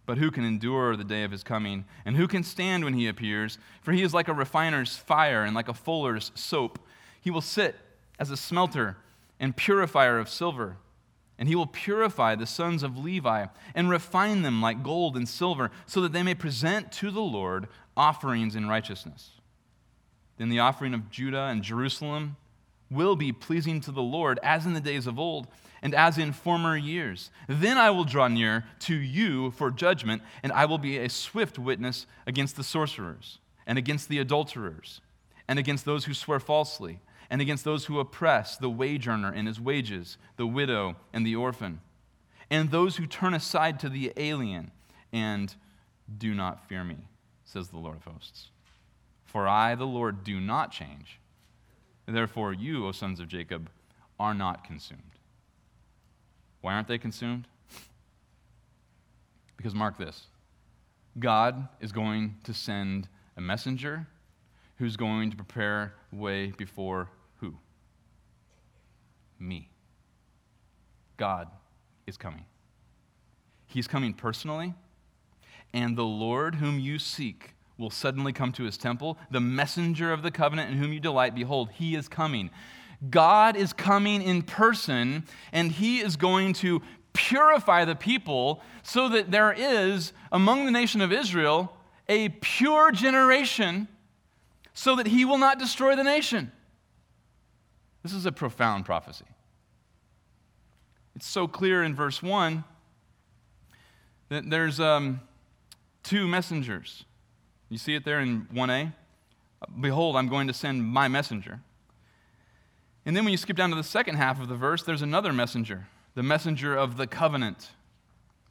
But 0.06 0.18
who 0.18 0.30
can 0.30 0.44
endure 0.44 0.94
the 0.94 1.02
day 1.02 1.24
of 1.24 1.32
his 1.32 1.42
coming? 1.42 1.86
And 2.04 2.16
who 2.16 2.28
can 2.28 2.44
stand 2.44 2.84
when 2.84 2.94
he 2.94 3.08
appears? 3.08 3.58
For 3.82 3.90
he 3.90 4.04
is 4.04 4.14
like 4.14 4.28
a 4.28 4.32
refiner's 4.32 4.96
fire 4.96 5.42
and 5.42 5.52
like 5.52 5.68
a 5.68 5.74
fuller's 5.74 6.30
soap. 6.36 6.78
He 7.20 7.32
will 7.32 7.40
sit 7.40 7.74
as 8.20 8.30
a 8.30 8.36
smelter 8.36 8.96
and 9.40 9.56
purifier 9.56 10.20
of 10.20 10.28
silver. 10.28 10.76
And 11.40 11.48
he 11.48 11.54
will 11.54 11.66
purify 11.66 12.34
the 12.34 12.46
sons 12.46 12.82
of 12.82 12.98
Levi 12.98 13.46
and 13.72 13.88
refine 13.88 14.42
them 14.42 14.60
like 14.60 14.82
gold 14.82 15.16
and 15.16 15.28
silver, 15.28 15.70
so 15.86 16.00
that 16.00 16.12
they 16.12 16.24
may 16.24 16.34
present 16.34 16.90
to 16.92 17.12
the 17.12 17.20
Lord 17.20 17.68
offerings 17.98 18.56
in 18.56 18.68
righteousness. 18.68 19.32
Then 20.38 20.48
the 20.48 20.60
offering 20.60 20.94
of 20.94 21.10
Judah 21.10 21.48
and 21.50 21.62
Jerusalem 21.62 22.36
will 22.90 23.16
be 23.16 23.32
pleasing 23.32 23.80
to 23.82 23.92
the 23.92 24.02
Lord, 24.02 24.38
as 24.42 24.64
in 24.64 24.72
the 24.72 24.80
days 24.80 25.06
of 25.06 25.18
old 25.18 25.48
and 25.82 25.94
as 25.94 26.18
in 26.18 26.32
former 26.32 26.76
years. 26.76 27.30
Then 27.48 27.76
I 27.76 27.90
will 27.90 28.04
draw 28.04 28.28
near 28.28 28.64
to 28.80 28.94
you 28.94 29.50
for 29.52 29.70
judgment, 29.70 30.22
and 30.42 30.52
I 30.52 30.64
will 30.64 30.78
be 30.78 30.98
a 30.98 31.08
swift 31.08 31.58
witness 31.58 32.06
against 32.26 32.56
the 32.56 32.64
sorcerers, 32.64 33.38
and 33.66 33.78
against 33.78 34.08
the 34.08 34.18
adulterers, 34.18 35.00
and 35.46 35.58
against 35.58 35.84
those 35.84 36.06
who 36.06 36.14
swear 36.14 36.40
falsely, 36.40 37.00
and 37.30 37.40
against 37.40 37.64
those 37.64 37.84
who 37.84 38.00
oppress 38.00 38.56
the 38.56 38.70
wage 38.70 39.06
earner 39.06 39.32
in 39.32 39.46
his 39.46 39.60
wages, 39.60 40.16
the 40.36 40.46
widow 40.46 40.96
and 41.12 41.26
the 41.26 41.36
orphan, 41.36 41.80
and 42.50 42.70
those 42.70 42.96
who 42.96 43.06
turn 43.06 43.34
aside 43.34 43.78
to 43.80 43.88
the 43.88 44.12
alien 44.16 44.70
and 45.12 45.54
do 46.16 46.34
not 46.34 46.66
fear 46.68 46.82
me, 46.82 46.96
says 47.48 47.68
the 47.68 47.78
Lord 47.78 47.96
of 47.96 48.04
hosts. 48.04 48.48
For 49.24 49.48
I, 49.48 49.74
the 49.74 49.86
Lord, 49.86 50.22
do 50.22 50.38
not 50.40 50.70
change. 50.70 51.18
Therefore, 52.06 52.52
you, 52.52 52.86
O 52.86 52.92
sons 52.92 53.20
of 53.20 53.28
Jacob, 53.28 53.70
are 54.20 54.34
not 54.34 54.64
consumed. 54.64 55.00
Why 56.60 56.74
aren't 56.74 56.88
they 56.88 56.98
consumed? 56.98 57.46
Because 59.56 59.74
mark 59.74 59.98
this 59.98 60.26
God 61.18 61.68
is 61.80 61.92
going 61.92 62.36
to 62.44 62.54
send 62.54 63.08
a 63.36 63.40
messenger 63.40 64.06
who's 64.76 64.96
going 64.96 65.30
to 65.30 65.36
prepare 65.36 65.94
way 66.12 66.52
before 66.56 67.08
who? 67.40 67.54
Me. 69.38 69.68
God 71.16 71.48
is 72.06 72.16
coming. 72.16 72.44
He's 73.66 73.88
coming 73.88 74.14
personally, 74.14 74.74
and 75.72 75.96
the 75.96 76.04
Lord 76.04 76.56
whom 76.56 76.78
you 76.78 76.98
seek 76.98 77.54
will 77.76 77.90
suddenly 77.90 78.32
come 78.32 78.52
to 78.52 78.64
his 78.64 78.76
temple. 78.76 79.18
The 79.30 79.40
messenger 79.40 80.12
of 80.12 80.22
the 80.22 80.30
covenant 80.30 80.70
in 80.70 80.78
whom 80.78 80.92
you 80.92 81.00
delight, 81.00 81.34
behold, 81.34 81.70
he 81.70 81.94
is 81.94 82.08
coming. 82.08 82.50
God 83.10 83.56
is 83.56 83.72
coming 83.72 84.22
in 84.22 84.42
person 84.42 85.24
and 85.52 85.70
he 85.70 86.00
is 86.00 86.16
going 86.16 86.52
to 86.54 86.82
purify 87.12 87.84
the 87.84 87.94
people 87.94 88.60
so 88.82 89.08
that 89.08 89.30
there 89.30 89.52
is 89.52 90.12
among 90.32 90.64
the 90.64 90.70
nation 90.70 91.00
of 91.00 91.12
Israel 91.12 91.72
a 92.08 92.28
pure 92.28 92.90
generation 92.90 93.86
so 94.74 94.96
that 94.96 95.06
he 95.06 95.24
will 95.24 95.38
not 95.38 95.58
destroy 95.58 95.94
the 95.94 96.04
nation. 96.04 96.50
This 98.02 98.12
is 98.12 98.26
a 98.26 98.32
profound 98.32 98.84
prophecy. 98.84 99.24
It's 101.14 101.26
so 101.26 101.48
clear 101.48 101.82
in 101.82 101.94
verse 101.94 102.22
1 102.22 102.64
that 104.28 104.48
there's 104.48 104.78
um, 104.78 105.20
two 106.02 106.26
messengers. 106.26 107.04
You 107.68 107.78
see 107.78 107.94
it 107.94 108.04
there 108.04 108.20
in 108.20 108.46
1a? 108.46 108.92
Behold, 109.80 110.16
I'm 110.16 110.28
going 110.28 110.46
to 110.46 110.52
send 110.52 110.84
my 110.84 111.08
messenger. 111.08 111.60
And 113.04 113.16
then 113.16 113.24
when 113.24 113.32
you 113.32 113.38
skip 113.38 113.56
down 113.56 113.70
to 113.70 113.76
the 113.76 113.82
second 113.82 114.16
half 114.16 114.40
of 114.40 114.48
the 114.48 114.54
verse, 114.54 114.82
there's 114.82 115.02
another 115.02 115.32
messenger, 115.32 115.88
the 116.14 116.22
messenger 116.22 116.76
of 116.76 116.96
the 116.96 117.06
covenant. 117.06 117.70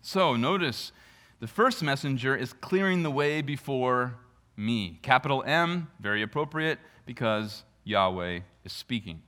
So 0.01 0.35
notice 0.35 0.91
the 1.39 1.47
first 1.47 1.83
messenger 1.83 2.35
is 2.35 2.53
clearing 2.53 3.03
the 3.03 3.11
way 3.11 3.41
before 3.41 4.15
me. 4.55 4.99
Capital 5.01 5.43
M, 5.45 5.89
very 5.99 6.21
appropriate 6.21 6.79
because 7.05 7.63
Yahweh 7.83 8.39
is 8.65 8.73
speaking. 8.73 9.21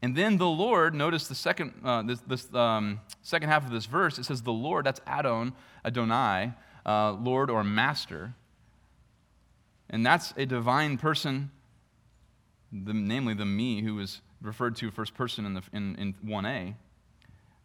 And 0.00 0.14
then 0.14 0.36
the 0.36 0.46
Lord, 0.46 0.94
notice 0.94 1.28
the 1.28 1.34
second, 1.34 1.80
uh, 1.82 2.02
this, 2.02 2.20
this 2.20 2.52
um, 2.54 3.00
second 3.22 3.48
half 3.48 3.64
of 3.64 3.72
this 3.72 3.86
verse, 3.86 4.18
it 4.18 4.24
says 4.24 4.42
the 4.42 4.52
Lord, 4.52 4.86
that's 4.86 5.00
Adon, 5.06 5.54
Adonai, 5.84 6.52
uh, 6.86 7.12
Lord 7.12 7.50
or 7.50 7.64
Master. 7.64 8.34
And 9.90 10.04
that's 10.04 10.32
a 10.36 10.46
divine 10.46 10.98
person, 10.98 11.50
the, 12.72 12.92
namely 12.92 13.34
the 13.34 13.44
me 13.44 13.82
who 13.82 14.00
is 14.00 14.20
referred 14.42 14.76
to 14.76 14.90
first 14.90 15.14
person 15.14 15.46
in, 15.46 15.54
the, 15.54 15.62
in, 15.72 15.96
in 15.96 16.14
1a, 16.26 16.74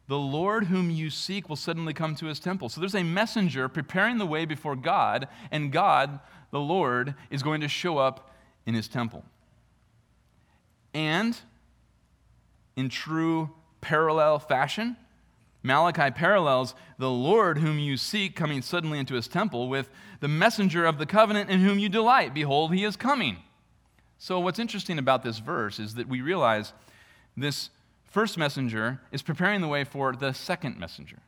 the 0.08 0.18
Lord 0.18 0.66
whom 0.66 0.90
you 0.90 1.12
seek 1.12 1.50
will 1.50 1.56
suddenly 1.56 1.94
come 1.94 2.16
to 2.16 2.26
his 2.26 2.40
temple. 2.40 2.68
So 2.68 2.82
there's 2.82 2.96
a 2.96 3.04
messenger 3.04 3.70
preparing 3.70 4.18
the 4.18 4.26
way 4.26 4.46
before 4.46 4.76
God, 4.76 5.28
and 5.52 5.72
God, 5.72 6.20
the 6.52 6.60
Lord, 6.60 7.14
is 7.30 7.44
going 7.44 7.62
to 7.62 7.68
show 7.68 8.00
up 8.00 8.34
in 8.66 8.74
his 8.74 8.88
temple. 8.88 9.24
And 10.96 11.40
in 12.76 12.90
true 12.90 13.52
parallel 13.82 14.40
fashion, 14.40 14.98
Malachi 15.62 16.10
parallels 16.12 16.74
the 16.98 17.10
Lord 17.10 17.58
whom 17.58 17.80
you 17.80 17.98
seek 17.98 18.36
coming 18.36 18.62
suddenly 18.62 19.00
into 19.00 19.16
his 19.16 19.28
temple 19.28 19.68
with 19.68 19.90
the 20.20 20.28
messenger 20.28 20.86
of 20.86 20.98
the 20.98 21.06
covenant 21.06 21.50
in 21.50 21.60
whom 21.60 21.80
you 21.80 21.90
delight. 21.90 22.34
Behold, 22.34 22.74
he 22.74 22.84
is 22.84 22.96
coming. 22.96 23.38
So, 24.18 24.40
what's 24.40 24.60
interesting 24.60 25.00
about 25.00 25.24
this 25.24 25.40
verse 25.40 25.80
is 25.80 25.96
that 25.96 26.08
we 26.08 26.22
realize 26.22 26.74
this 27.36 27.70
first 28.04 28.38
messenger 28.38 29.02
is 29.12 29.22
preparing 29.22 29.62
the 29.62 29.68
way 29.68 29.84
for 29.84 30.14
the 30.14 30.34
second 30.34 30.78
messenger. 30.78 31.20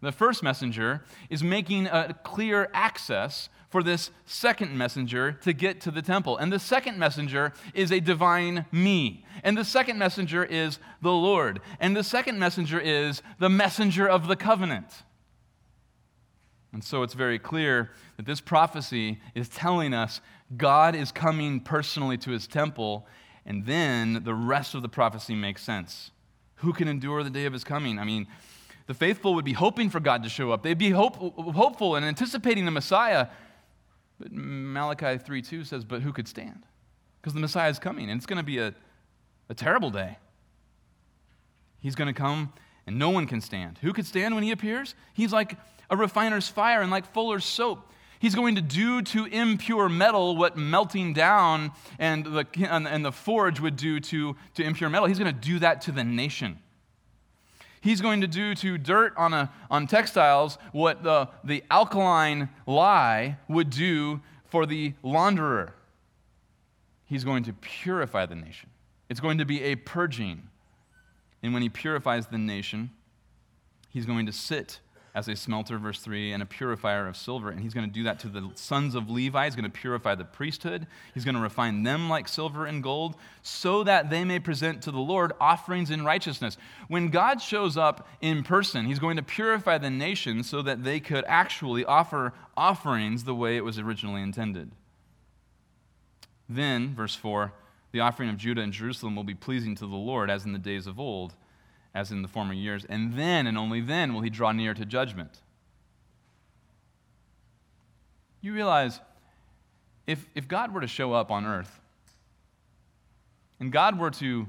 The 0.00 0.12
first 0.12 0.42
messenger 0.42 1.04
is 1.28 1.42
making 1.42 1.86
a 1.86 2.16
clear 2.22 2.70
access 2.72 3.48
for 3.68 3.82
this 3.82 4.10
second 4.24 4.76
messenger 4.76 5.32
to 5.32 5.52
get 5.52 5.80
to 5.82 5.90
the 5.90 6.02
temple. 6.02 6.36
And 6.38 6.52
the 6.52 6.58
second 6.58 6.98
messenger 6.98 7.52
is 7.74 7.92
a 7.92 8.00
divine 8.00 8.64
me. 8.72 9.24
And 9.44 9.56
the 9.56 9.64
second 9.64 9.98
messenger 9.98 10.44
is 10.44 10.78
the 11.02 11.12
Lord. 11.12 11.60
And 11.78 11.96
the 11.96 12.04
second 12.04 12.38
messenger 12.38 12.80
is 12.80 13.22
the 13.38 13.50
messenger 13.50 14.08
of 14.08 14.26
the 14.26 14.36
covenant. 14.36 14.86
And 16.72 16.82
so 16.84 17.02
it's 17.02 17.14
very 17.14 17.38
clear 17.38 17.90
that 18.16 18.26
this 18.26 18.40
prophecy 18.40 19.20
is 19.34 19.48
telling 19.48 19.94
us 19.94 20.20
God 20.56 20.94
is 20.94 21.12
coming 21.12 21.60
personally 21.60 22.18
to 22.18 22.30
his 22.30 22.46
temple, 22.46 23.06
and 23.46 23.64
then 23.66 24.22
the 24.24 24.34
rest 24.34 24.74
of 24.74 24.82
the 24.82 24.88
prophecy 24.88 25.34
makes 25.34 25.62
sense. 25.62 26.10
Who 26.56 26.72
can 26.72 26.88
endure 26.88 27.22
the 27.22 27.30
day 27.30 27.46
of 27.46 27.52
his 27.52 27.64
coming? 27.64 27.98
I 27.98 28.04
mean, 28.04 28.26
the 28.86 28.94
faithful 28.94 29.34
would 29.34 29.44
be 29.44 29.52
hoping 29.52 29.90
for 29.90 30.00
God 30.00 30.22
to 30.24 30.28
show 30.28 30.50
up. 30.50 30.62
They'd 30.62 30.78
be 30.78 30.90
hope, 30.90 31.16
hopeful 31.16 31.96
and 31.96 32.04
anticipating 32.04 32.64
the 32.64 32.70
Messiah. 32.70 33.28
But 34.18 34.32
Malachi 34.32 35.18
3:2 35.18 35.66
says, 35.66 35.84
But 35.84 36.02
who 36.02 36.12
could 36.12 36.28
stand? 36.28 36.64
Because 37.20 37.34
the 37.34 37.40
Messiah 37.40 37.70
is 37.70 37.78
coming, 37.78 38.10
and 38.10 38.18
it's 38.18 38.26
going 38.26 38.38
to 38.38 38.44
be 38.44 38.58
a, 38.58 38.74
a 39.48 39.54
terrible 39.54 39.90
day. 39.90 40.18
He's 41.80 41.94
going 41.94 42.12
to 42.12 42.18
come, 42.18 42.52
and 42.86 42.98
no 42.98 43.10
one 43.10 43.26
can 43.26 43.40
stand. 43.40 43.78
Who 43.82 43.92
could 43.92 44.06
stand 44.06 44.34
when 44.34 44.44
he 44.44 44.50
appears? 44.50 44.94
He's 45.14 45.32
like 45.32 45.56
a 45.90 45.96
refiner's 45.96 46.48
fire 46.48 46.82
and 46.82 46.90
like 46.90 47.12
fuller's 47.12 47.44
soap. 47.44 47.92
He's 48.20 48.34
going 48.34 48.56
to 48.56 48.62
do 48.62 49.02
to 49.02 49.26
impure 49.26 49.88
metal 49.88 50.36
what 50.36 50.56
melting 50.56 51.12
down 51.12 51.70
and 52.00 52.24
the, 52.24 52.46
and 52.68 53.04
the 53.04 53.12
forge 53.12 53.60
would 53.60 53.76
do 53.76 54.00
to, 54.00 54.34
to 54.54 54.62
impure 54.64 54.90
metal. 54.90 55.06
He's 55.06 55.20
going 55.20 55.32
to 55.32 55.40
do 55.40 55.60
that 55.60 55.82
to 55.82 55.92
the 55.92 56.02
nation. 56.02 56.58
He's 57.80 58.00
going 58.00 58.20
to 58.20 58.26
do 58.26 58.54
to 58.56 58.78
dirt 58.78 59.14
on, 59.16 59.32
a, 59.32 59.52
on 59.70 59.86
textiles 59.86 60.58
what 60.72 61.02
the, 61.02 61.28
the 61.44 61.62
alkaline 61.70 62.48
lye 62.66 63.38
would 63.48 63.70
do 63.70 64.20
for 64.46 64.66
the 64.66 64.94
launderer. 65.04 65.72
He's 67.04 67.24
going 67.24 67.44
to 67.44 67.52
purify 67.52 68.26
the 68.26 68.34
nation. 68.34 68.70
It's 69.08 69.20
going 69.20 69.38
to 69.38 69.44
be 69.44 69.62
a 69.62 69.76
purging. 69.76 70.42
And 71.42 71.54
when 71.54 71.62
he 71.62 71.68
purifies 71.68 72.26
the 72.26 72.38
nation, 72.38 72.90
he's 73.88 74.06
going 74.06 74.26
to 74.26 74.32
sit 74.32 74.80
as 75.14 75.28
a 75.28 75.36
smelter, 75.36 75.78
verse 75.78 76.00
3, 76.00 76.32
and 76.32 76.42
a 76.42 76.46
purifier 76.46 77.06
of 77.06 77.16
silver. 77.16 77.50
And 77.50 77.60
he's 77.60 77.74
going 77.74 77.88
to 77.88 77.92
do 77.92 78.04
that 78.04 78.18
to 78.20 78.28
the 78.28 78.50
sons 78.54 78.94
of 78.94 79.10
Levi. 79.10 79.44
He's 79.44 79.56
going 79.56 79.64
to 79.64 79.70
purify 79.70 80.14
the 80.14 80.24
priesthood. 80.24 80.86
He's 81.14 81.24
going 81.24 81.34
to 81.34 81.40
refine 81.40 81.82
them 81.82 82.08
like 82.08 82.28
silver 82.28 82.66
and 82.66 82.82
gold, 82.82 83.16
so 83.42 83.84
that 83.84 84.10
they 84.10 84.24
may 84.24 84.38
present 84.38 84.82
to 84.82 84.90
the 84.90 84.98
Lord 84.98 85.32
offerings 85.40 85.90
in 85.90 86.04
righteousness. 86.04 86.56
When 86.88 87.08
God 87.08 87.40
shows 87.40 87.76
up 87.76 88.06
in 88.20 88.42
person, 88.42 88.86
he's 88.86 88.98
going 88.98 89.16
to 89.16 89.22
purify 89.22 89.78
the 89.78 89.90
nation 89.90 90.42
so 90.42 90.62
that 90.62 90.84
they 90.84 91.00
could 91.00 91.24
actually 91.26 91.84
offer 91.84 92.32
offerings 92.56 93.24
the 93.24 93.34
way 93.34 93.56
it 93.56 93.64
was 93.64 93.78
originally 93.78 94.22
intended. 94.22 94.70
Then, 96.48 96.94
verse 96.94 97.14
4, 97.14 97.52
the 97.92 98.00
offering 98.00 98.28
of 98.28 98.36
Judah 98.36 98.62
and 98.62 98.72
Jerusalem 98.72 99.16
will 99.16 99.24
be 99.24 99.34
pleasing 99.34 99.74
to 99.76 99.86
the 99.86 99.96
Lord 99.96 100.30
as 100.30 100.44
in 100.44 100.52
the 100.52 100.58
days 100.58 100.86
of 100.86 100.98
old 100.98 101.34
as 101.98 102.12
in 102.12 102.22
the 102.22 102.28
former 102.28 102.54
years, 102.54 102.84
and 102.88 103.14
then 103.14 103.48
and 103.48 103.58
only 103.58 103.80
then 103.80 104.14
will 104.14 104.20
he 104.20 104.30
draw 104.30 104.52
near 104.52 104.72
to 104.72 104.86
judgment. 104.86 105.40
You 108.40 108.54
realize 108.54 109.00
if, 110.06 110.24
if 110.36 110.46
God 110.46 110.72
were 110.72 110.80
to 110.80 110.86
show 110.86 111.12
up 111.12 111.32
on 111.32 111.44
earth 111.44 111.80
and 113.58 113.72
God 113.72 113.98
were 113.98 114.12
to 114.12 114.46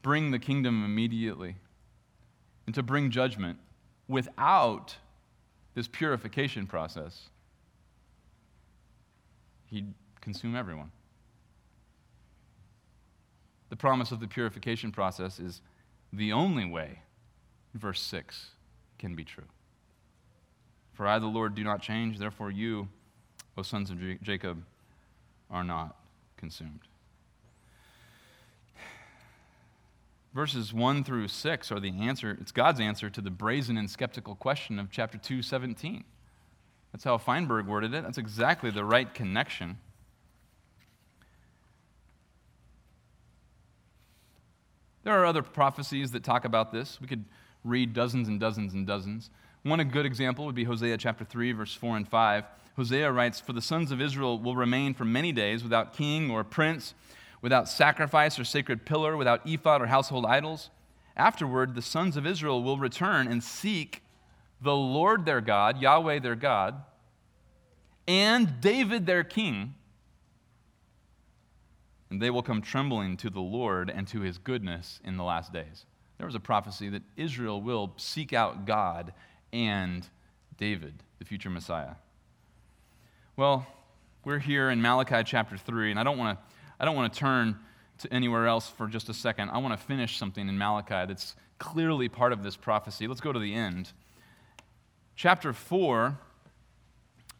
bring 0.00 0.30
the 0.30 0.38
kingdom 0.38 0.82
immediately 0.82 1.56
and 2.64 2.74
to 2.74 2.82
bring 2.82 3.10
judgment, 3.10 3.58
without 4.08 4.96
this 5.74 5.86
purification 5.88 6.66
process, 6.66 7.28
he'd 9.66 9.92
consume 10.22 10.56
everyone. 10.56 10.90
The 13.68 13.76
promise 13.76 14.12
of 14.12 14.20
the 14.20 14.28
purification 14.28 14.92
process 14.92 15.40
is 15.40 15.60
the 16.12 16.32
only 16.32 16.64
way, 16.64 17.00
verse 17.74 18.00
6, 18.00 18.50
can 18.98 19.14
be 19.14 19.24
true. 19.24 19.44
For 20.92 21.06
I, 21.06 21.18
the 21.18 21.26
Lord, 21.26 21.54
do 21.54 21.64
not 21.64 21.82
change, 21.82 22.18
therefore 22.18 22.50
you, 22.50 22.88
O 23.58 23.62
sons 23.62 23.90
of 23.90 23.98
Jacob, 24.22 24.62
are 25.50 25.64
not 25.64 25.96
consumed. 26.36 26.80
Verses 30.34 30.72
1 30.72 31.02
through 31.02 31.28
6 31.28 31.72
are 31.72 31.80
the 31.80 31.98
answer, 32.00 32.36
it's 32.40 32.52
God's 32.52 32.78
answer 32.78 33.08
to 33.08 33.20
the 33.20 33.30
brazen 33.30 33.78
and 33.78 33.90
skeptical 33.90 34.34
question 34.34 34.78
of 34.78 34.90
chapter 34.90 35.16
2, 35.16 35.42
17. 35.42 36.04
That's 36.92 37.04
how 37.04 37.18
Feinberg 37.18 37.66
worded 37.66 37.94
it. 37.94 38.04
That's 38.04 38.18
exactly 38.18 38.70
the 38.70 38.84
right 38.84 39.12
connection. 39.12 39.78
There 45.06 45.16
are 45.16 45.24
other 45.24 45.42
prophecies 45.42 46.10
that 46.10 46.24
talk 46.24 46.44
about 46.44 46.72
this. 46.72 47.00
We 47.00 47.06
could 47.06 47.24
read 47.62 47.94
dozens 47.94 48.26
and 48.26 48.40
dozens 48.40 48.74
and 48.74 48.84
dozens. 48.84 49.30
One 49.62 49.78
a 49.78 49.84
good 49.84 50.04
example 50.04 50.44
would 50.46 50.56
be 50.56 50.64
Hosea 50.64 50.98
chapter 50.98 51.24
3, 51.24 51.52
verse 51.52 51.72
4 51.72 51.98
and 51.98 52.08
5. 52.08 52.44
Hosea 52.74 53.12
writes, 53.12 53.38
For 53.38 53.52
the 53.52 53.62
sons 53.62 53.92
of 53.92 54.00
Israel 54.00 54.36
will 54.36 54.56
remain 54.56 54.94
for 54.94 55.04
many 55.04 55.30
days 55.30 55.62
without 55.62 55.92
king 55.92 56.28
or 56.28 56.42
prince, 56.42 56.92
without 57.40 57.68
sacrifice 57.68 58.36
or 58.36 58.42
sacred 58.42 58.84
pillar, 58.84 59.16
without 59.16 59.46
ephod 59.46 59.80
or 59.80 59.86
household 59.86 60.26
idols. 60.26 60.70
Afterward, 61.16 61.76
the 61.76 61.82
sons 61.82 62.16
of 62.16 62.26
Israel 62.26 62.64
will 62.64 62.76
return 62.76 63.28
and 63.28 63.44
seek 63.44 64.02
the 64.60 64.74
Lord 64.74 65.24
their 65.24 65.40
God, 65.40 65.80
Yahweh 65.80 66.18
their 66.18 66.34
God, 66.34 66.82
and 68.08 68.60
David 68.60 69.06
their 69.06 69.22
king 69.22 69.76
and 72.10 72.20
they 72.20 72.30
will 72.30 72.42
come 72.42 72.62
trembling 72.62 73.16
to 73.18 73.30
the 73.30 73.40
Lord 73.40 73.90
and 73.90 74.06
to 74.08 74.20
his 74.20 74.38
goodness 74.38 75.00
in 75.04 75.16
the 75.16 75.24
last 75.24 75.52
days. 75.52 75.86
There 76.18 76.26
was 76.26 76.34
a 76.34 76.40
prophecy 76.40 76.88
that 76.90 77.02
Israel 77.16 77.60
will 77.60 77.92
seek 77.96 78.32
out 78.32 78.64
God 78.64 79.12
and 79.52 80.08
David, 80.56 81.02
the 81.18 81.24
future 81.24 81.50
Messiah. 81.50 81.96
Well, 83.36 83.66
we're 84.24 84.38
here 84.38 84.70
in 84.70 84.80
Malachi 84.80 85.22
chapter 85.24 85.56
3, 85.56 85.90
and 85.90 86.00
I 86.00 86.04
don't 86.04 86.18
want 86.18 86.38
to 86.38 86.44
I 86.78 86.84
don't 86.84 86.96
want 86.96 87.12
to 87.12 87.18
turn 87.18 87.58
to 87.98 88.12
anywhere 88.12 88.46
else 88.46 88.68
for 88.68 88.86
just 88.86 89.08
a 89.08 89.14
second. 89.14 89.50
I 89.50 89.58
want 89.58 89.78
to 89.78 89.86
finish 89.86 90.18
something 90.18 90.46
in 90.46 90.58
Malachi 90.58 91.06
that's 91.06 91.34
clearly 91.58 92.08
part 92.08 92.32
of 92.32 92.42
this 92.42 92.56
prophecy. 92.56 93.06
Let's 93.06 93.20
go 93.20 93.32
to 93.32 93.38
the 93.38 93.54
end. 93.54 93.92
Chapter 95.14 95.54
4, 95.54 96.18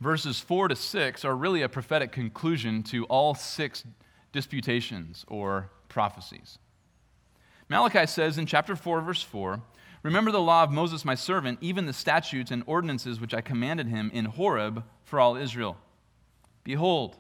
verses 0.00 0.40
4 0.40 0.68
to 0.68 0.76
6 0.76 1.24
are 1.24 1.36
really 1.36 1.60
a 1.60 1.68
prophetic 1.68 2.12
conclusion 2.12 2.82
to 2.84 3.04
all 3.04 3.34
six 3.34 3.84
disputations 4.36 5.24
or 5.28 5.70
prophecies. 5.88 6.58
Malachi 7.70 8.06
says 8.06 8.36
in 8.36 8.44
chapter 8.44 8.76
4, 8.76 9.00
verse 9.00 9.22
4 9.22 9.62
Remember 10.02 10.30
the 10.30 10.40
law 10.40 10.62
of 10.62 10.70
Moses, 10.70 11.04
my 11.04 11.16
servant, 11.16 11.58
even 11.62 11.86
the 11.86 11.92
statutes 11.92 12.50
and 12.50 12.62
ordinances 12.66 13.18
which 13.18 13.34
I 13.34 13.40
commanded 13.40 13.88
him 13.88 14.10
in 14.12 14.26
Horeb 14.26 14.84
for 15.02 15.18
all 15.18 15.36
Israel. 15.36 15.78
Behold, 16.62 17.16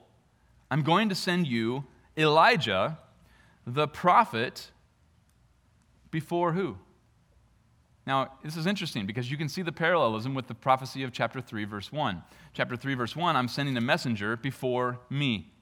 I'm 0.70 0.82
going 0.82 1.08
to 1.08 1.14
send 1.14 1.46
you 1.46 1.84
Elijah, 2.16 2.98
the 3.66 3.88
prophet, 3.88 4.70
before 6.10 6.52
who? 6.52 6.76
Now, 8.06 8.32
this 8.44 8.56
is 8.56 8.66
interesting 8.66 9.06
because 9.06 9.30
you 9.30 9.36
can 9.36 9.48
see 9.48 9.62
the 9.62 9.72
parallelism 9.72 10.34
with 10.34 10.46
the 10.46 10.54
prophecy 10.54 11.02
of 11.02 11.12
chapter 11.12 11.40
3, 11.40 11.64
verse 11.64 11.90
1. 11.90 12.22
Chapter 12.52 12.76
3, 12.76 12.94
verse 12.94 13.16
1, 13.16 13.34
I'm 13.34 13.48
sending 13.48 13.76
a 13.76 13.80
messenger 13.80 14.36
before 14.36 15.00
me. 15.10 15.52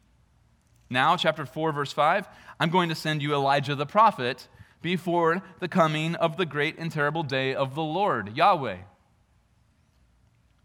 Now, 0.91 1.17
chapter 1.17 1.47
4, 1.47 1.73
verse 1.73 1.93
5, 1.93 2.29
I'm 2.61 2.71
going 2.71 2.89
to 2.89 2.95
send 2.95 3.23
you 3.23 3.35
Elijah 3.35 3.75
the 3.75 3.87
prophet 3.87 4.49
before 4.83 5.43
the 5.61 5.69
coming 5.69 6.15
of 6.15 6.37
the 6.37 6.47
great 6.47 6.79
and 6.79 6.93
terrible 6.93 7.23
day 7.23 7.55
of 7.55 7.75
the 7.75 7.83
Lord, 7.83 8.37
Yahweh. 8.37 8.77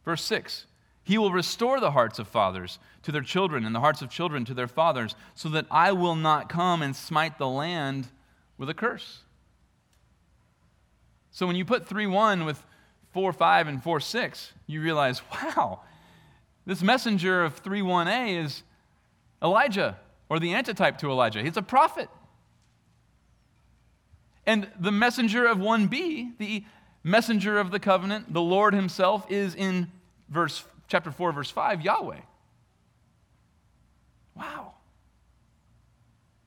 Verse 0.03 0.23
6 0.23 0.65
He 1.03 1.17
will 1.17 1.32
restore 1.32 1.79
the 1.79 1.91
hearts 1.91 2.19
of 2.19 2.27
fathers 2.27 2.79
to 3.03 3.13
their 3.13 3.21
children, 3.21 3.65
and 3.65 3.73
the 3.73 3.79
hearts 3.79 4.01
of 4.01 4.10
children 4.10 4.43
to 4.45 4.53
their 4.53 4.67
fathers, 4.67 5.15
so 5.36 5.47
that 5.49 5.65
I 5.71 5.93
will 5.93 6.15
not 6.15 6.49
come 6.49 6.82
and 6.82 6.95
smite 6.95 7.38
the 7.38 7.47
land 7.47 8.10
with 8.58 8.69
a 8.69 8.73
curse. 8.73 9.19
So 11.32 11.47
when 11.47 11.55
you 11.55 11.63
put 11.63 11.88
3 11.88 12.05
1 12.05 12.43
with 12.43 12.62
4 13.13 13.32
5 13.32 13.67
and 13.69 13.82
4 13.82 13.99
6, 14.01 14.53
you 14.67 14.82
realize, 14.82 15.21
wow, 15.32 15.79
this 16.65 16.84
messenger 16.84 17.43
of 17.43 17.55
3 17.60 17.79
1a 17.82 18.43
is 18.43 18.63
Elijah 19.41 19.97
or 20.30 20.39
the 20.39 20.54
antitype 20.54 21.00
to 21.00 21.10
Elijah. 21.10 21.44
He's 21.44 21.58
a 21.58 21.62
prophet. 21.62 22.10
And 24.46 24.70
the 24.80 24.92
messenger 24.92 25.46
of 25.46 25.58
1b, 25.58 26.38
the 26.38 26.63
messenger 27.04 27.60
of 27.60 27.72
the 27.72 27.80
covenant, 27.80 28.34
the 28.34 28.42
Lord 28.42 28.74
himself, 28.74 29.30
is 29.30 29.56
in 29.56 29.92
verse 30.30 30.63
chapter 30.88 31.12
4, 31.12 31.32
verse 31.32 31.52
5, 31.52 31.82
Yahweh. 31.82 32.20
Wow. 34.36 34.74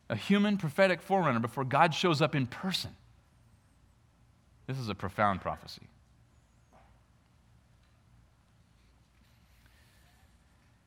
A 0.09 0.17
human 0.17 0.57
prophetic 0.57 1.01
forerunner 1.03 1.41
before 1.41 1.65
God 1.65 1.95
shows 1.95 2.23
up 2.23 2.35
in 2.35 2.47
person. 2.47 2.91
This 4.67 4.79
is 4.79 4.89
a 4.89 4.95
profound 4.95 5.41
prophecy. 5.41 5.83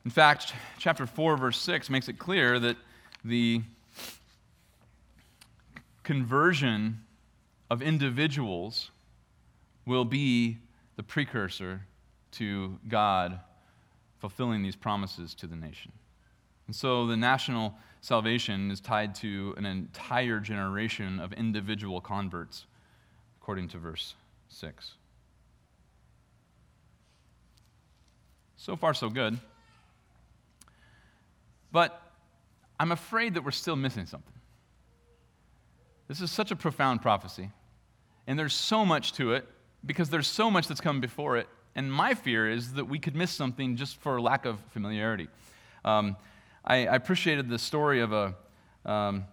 In 0.05 0.11
fact, 0.11 0.53
chapter 0.77 1.07
4, 1.07 1.35
verse 1.35 1.59
6 1.59 1.89
makes 1.89 2.07
it 2.07 2.19
clear 2.19 2.59
that 2.59 2.77
the 3.23 3.63
conversion 6.03 6.99
of 7.71 7.81
individuals 7.81 8.91
will 9.87 10.05
be 10.05 10.59
the 10.95 11.01
precursor 11.01 11.81
to 12.33 12.77
God 12.87 13.39
fulfilling 14.19 14.61
these 14.61 14.75
promises 14.75 15.33
to 15.35 15.47
the 15.47 15.55
nation. 15.55 15.91
And 16.67 16.75
so 16.75 17.07
the 17.07 17.17
national 17.17 17.73
salvation 18.01 18.69
is 18.69 18.79
tied 18.79 19.15
to 19.15 19.55
an 19.57 19.65
entire 19.65 20.39
generation 20.39 21.19
of 21.19 21.33
individual 21.33 21.99
converts, 21.99 22.65
according 23.41 23.69
to 23.69 23.79
verse 23.79 24.13
6. 24.49 24.93
So 28.57 28.75
far, 28.75 28.93
so 28.93 29.09
good. 29.09 29.39
But 31.75 32.01
I'm 32.79 32.93
afraid 32.93 33.33
that 33.33 33.43
we're 33.43 33.51
still 33.51 33.75
missing 33.75 34.05
something. 34.05 34.31
This 36.07 36.21
is 36.21 36.31
such 36.31 36.49
a 36.51 36.55
profound 36.55 37.01
prophecy, 37.01 37.51
and 38.27 38.39
there's 38.39 38.53
so 38.53 38.85
much 38.85 39.11
to 39.15 39.33
it 39.33 39.45
because 39.85 40.09
there's 40.09 40.29
so 40.29 40.49
much 40.49 40.69
that's 40.69 40.79
come 40.79 41.01
before 41.01 41.35
it. 41.35 41.49
And 41.75 41.91
my 41.91 42.13
fear 42.13 42.49
is 42.49 42.75
that 42.75 42.85
we 42.85 42.97
could 42.97 43.13
miss 43.13 43.29
something 43.29 43.75
just 43.75 43.97
for 43.97 44.21
lack 44.21 44.45
of 44.45 44.61
familiarity. 44.71 45.27
Um, 45.83 46.15
I, 46.63 46.87
I, 46.87 46.95
appreciated 46.95 47.49
the 47.49 47.59
story 47.59 47.99
of 47.99 48.13
a 48.13 48.35
um, 48.85 49.25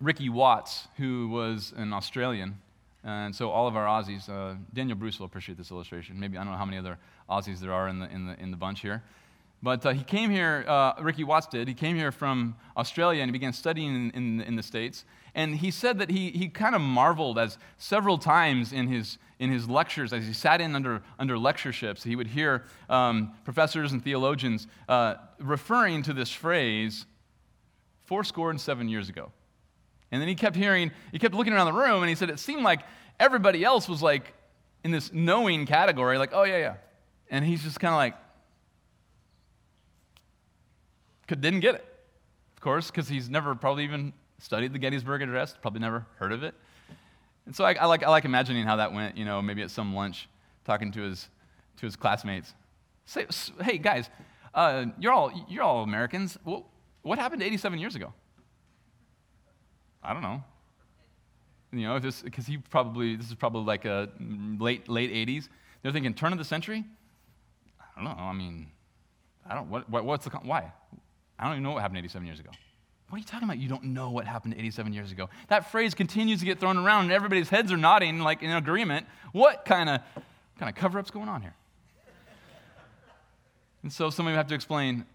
Ricky 0.00 0.28
Watts, 0.28 0.86
who 0.98 1.30
was 1.30 1.74
an 1.76 1.92
Australian. 1.92 2.58
And 3.02 3.34
so 3.34 3.50
all 3.50 3.66
of 3.66 3.74
our 3.74 3.86
Aussies, 3.86 4.28
uh, 4.28 4.54
Daniel 4.72 4.96
Bruce 4.96 5.18
will 5.18 5.26
appreciate 5.26 5.58
this 5.58 5.72
illustration. 5.72 6.20
Maybe 6.20 6.38
I 6.38 6.44
don't 6.44 6.52
know 6.52 6.58
how 6.58 6.64
many 6.64 6.78
other 6.78 6.96
Aussies 7.28 7.58
there 7.58 7.72
are 7.72 7.88
in 7.88 7.98
the, 7.98 8.08
in 8.08 8.26
the, 8.26 8.40
in 8.40 8.50
the 8.52 8.56
bunch 8.56 8.82
here. 8.82 9.02
But 9.62 9.84
uh, 9.84 9.90
he 9.90 10.02
came 10.02 10.30
here, 10.30 10.64
uh, 10.66 10.94
Ricky 11.00 11.22
Watts 11.22 11.46
did, 11.46 11.68
he 11.68 11.74
came 11.74 11.96
here 11.96 12.12
from 12.12 12.56
Australia 12.76 13.22
and 13.22 13.28
he 13.28 13.32
began 13.32 13.52
studying 13.52 13.94
in, 13.94 14.10
in, 14.12 14.40
in 14.40 14.56
the 14.56 14.62
States. 14.62 15.04
And 15.34 15.56
he 15.56 15.70
said 15.70 15.98
that 15.98 16.10
he, 16.10 16.30
he 16.30 16.48
kind 16.48 16.74
of 16.74 16.80
marveled 16.80 17.38
as 17.38 17.58
several 17.76 18.16
times 18.16 18.72
in 18.72 18.88
his, 18.88 19.18
in 19.38 19.50
his 19.50 19.68
lectures, 19.68 20.12
as 20.12 20.26
he 20.26 20.32
sat 20.32 20.62
in 20.62 20.74
under, 20.74 21.02
under 21.18 21.38
lectureships, 21.38 22.02
he 22.02 22.16
would 22.16 22.28
hear 22.28 22.64
um, 22.88 23.32
professors 23.44 23.92
and 23.92 24.02
theologians 24.02 24.66
uh, 24.88 25.16
referring 25.38 26.02
to 26.04 26.14
this 26.14 26.30
phrase, 26.30 27.04
four 28.04 28.24
score 28.24 28.50
and 28.50 28.60
seven 28.60 28.88
years 28.88 29.10
ago. 29.10 29.30
And 30.10 30.20
then 30.20 30.28
he 30.28 30.34
kept 30.34 30.56
hearing, 30.56 30.90
he 31.12 31.18
kept 31.18 31.34
looking 31.34 31.52
around 31.52 31.66
the 31.66 31.78
room 31.78 32.02
and 32.02 32.08
he 32.08 32.14
said 32.14 32.30
it 32.30 32.40
seemed 32.40 32.62
like 32.62 32.80
everybody 33.20 33.62
else 33.62 33.88
was 33.88 34.02
like 34.02 34.34
in 34.82 34.90
this 34.90 35.12
knowing 35.12 35.66
category, 35.66 36.16
like, 36.16 36.30
oh, 36.32 36.44
yeah, 36.44 36.56
yeah. 36.56 36.74
And 37.30 37.44
he's 37.44 37.62
just 37.62 37.78
kind 37.78 37.92
of 37.92 37.98
like, 37.98 38.14
didn't 41.36 41.60
get 41.60 41.74
it, 41.76 41.84
of 42.54 42.60
course, 42.60 42.90
because 42.90 43.08
he's 43.08 43.28
never 43.28 43.54
probably 43.54 43.84
even 43.84 44.12
studied 44.38 44.72
the 44.72 44.78
Gettysburg 44.78 45.22
Address, 45.22 45.54
probably 45.60 45.80
never 45.80 46.06
heard 46.16 46.32
of 46.32 46.42
it. 46.42 46.54
And 47.46 47.54
so 47.54 47.64
I, 47.64 47.74
I, 47.74 47.86
like, 47.86 48.02
I 48.02 48.10
like 48.10 48.24
imagining 48.24 48.64
how 48.64 48.76
that 48.76 48.92
went, 48.92 49.16
you 49.16 49.24
know, 49.24 49.40
maybe 49.42 49.62
at 49.62 49.70
some 49.70 49.94
lunch, 49.94 50.28
talking 50.64 50.92
to 50.92 51.02
his, 51.02 51.28
to 51.78 51.86
his 51.86 51.96
classmates. 51.96 52.54
Say, 53.06 53.26
hey, 53.60 53.78
guys, 53.78 54.08
uh, 54.54 54.86
you're, 54.98 55.12
all, 55.12 55.32
you're 55.48 55.62
all 55.62 55.82
Americans. 55.82 56.38
What, 56.44 56.64
what 57.02 57.18
happened 57.18 57.42
87 57.42 57.78
years 57.78 57.96
ago? 57.96 58.12
I 60.02 60.12
don't 60.12 60.22
know. 60.22 60.42
You 61.72 61.86
know, 61.86 62.00
because 62.00 62.46
he 62.46 62.56
probably, 62.56 63.16
this 63.16 63.28
is 63.28 63.34
probably 63.34 63.64
like 63.64 63.84
a 63.84 64.08
late, 64.58 64.88
late 64.88 65.12
80s. 65.12 65.48
They're 65.82 65.92
thinking, 65.92 66.14
turn 66.14 66.32
of 66.32 66.38
the 66.38 66.44
century? 66.44 66.84
I 67.80 68.02
don't 68.02 68.04
know. 68.04 68.22
I 68.22 68.32
mean, 68.32 68.68
I 69.48 69.54
don't, 69.54 69.68
what, 69.70 69.88
what, 69.88 70.04
what's 70.04 70.24
the, 70.24 70.30
why? 70.30 70.72
I 71.40 71.44
don't 71.44 71.52
even 71.54 71.62
know 71.62 71.70
what 71.72 71.80
happened 71.80 71.98
87 71.98 72.26
years 72.26 72.38
ago. 72.38 72.50
What 73.08 73.16
are 73.16 73.18
you 73.18 73.24
talking 73.24 73.44
about? 73.48 73.58
You 73.58 73.68
don't 73.68 73.84
know 73.84 74.10
what 74.10 74.26
happened 74.26 74.54
87 74.56 74.92
years 74.92 75.10
ago. 75.10 75.30
That 75.48 75.72
phrase 75.72 75.94
continues 75.94 76.40
to 76.40 76.46
get 76.46 76.60
thrown 76.60 76.76
around, 76.76 77.04
and 77.04 77.12
everybody's 77.12 77.48
heads 77.48 77.72
are 77.72 77.76
nodding 77.76 78.20
like 78.20 78.42
in 78.42 78.50
agreement. 78.50 79.06
What 79.32 79.64
kind 79.64 79.88
of 79.88 80.00
kind 80.58 80.68
of 80.68 80.76
cover 80.76 80.98
up's 80.98 81.10
going 81.10 81.28
on 81.28 81.40
here? 81.40 81.54
and 83.82 83.92
so 83.92 84.10
somebody 84.10 84.34
would 84.34 84.38
have 84.38 84.48
to 84.48 84.54
explain, 84.54 85.06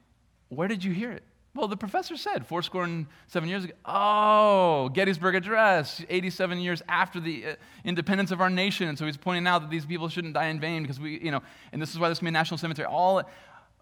where 0.49 0.67
did 0.67 0.83
you 0.83 0.93
hear 0.93 1.11
it? 1.11 1.23
Well, 1.53 1.69
the 1.69 1.77
professor 1.77 2.17
said 2.17 2.45
four 2.45 2.63
score 2.63 2.83
and 2.83 3.05
seven 3.27 3.47
years 3.47 3.63
ago. 3.63 3.73
Oh, 3.85 4.89
Gettysburg 4.89 5.35
Address, 5.35 6.03
87 6.09 6.59
years 6.59 6.81
after 6.89 7.21
the 7.21 7.45
uh, 7.45 7.55
independence 7.85 8.31
of 8.31 8.41
our 8.41 8.49
nation. 8.49 8.89
And 8.89 8.97
so 8.97 9.05
he's 9.05 9.15
pointing 9.15 9.47
out 9.47 9.61
that 9.61 9.69
these 9.69 9.85
people 9.85 10.09
shouldn't 10.09 10.33
die 10.33 10.47
in 10.47 10.59
vain 10.59 10.81
because 10.81 10.99
we, 10.99 11.21
you 11.21 11.31
know, 11.31 11.41
and 11.71 11.81
this 11.81 11.91
is 11.91 11.99
why 11.99 12.09
this 12.09 12.17
can 12.17 12.25
be 12.25 12.29
a 12.29 12.31
national 12.33 12.57
cemetery. 12.57 12.87
All, 12.91 13.23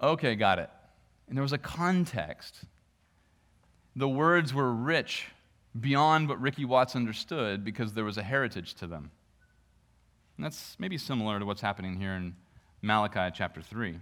okay, 0.03 0.35
got 0.35 0.59
it. 0.59 0.69
And 1.33 1.37
there 1.39 1.41
was 1.41 1.51
a 1.51 1.57
context. 1.57 2.59
The 3.95 4.07
words 4.07 4.53
were 4.53 4.71
rich 4.71 5.29
beyond 5.81 6.29
what 6.29 6.39
Ricky 6.39 6.63
Watts 6.63 6.95
understood 6.95 7.65
because 7.65 7.93
there 7.93 8.03
was 8.03 8.19
a 8.19 8.21
heritage 8.21 8.75
to 8.75 8.85
them. 8.85 9.09
And 10.37 10.45
that's 10.45 10.75
maybe 10.77 10.95
similar 10.95 11.39
to 11.39 11.45
what's 11.47 11.61
happening 11.61 11.99
here 11.99 12.11
in 12.11 12.35
Malachi 12.83 13.33
chapter 13.35 13.63
3. 13.63 13.93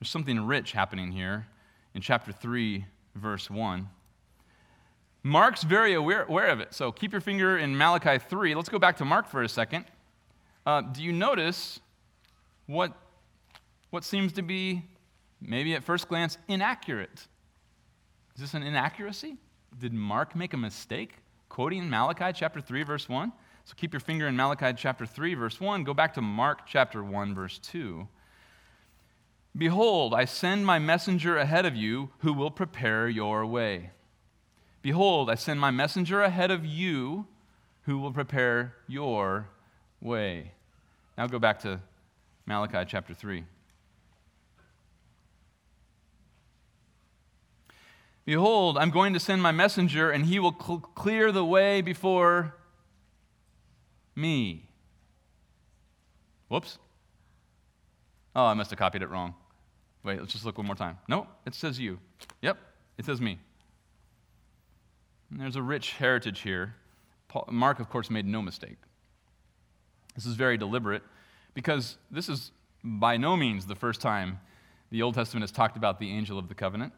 There's 0.00 0.10
something 0.10 0.44
rich 0.44 0.72
happening 0.72 1.12
here 1.12 1.46
in 1.94 2.00
chapter 2.00 2.32
3, 2.32 2.84
verse 3.14 3.48
1. 3.48 3.88
Mark's 5.22 5.62
very 5.62 5.94
aware, 5.94 6.24
aware 6.24 6.48
of 6.48 6.58
it. 6.58 6.74
So 6.74 6.90
keep 6.90 7.12
your 7.12 7.20
finger 7.20 7.58
in 7.58 7.78
Malachi 7.78 8.18
3. 8.18 8.56
Let's 8.56 8.68
go 8.68 8.80
back 8.80 8.96
to 8.96 9.04
Mark 9.04 9.28
for 9.28 9.44
a 9.44 9.48
second. 9.48 9.84
Uh, 10.66 10.80
do 10.80 11.00
you 11.00 11.12
notice 11.12 11.78
what, 12.66 12.92
what 13.90 14.02
seems 14.02 14.32
to 14.32 14.42
be, 14.42 14.82
maybe 15.46 15.74
at 15.74 15.84
first 15.84 16.08
glance, 16.08 16.38
inaccurate? 16.48 17.26
Is 18.34 18.40
this 18.40 18.54
an 18.54 18.62
inaccuracy? 18.62 19.36
Did 19.78 19.92
Mark 19.92 20.34
make 20.34 20.54
a 20.54 20.56
mistake 20.56 21.16
quoting 21.48 21.88
Malachi 21.88 22.32
chapter 22.34 22.60
3, 22.60 22.82
verse 22.82 23.08
1? 23.08 23.32
So 23.64 23.74
keep 23.76 23.92
your 23.92 24.00
finger 24.00 24.26
in 24.26 24.36
Malachi 24.36 24.74
chapter 24.76 25.06
3, 25.06 25.34
verse 25.34 25.60
1. 25.60 25.84
Go 25.84 25.94
back 25.94 26.14
to 26.14 26.20
Mark 26.20 26.66
chapter 26.66 27.02
1, 27.02 27.34
verse 27.34 27.58
2. 27.58 28.06
Behold, 29.56 30.14
I 30.14 30.24
send 30.24 30.66
my 30.66 30.78
messenger 30.78 31.38
ahead 31.38 31.64
of 31.64 31.76
you 31.76 32.10
who 32.18 32.32
will 32.32 32.50
prepare 32.50 33.08
your 33.08 33.46
way. 33.46 33.90
Behold, 34.82 35.30
I 35.30 35.36
send 35.36 35.60
my 35.60 35.70
messenger 35.70 36.22
ahead 36.22 36.50
of 36.50 36.66
you 36.66 37.26
who 37.82 37.98
will 37.98 38.12
prepare 38.12 38.74
your 38.86 39.48
way. 40.00 40.52
Now 41.16 41.26
go 41.26 41.38
back 41.38 41.60
to 41.60 41.80
Malachi 42.46 42.84
chapter 42.86 43.14
3. 43.14 43.44
Behold, 48.24 48.78
I'm 48.78 48.90
going 48.90 49.12
to 49.12 49.20
send 49.20 49.42
my 49.42 49.52
messenger, 49.52 50.10
and 50.10 50.26
he 50.26 50.38
will 50.38 50.54
cl- 50.58 50.78
clear 50.94 51.30
the 51.30 51.44
way 51.44 51.82
before 51.82 52.56
me. 54.16 54.66
Whoops. 56.48 56.78
Oh, 58.34 58.46
I 58.46 58.54
must 58.54 58.70
have 58.70 58.78
copied 58.78 59.02
it 59.02 59.10
wrong. 59.10 59.34
Wait, 60.02 60.20
let's 60.20 60.32
just 60.32 60.44
look 60.44 60.58
one 60.58 60.66
more 60.66 60.76
time. 60.76 60.98
No, 61.08 61.26
it 61.46 61.54
says 61.54 61.78
you. 61.78 61.98
Yep, 62.42 62.58
it 62.98 63.04
says 63.04 63.20
me. 63.20 63.38
And 65.30 65.40
there's 65.40 65.56
a 65.56 65.62
rich 65.62 65.92
heritage 65.92 66.40
here. 66.40 66.74
Paul, 67.28 67.48
Mark, 67.50 67.80
of 67.80 67.88
course, 67.88 68.10
made 68.10 68.26
no 68.26 68.40
mistake. 68.40 68.76
This 70.14 70.26
is 70.26 70.34
very 70.34 70.56
deliberate 70.56 71.02
because 71.54 71.96
this 72.10 72.28
is 72.28 72.52
by 72.82 73.16
no 73.16 73.36
means 73.36 73.66
the 73.66 73.74
first 73.74 74.00
time 74.00 74.40
the 74.90 75.02
Old 75.02 75.14
Testament 75.14 75.42
has 75.42 75.50
talked 75.50 75.76
about 75.76 75.98
the 75.98 76.10
angel 76.10 76.38
of 76.38 76.48
the 76.48 76.54
covenant. 76.54 76.92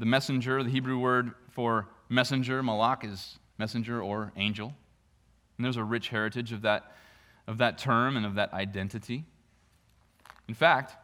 The 0.00 0.06
messenger, 0.06 0.62
the 0.62 0.70
Hebrew 0.70 0.98
word 0.98 1.32
for 1.50 1.86
messenger, 2.08 2.62
malak, 2.62 3.04
is 3.04 3.38
messenger 3.58 4.00
or 4.00 4.32
angel. 4.34 4.74
And 5.58 5.64
there's 5.66 5.76
a 5.76 5.84
rich 5.84 6.08
heritage 6.08 6.52
of 6.52 6.62
that, 6.62 6.96
of 7.46 7.58
that 7.58 7.76
term 7.76 8.16
and 8.16 8.24
of 8.24 8.36
that 8.36 8.54
identity. 8.54 9.24
In 10.48 10.54
fact, 10.54 10.96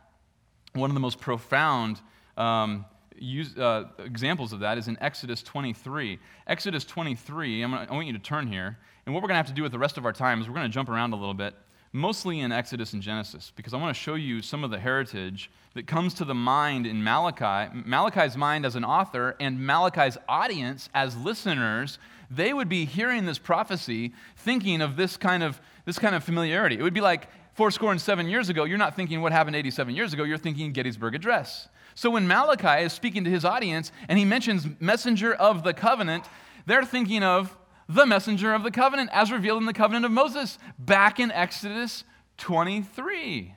one 0.73 0.89
of 0.89 0.95
the 0.95 1.01
most 1.01 1.21
profound 1.21 2.01
um, 2.39 2.87
use, 3.19 3.55
uh, 3.59 3.85
examples 3.99 4.55
of 4.55 4.61
that 4.61 4.79
is 4.79 4.89
in 4.89 4.97
Exodus 5.03 5.43
23. 5.43 6.19
Exodus 6.47 6.87
23, 6.87 7.61
gonna, 7.61 7.87
i 7.91 7.93
want 7.93 8.07
you 8.07 8.15
to 8.15 8.19
turn 8.19 8.47
here. 8.47 8.79
And 9.05 9.15
what 9.15 9.23
we're 9.23 9.29
going 9.29 9.35
to 9.35 9.47
have 9.47 9.47
to 9.49 9.53
do 9.53 9.63
with 9.63 9.73
the 9.73 9.79
rest 9.79 9.99
of 9.99 10.07
our 10.07 10.13
time 10.15 10.41
is 10.41 10.49
we're 10.49 10.55
going 10.55 10.71
to 10.71 10.75
jump 10.75 10.89
around 10.89 11.13
a 11.13 11.17
little 11.17 11.35
bit, 11.35 11.55
mostly 11.97 12.41
in 12.41 12.53
Exodus 12.53 12.93
and 12.93 13.03
Genesis, 13.03 13.53
because 13.57 13.75
I 13.75 13.79
want 13.79 13.95
to 13.97 14.01
show 14.01 14.15
you 14.15 14.43
some 14.43 14.63
of 14.63 14.71
the 14.71 14.79
heritage 14.79 15.51
that 15.75 15.87
comes 15.87 16.15
to 16.15 16.25
the 16.25 16.35
mind 16.35 16.87
in 16.87 17.03
Malachi. 17.03 17.73
Malachi's 17.85 18.37
mind 18.37 18.65
as 18.67 18.77
an 18.77 18.85
author 18.85 19.35
and 19.41 19.59
Malachi's 19.59 20.19
audience 20.29 20.89
as 20.95 21.17
listeners, 21.17 21.99
they 22.31 22.53
would 22.53 22.69
be 22.69 22.85
hearing 22.85 23.25
this 23.25 23.39
prophecy 23.39 24.13
thinking 24.37 24.81
of 24.81 24.97
this 24.97 25.17
kind 25.17 25.43
of, 25.43 25.61
this 25.85 25.99
kind 25.99 26.15
of 26.15 26.23
familiarity. 26.23 26.79
It 26.79 26.83
would 26.83 26.95
be 26.95 27.01
like, 27.01 27.29
four 27.55 27.71
score 27.71 27.91
and 27.91 28.01
seven 28.01 28.29
years 28.29 28.51
ago, 28.51 28.65
you're 28.65 28.77
not 28.77 28.95
thinking 28.95 29.23
what 29.23 29.33
happened 29.33 29.57
87 29.57 29.95
years 29.95 30.13
ago, 30.13 30.25
you're 30.25 30.37
thinking 30.37 30.73
Gettysburg 30.73 31.15
Address. 31.15 31.69
So 31.95 32.11
when 32.11 32.29
Malachi 32.29 32.85
is 32.85 32.93
speaking 32.93 33.25
to 33.25 33.31
his 33.31 33.47
audience 33.47 33.91
and 34.09 34.19
he 34.19 34.27
mentions 34.27 34.67
messenger 34.79 35.33
of 35.33 35.65
the 35.65 35.73
covenant, 35.73 36.27
they're 36.67 36.85
thinking 36.85 37.23
of 37.23 37.57
the 37.89 38.07
messenger 38.07 38.53
of 38.55 38.63
the 38.63 38.71
covenant 38.71 39.11
as 39.13 39.31
revealed 39.31 39.61
in 39.61 39.67
the 39.67 39.73
covenant 39.73 40.05
of 40.05 40.13
Moses 40.13 40.59
back 40.79 41.21
in 41.21 41.31
Exodus 41.31 42.05
23. 42.39 43.55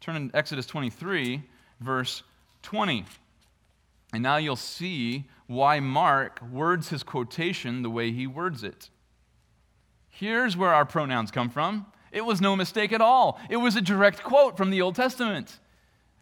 Turn 0.00 0.16
in 0.16 0.30
Exodus 0.32 0.66
23, 0.66 1.42
verse 1.80 2.22
20. 2.62 3.04
And 4.12 4.22
now 4.22 4.36
you'll 4.36 4.56
see 4.56 5.24
why 5.46 5.80
Mark 5.80 6.40
words 6.50 6.88
his 6.88 7.02
quotation 7.02 7.82
the 7.82 7.90
way 7.90 8.12
he 8.12 8.26
words 8.26 8.64
it. 8.64 8.88
Here's 10.08 10.56
where 10.56 10.72
our 10.72 10.84
pronouns 10.84 11.30
come 11.30 11.50
from. 11.50 11.86
It 12.12 12.24
was 12.24 12.40
no 12.40 12.56
mistake 12.56 12.92
at 12.92 13.00
all. 13.00 13.40
It 13.48 13.56
was 13.56 13.76
a 13.76 13.80
direct 13.80 14.22
quote 14.22 14.56
from 14.56 14.70
the 14.70 14.82
Old 14.82 14.96
Testament. 14.96 15.58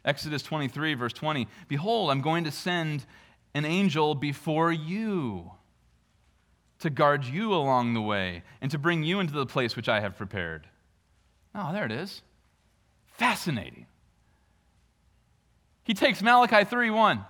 Exodus 0.05 0.43
23, 0.43 0.95
verse 0.95 1.13
20 1.13 1.49
Behold, 1.67 2.11
I'm 2.11 2.21
going 2.21 2.45
to 2.45 2.51
send 2.51 3.05
an 3.55 3.65
angel 3.65 4.15
before 4.15 4.71
you 4.73 5.53
to 6.81 6.91
guard 6.91 7.25
you 7.25 7.53
along 7.53 7.95
the 7.95 8.01
way 8.01 8.43
and 8.61 8.71
to 8.71 8.79
bring 8.79 9.03
you 9.03 9.21
into 9.21 9.33
the 9.33 9.47
place 9.47 9.77
which 9.77 9.89
I 9.89 10.01
have 10.01 10.17
prepared. 10.17 10.69
Oh, 11.55 11.73
there 11.73 11.85
it 11.85 11.93
is. 11.93 12.23
Fascinating. 13.07 13.87
He 15.83 15.95
takes 15.95 16.23
Malachi 16.23 16.65
3:1. 16.65 17.25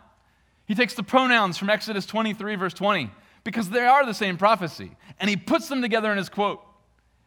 He 0.67 0.75
takes 0.75 0.95
the 0.95 1.03
pronouns 1.03 1.57
from 1.57 1.71
Exodus 1.71 2.05
23, 2.05 2.57
verse 2.57 2.75
20, 2.75 3.11
because 3.43 3.71
they 3.71 3.87
are 3.87 4.05
the 4.05 4.13
same 4.13 4.37
prophecy, 4.37 4.97
and 5.19 5.31
he 5.31 5.37
puts 5.37 5.69
them 5.69 5.81
together 5.81 6.11
in 6.13 6.19
his 6.19 6.29
quote 6.29 6.63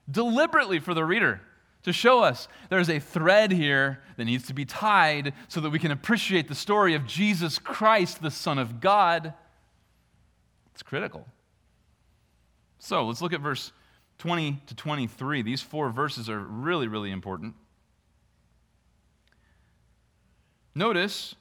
deliberately 0.09 0.79
for 0.79 0.93
the 0.93 1.05
reader 1.05 1.41
to 1.83 1.93
show 1.93 2.21
us 2.21 2.47
there's 2.69 2.89
a 2.89 2.99
thread 2.99 3.51
here 3.51 4.01
that 4.17 4.25
needs 4.25 4.45
to 4.47 4.53
be 4.53 4.65
tied 4.65 5.33
so 5.47 5.59
that 5.61 5.69
we 5.69 5.79
can 5.79 5.91
appreciate 5.91 6.47
the 6.47 6.55
story 6.55 6.93
of 6.93 7.07
Jesus 7.07 7.57
Christ, 7.57 8.21
the 8.21 8.29
Son 8.29 8.59
of 8.59 8.79
God. 8.79 9.33
It's 10.73 10.83
critical. 10.83 11.25
So 12.83 13.05
let's 13.05 13.21
look 13.21 13.31
at 13.31 13.41
verse 13.41 13.71
20 14.17 14.59
to 14.65 14.75
23. 14.75 15.43
These 15.43 15.61
four 15.61 15.91
verses 15.91 16.27
are 16.29 16.39
really, 16.39 16.87
really 16.87 17.11
important. 17.11 17.53
Notice, 20.73 21.35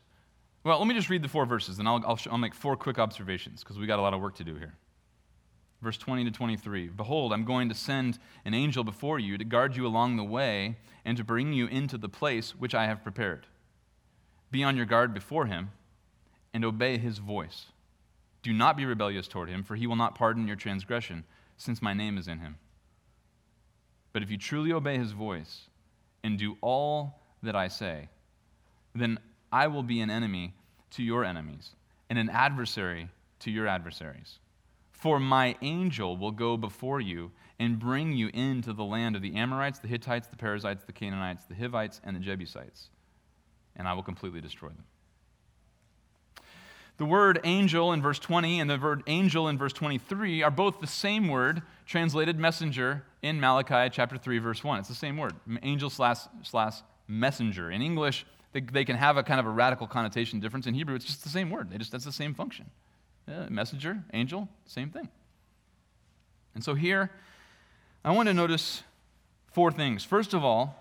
well, 0.64 0.79
let 0.79 0.87
me 0.87 0.94
just 0.94 1.09
read 1.09 1.22
the 1.22 1.29
four 1.29 1.46
verses, 1.46 1.79
and 1.79 1.88
I'll, 1.88 2.05
I'll, 2.07 2.18
I'll 2.31 2.38
make 2.38 2.55
four 2.55 2.76
quick 2.76 2.98
observations 2.98 3.64
because 3.64 3.79
we 3.79 3.87
got 3.87 3.98
a 3.98 4.03
lot 4.03 4.12
of 4.12 4.20
work 4.20 4.35
to 4.37 4.44
do 4.44 4.55
here. 4.57 4.74
Verse 5.81 5.96
20 5.96 6.24
to 6.24 6.31
23 6.31 6.88
Behold, 6.88 7.33
I'm 7.33 7.46
going 7.46 7.70
to 7.70 7.74
send 7.74 8.18
an 8.44 8.53
angel 8.53 8.85
before 8.85 9.18
you 9.18 9.38
to 9.38 9.44
guard 9.44 9.74
you 9.74 9.87
along 9.87 10.18
the 10.18 10.24
way 10.24 10.76
and 11.07 11.16
to 11.16 11.24
bring 11.24 11.55
you 11.55 11.66
into 11.68 11.96
the 11.96 12.11
place 12.11 12.50
which 12.50 12.74
I 12.74 12.85
have 12.85 13.03
prepared. 13.03 13.46
Be 14.51 14.62
on 14.62 14.76
your 14.76 14.84
guard 14.84 15.14
before 15.14 15.47
him 15.47 15.70
and 16.53 16.66
obey 16.66 16.99
his 16.99 17.16
voice. 17.16 17.66
Do 18.43 18.53
not 18.53 18.76
be 18.76 18.84
rebellious 18.84 19.28
toward 19.28 19.49
him, 19.49 19.62
for 19.62 19.76
he 19.76 19.86
will 19.86 19.97
not 19.97 20.14
pardon 20.14 20.47
your 20.47 20.57
transgression, 20.57 21.24
since 21.57 21.82
my 21.82 21.93
name 21.93 22.16
is 22.16 22.26
in 22.26 22.38
him. 22.38 22.57
But 24.12 24.22
if 24.22 24.30
you 24.30 24.38
truly 24.38 24.72
obey 24.72 24.99
his 24.99 25.12
voice 25.12 25.68
and 26.24 26.38
do 26.38 26.57
all 26.61 27.20
that 27.43 27.55
I 27.55 27.68
say, 27.68 28.09
then 28.95 29.18
I 29.53 29.66
will 29.66 29.82
be 29.82 30.01
an 30.01 30.11
enemy 30.11 30.55
to 30.93 31.03
your 31.03 31.24
enemies 31.24 31.70
and 32.09 32.18
an 32.18 32.30
adversary 32.30 33.09
to 33.41 33.51
your 33.51 33.66
adversaries. 33.66 34.38
For 34.91 35.20
my 35.20 35.57
angel 35.62 36.16
will 36.16 36.32
go 36.32 36.57
before 36.57 37.01
you 37.01 37.30
and 37.59 37.78
bring 37.78 38.12
you 38.12 38.30
into 38.34 38.72
the 38.72 38.84
land 38.84 39.16
of 39.16 39.22
the 39.22 39.34
Amorites, 39.34 39.78
the 39.78 39.88
Hittites, 39.88 40.26
the 40.28 40.36
Perizzites, 40.36 40.84
the 40.84 40.93
Canaanites, 40.93 41.45
the 41.45 41.55
Hivites, 41.55 42.01
and 42.05 42.16
the 42.16 42.20
Jebusites, 42.20 42.88
and 43.76 43.86
I 43.86 43.93
will 43.93 44.03
completely 44.03 44.41
destroy 44.41 44.68
them. 44.68 44.84
The 47.01 47.07
word 47.07 47.40
angel 47.44 47.94
in 47.94 48.03
verse 48.03 48.18
20 48.18 48.61
and 48.61 48.68
the 48.68 48.76
word 48.76 49.03
angel 49.07 49.48
in 49.48 49.57
verse 49.57 49.72
23 49.72 50.42
are 50.42 50.51
both 50.51 50.80
the 50.82 50.86
same 50.86 51.28
word 51.28 51.62
translated 51.86 52.38
messenger 52.38 53.05
in 53.22 53.40
Malachi 53.40 53.88
chapter 53.90 54.18
3, 54.18 54.36
verse 54.36 54.62
1. 54.62 54.80
It's 54.80 54.88
the 54.90 54.94
same 54.94 55.16
word, 55.16 55.32
angel 55.62 55.88
slash, 55.88 56.18
slash 56.42 56.74
messenger. 57.09 57.70
In 57.70 57.80
English, 57.80 58.26
they, 58.53 58.61
they 58.61 58.84
can 58.84 58.96
have 58.96 59.16
a 59.16 59.22
kind 59.22 59.40
of 59.40 59.46
a 59.46 59.48
radical 59.48 59.86
connotation 59.86 60.40
difference. 60.40 60.66
In 60.66 60.74
Hebrew, 60.74 60.94
it's 60.94 61.07
just 61.07 61.22
the 61.22 61.30
same 61.30 61.48
word. 61.48 61.70
They 61.70 61.78
just, 61.78 61.90
that's 61.90 62.05
the 62.05 62.12
same 62.12 62.34
function. 62.34 62.66
Yeah, 63.26 63.48
messenger, 63.48 64.05
angel, 64.12 64.46
same 64.66 64.90
thing. 64.90 65.09
And 66.55 66.62
so 66.62 66.74
here, 66.74 67.11
I 68.05 68.11
want 68.11 68.28
to 68.28 68.34
notice 68.34 68.82
four 69.51 69.72
things. 69.72 70.05
First 70.05 70.34
of 70.34 70.44
all, 70.44 70.76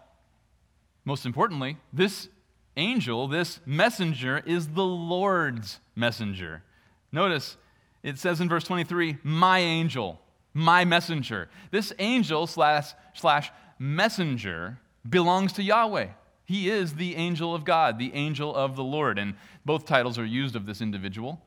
most 1.06 1.26
importantly, 1.26 1.78
this 1.94 2.28
angel, 2.76 3.30
this 3.30 3.62
messenger, 3.66 4.42
is 4.46 4.70
the 4.70 4.84
Lord's 4.84 5.80
messenger. 6.00 6.64
Notice 7.12 7.58
it 8.02 8.18
says 8.18 8.40
in 8.40 8.48
verse 8.48 8.64
23, 8.64 9.18
my 9.24 9.60
angel, 9.60 10.20
my 10.54 10.86
messenger. 10.86 11.50
This 11.72 11.92
angel 12.00 12.48
slash, 12.48 12.94
slash 13.14 13.52
messenger 13.78 14.80
belongs 15.08 15.54
to 15.54 15.64
Yahweh. 15.64 16.08
He 16.46 16.70
is 16.70 16.96
the 16.96 17.16
angel 17.16 17.54
of 17.54 17.66
God, 17.66 18.00
the 18.00 18.14
angel 18.14 18.56
of 18.56 18.76
the 18.76 18.84
Lord. 18.84 19.20
And 19.20 19.36
both 19.66 19.86
titles 19.86 20.18
are 20.18 20.26
used 20.26 20.56
of 20.56 20.66
this 20.66 20.82
individual, 20.82 21.42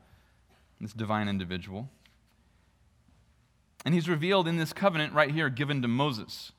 this 0.79 0.93
divine 0.93 1.27
individual. 1.27 1.89
And 3.83 3.93
he's 3.93 4.07
revealed 4.07 4.47
in 4.47 4.57
this 4.57 4.71
covenant 4.71 5.13
right 5.13 5.31
here 5.31 5.49
given 5.49 5.81
to 5.81 5.87
Moses. 5.87 6.53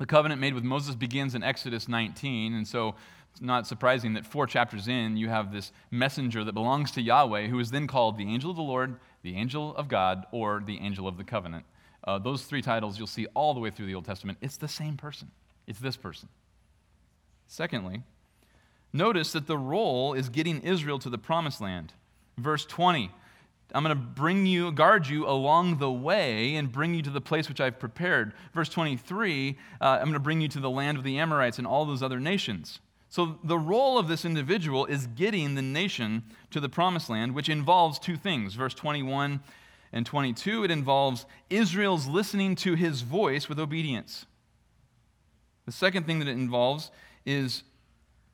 The 0.00 0.06
covenant 0.06 0.40
made 0.40 0.54
with 0.54 0.64
Moses 0.64 0.94
begins 0.94 1.34
in 1.34 1.42
Exodus 1.42 1.86
19, 1.86 2.54
and 2.54 2.66
so 2.66 2.94
it's 3.32 3.42
not 3.42 3.66
surprising 3.66 4.14
that 4.14 4.24
four 4.24 4.46
chapters 4.46 4.88
in, 4.88 5.18
you 5.18 5.28
have 5.28 5.52
this 5.52 5.72
messenger 5.90 6.42
that 6.42 6.54
belongs 6.54 6.90
to 6.92 7.02
Yahweh, 7.02 7.48
who 7.48 7.58
is 7.58 7.70
then 7.70 7.86
called 7.86 8.16
the 8.16 8.24
angel 8.24 8.48
of 8.48 8.56
the 8.56 8.62
Lord, 8.62 8.96
the 9.22 9.36
angel 9.36 9.76
of 9.76 9.88
God, 9.88 10.24
or 10.32 10.62
the 10.64 10.78
angel 10.78 11.06
of 11.06 11.18
the 11.18 11.22
covenant. 11.22 11.66
Uh, 12.02 12.18
those 12.18 12.44
three 12.44 12.62
titles 12.62 12.96
you'll 12.96 13.06
see 13.06 13.26
all 13.34 13.52
the 13.52 13.60
way 13.60 13.68
through 13.68 13.84
the 13.84 13.94
Old 13.94 14.06
Testament. 14.06 14.38
It's 14.40 14.56
the 14.56 14.68
same 14.68 14.96
person, 14.96 15.32
it's 15.66 15.80
this 15.80 15.98
person. 15.98 16.30
Secondly, 17.46 18.02
notice 18.94 19.32
that 19.32 19.46
the 19.46 19.58
role 19.58 20.14
is 20.14 20.30
getting 20.30 20.62
Israel 20.62 20.98
to 20.98 21.10
the 21.10 21.18
promised 21.18 21.60
land. 21.60 21.92
Verse 22.38 22.64
20 22.64 23.10
I'm 23.74 23.84
going 23.84 23.96
to 23.96 24.02
bring 24.02 24.46
you, 24.46 24.72
guard 24.72 25.06
you 25.06 25.26
along 25.26 25.78
the 25.78 25.90
way 25.90 26.56
and 26.56 26.70
bring 26.70 26.94
you 26.94 27.02
to 27.02 27.10
the 27.10 27.20
place 27.20 27.48
which 27.48 27.60
I've 27.60 27.78
prepared. 27.78 28.32
Verse 28.54 28.68
23, 28.68 29.58
uh, 29.80 29.84
I'm 29.84 30.02
going 30.02 30.12
to 30.14 30.20
bring 30.20 30.40
you 30.40 30.48
to 30.48 30.60
the 30.60 30.70
land 30.70 30.98
of 30.98 31.04
the 31.04 31.18
Amorites 31.18 31.58
and 31.58 31.66
all 31.66 31.84
those 31.84 32.02
other 32.02 32.20
nations. 32.20 32.80
So, 33.08 33.38
the 33.42 33.58
role 33.58 33.98
of 33.98 34.06
this 34.06 34.24
individual 34.24 34.86
is 34.86 35.08
getting 35.08 35.56
the 35.56 35.62
nation 35.62 36.22
to 36.52 36.60
the 36.60 36.68
promised 36.68 37.10
land, 37.10 37.34
which 37.34 37.48
involves 37.48 37.98
two 37.98 38.16
things. 38.16 38.54
Verse 38.54 38.74
21 38.74 39.40
and 39.92 40.06
22, 40.06 40.64
it 40.64 40.70
involves 40.70 41.26
Israel's 41.48 42.06
listening 42.06 42.54
to 42.56 42.74
his 42.74 43.02
voice 43.02 43.48
with 43.48 43.58
obedience. 43.58 44.26
The 45.66 45.72
second 45.72 46.06
thing 46.06 46.20
that 46.20 46.28
it 46.28 46.32
involves 46.32 46.92
is 47.26 47.64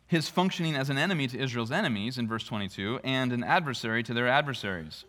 his 0.07 0.29
functioning 0.29 0.77
as 0.77 0.91
an 0.91 0.99
enemy 0.99 1.27
to 1.29 1.39
Israel's 1.39 1.73
enemies 1.73 2.19
in 2.19 2.29
verse 2.29 2.45
22 2.45 3.01
and 3.03 3.33
an 3.33 3.43
adversary 3.43 4.03
to 4.05 4.15
their 4.15 4.29
adversaries. 4.29 5.05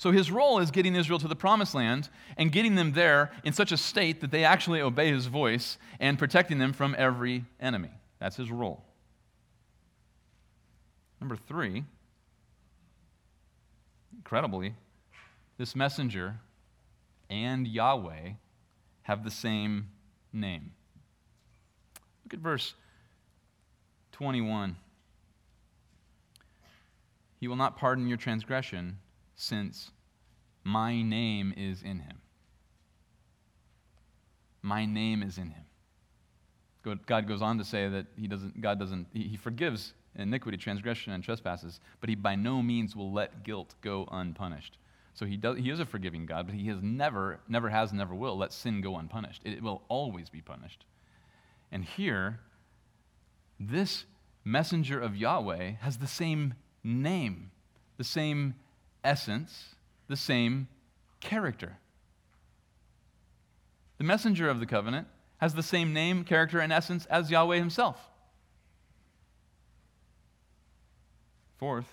So 0.00 0.12
his 0.12 0.30
role 0.30 0.60
is 0.60 0.70
getting 0.70 0.96
Israel 0.96 1.18
to 1.18 1.28
the 1.28 1.36
promised 1.36 1.74
land 1.74 2.08
and 2.38 2.50
getting 2.50 2.74
them 2.74 2.92
there 2.92 3.32
in 3.44 3.52
such 3.52 3.70
a 3.70 3.76
state 3.76 4.22
that 4.22 4.30
they 4.30 4.44
actually 4.44 4.80
obey 4.80 5.12
his 5.12 5.26
voice 5.26 5.76
and 6.00 6.18
protecting 6.18 6.56
them 6.56 6.72
from 6.72 6.94
every 6.96 7.44
enemy. 7.60 7.90
That's 8.18 8.36
his 8.36 8.50
role. 8.50 8.82
Number 11.20 11.36
three, 11.36 11.84
incredibly, 14.16 14.72
this 15.58 15.76
messenger 15.76 16.36
and 17.28 17.68
Yahweh 17.68 18.30
have 19.02 19.22
the 19.22 19.30
same 19.30 19.88
name. 20.32 20.72
Look 22.24 22.32
at 22.32 22.40
verse 22.40 22.72
21. 24.12 24.76
He 27.38 27.48
will 27.48 27.56
not 27.56 27.76
pardon 27.76 28.08
your 28.08 28.16
transgression, 28.16 28.96
since 29.40 29.90
my 30.64 31.00
name 31.00 31.54
is 31.56 31.82
in 31.82 32.00
him. 32.00 32.18
My 34.62 34.84
name 34.84 35.22
is 35.22 35.38
in 35.38 35.50
him. 35.50 35.64
God 37.06 37.26
goes 37.26 37.40
on 37.40 37.56
to 37.58 37.64
say 37.64 37.88
that 37.88 38.06
he 38.16 38.26
doesn't, 38.26 38.60
God 38.60 38.78
doesn't, 38.78 39.06
he 39.12 39.36
forgives 39.36 39.94
iniquity, 40.16 40.58
transgression, 40.58 41.12
and 41.12 41.24
trespasses, 41.24 41.80
but 42.00 42.08
he 42.08 42.14
by 42.14 42.34
no 42.34 42.62
means 42.62 42.94
will 42.94 43.12
let 43.12 43.42
guilt 43.42 43.74
go 43.80 44.06
unpunished. 44.12 44.76
So 45.14 45.24
he, 45.24 45.36
does, 45.36 45.58
he 45.58 45.70
is 45.70 45.80
a 45.80 45.86
forgiving 45.86 46.26
God, 46.26 46.46
but 46.46 46.54
he 46.54 46.68
has 46.68 46.78
never, 46.82 47.40
never 47.48 47.70
has, 47.70 47.92
never 47.92 48.14
will 48.14 48.36
let 48.36 48.52
sin 48.52 48.80
go 48.80 48.96
unpunished. 48.96 49.42
It 49.44 49.62
will 49.62 49.82
always 49.88 50.28
be 50.28 50.40
punished. 50.40 50.84
And 51.72 51.84
here, 51.84 52.40
this 53.58 54.04
messenger 54.44 55.00
of 55.00 55.16
Yahweh 55.16 55.72
has 55.80 55.98
the 55.98 56.06
same 56.06 56.54
name, 56.84 57.50
the 57.96 58.04
same 58.04 58.54
essence, 59.04 59.74
the 60.08 60.16
same 60.16 60.68
character. 61.20 61.78
The 63.98 64.04
messenger 64.04 64.48
of 64.48 64.60
the 64.60 64.66
covenant 64.66 65.08
has 65.38 65.54
the 65.54 65.62
same 65.62 65.92
name, 65.92 66.24
character, 66.24 66.58
and 66.58 66.72
essence 66.72 67.06
as 67.06 67.30
Yahweh 67.30 67.56
himself. 67.56 67.98
Fourth, 71.58 71.92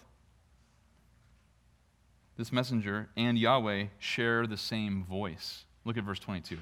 this 2.38 2.51
messenger 2.51 3.10
and 3.18 3.38
Yahweh 3.38 3.88
share 3.99 4.47
the 4.47 4.58
same 4.58 5.03
voice. 5.03 5.66
Look 5.84 5.97
at 5.97 6.03
verse 6.03 6.20
22. 6.20 6.58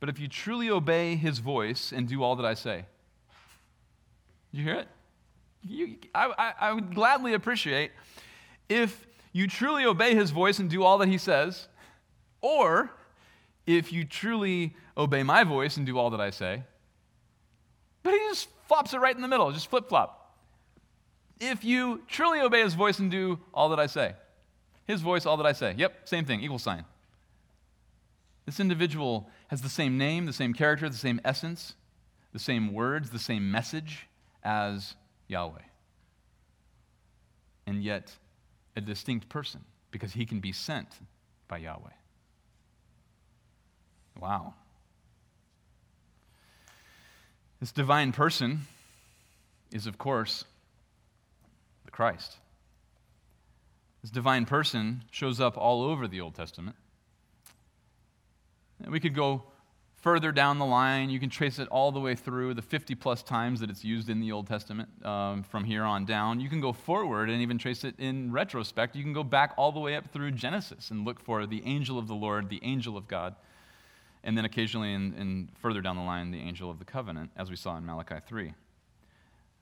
But 0.00 0.08
if 0.08 0.18
you 0.18 0.26
truly 0.26 0.68
obey 0.68 1.14
his 1.14 1.38
voice 1.38 1.92
and 1.92 2.08
do 2.08 2.22
all 2.22 2.34
that 2.36 2.46
I 2.46 2.54
say, 2.54 2.86
you 4.50 4.64
hear 4.64 4.74
it? 4.74 4.88
You, 5.62 5.96
I, 6.12 6.32
I, 6.36 6.68
I 6.68 6.72
would 6.72 6.94
gladly 6.94 7.34
appreciate 7.34 7.92
if 8.68 9.06
you 9.32 9.46
truly 9.46 9.84
obey 9.84 10.14
his 10.14 10.30
voice 10.30 10.58
and 10.58 10.68
do 10.68 10.84
all 10.84 10.98
that 10.98 11.08
he 11.08 11.18
says, 11.18 11.68
or 12.40 12.90
if 13.66 13.92
you 13.92 14.04
truly 14.04 14.76
obey 14.96 15.22
my 15.22 15.44
voice 15.44 15.76
and 15.76 15.86
do 15.86 15.98
all 15.98 16.10
that 16.10 16.20
I 16.20 16.30
say. 16.30 16.62
But 18.02 18.12
he 18.12 18.18
just 18.28 18.48
flops 18.68 18.92
it 18.92 18.98
right 18.98 19.14
in 19.14 19.22
the 19.22 19.28
middle, 19.28 19.50
just 19.52 19.70
flip 19.70 19.88
flop. 19.88 20.36
If 21.40 21.64
you 21.64 22.02
truly 22.08 22.40
obey 22.40 22.62
his 22.62 22.74
voice 22.74 22.98
and 22.98 23.10
do 23.10 23.38
all 23.54 23.70
that 23.70 23.80
I 23.80 23.86
say, 23.86 24.14
his 24.86 25.00
voice, 25.00 25.26
all 25.26 25.36
that 25.36 25.46
I 25.46 25.52
say. 25.52 25.74
Yep, 25.76 26.08
same 26.08 26.24
thing, 26.24 26.40
equal 26.40 26.58
sign. 26.58 26.84
This 28.46 28.60
individual 28.60 29.30
has 29.48 29.62
the 29.62 29.68
same 29.68 29.96
name, 29.96 30.26
the 30.26 30.32
same 30.32 30.52
character, 30.52 30.88
the 30.88 30.96
same 30.96 31.20
essence, 31.24 31.74
the 32.32 32.38
same 32.38 32.72
words, 32.72 33.10
the 33.10 33.18
same 33.18 33.50
message 33.50 34.08
as 34.42 34.94
Yahweh. 35.28 35.62
And 37.66 37.84
yet, 37.84 38.12
a 38.76 38.80
distinct 38.80 39.28
person 39.28 39.60
because 39.90 40.12
he 40.12 40.24
can 40.24 40.40
be 40.40 40.52
sent 40.52 40.88
by 41.48 41.58
Yahweh. 41.58 41.90
Wow. 44.18 44.54
This 47.60 47.72
divine 47.72 48.12
person 48.12 48.62
is, 49.70 49.86
of 49.86 49.98
course, 49.98 50.44
the 51.84 51.90
Christ. 51.90 52.36
This 54.02 54.10
divine 54.10 54.46
person 54.46 55.04
shows 55.10 55.40
up 55.40 55.56
all 55.56 55.82
over 55.82 56.08
the 56.08 56.20
Old 56.20 56.34
Testament. 56.34 56.76
we 58.88 58.98
could 58.98 59.14
go 59.14 59.44
further 60.02 60.30
down 60.30 60.58
the 60.58 60.66
line, 60.66 61.08
you 61.08 61.18
can 61.18 61.30
trace 61.30 61.58
it 61.58 61.66
all 61.68 61.90
the 61.90 62.00
way 62.00 62.14
through 62.14 62.52
the 62.52 62.60
50 62.62 62.94
plus 62.94 63.22
times 63.22 63.60
that 63.60 63.70
it's 63.70 63.82
used 63.82 64.10
in 64.10 64.20
the 64.20 64.30
Old 64.30 64.46
Testament 64.46 64.90
um, 65.06 65.42
from 65.42 65.64
here 65.64 65.84
on 65.84 66.04
down. 66.04 66.38
You 66.38 66.50
can 66.50 66.60
go 66.60 66.74
forward 66.74 67.30
and 67.30 67.40
even 67.40 67.56
trace 67.56 67.84
it 67.84 67.94
in 67.98 68.30
retrospect. 68.30 68.94
You 68.94 69.02
can 69.02 69.14
go 69.14 69.24
back 69.24 69.54
all 69.56 69.72
the 69.72 69.80
way 69.80 69.96
up 69.96 70.12
through 70.12 70.32
Genesis 70.32 70.90
and 70.90 71.06
look 71.06 71.18
for 71.18 71.46
the 71.46 71.62
angel 71.64 71.98
of 71.98 72.06
the 72.06 72.14
Lord, 72.14 72.50
the 72.50 72.60
angel 72.62 72.96
of 72.98 73.08
God 73.08 73.34
and 74.24 74.36
then 74.36 74.44
occasionally, 74.44 74.92
in, 74.92 75.14
in, 75.14 75.48
further 75.60 75.80
down 75.80 75.96
the 75.96 76.02
line, 76.02 76.30
the 76.30 76.40
angel 76.40 76.70
of 76.70 76.78
the 76.78 76.84
covenant, 76.84 77.30
as 77.36 77.50
we 77.50 77.56
saw 77.56 77.76
in 77.76 77.84
Malachi 77.84 78.16
3. 78.26 78.54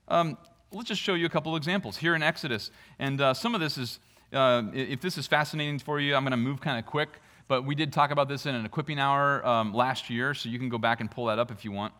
Um, 0.09 0.37
let's 0.71 0.89
just 0.89 1.01
show 1.01 1.15
you 1.15 1.27
a 1.27 1.31
couple 1.31 1.57
examples 1.57 1.97
here 1.97 2.15
in 2.15 2.23
Exodus. 2.23 2.71
And 2.99 3.21
uh, 3.21 3.33
some 3.33 3.55
of 3.55 3.61
this 3.61 3.79
is, 3.79 4.01
uh, 4.33 4.65
if 4.75 5.01
this 5.01 5.17
is 5.17 5.27
fascinating 5.27 5.79
for 5.79 5.99
you, 5.99 6.15
I'm 6.15 6.25
going 6.25 6.33
to 6.33 6.37
move 6.37 6.61
kind 6.61 6.79
of 6.79 6.85
quick. 6.85 7.21
But 7.51 7.65
we 7.65 7.75
did 7.75 7.93
talk 7.93 8.13
about 8.13 8.29
this 8.29 8.47
in 8.47 8.55
an 8.55 8.65
equipping 8.65 9.01
hour 9.01 9.45
um, 9.45 9.75
last 9.75 10.09
year, 10.09 10.35
so 10.35 10.49
you 10.49 10.57
can 10.57 10.69
go 10.69 10.79
back 10.79 11.01
and 11.01 11.11
pull 11.11 11.27
that 11.27 11.41
up 11.41 11.51
if 11.51 11.65
you 11.65 11.73
want. 11.73 11.93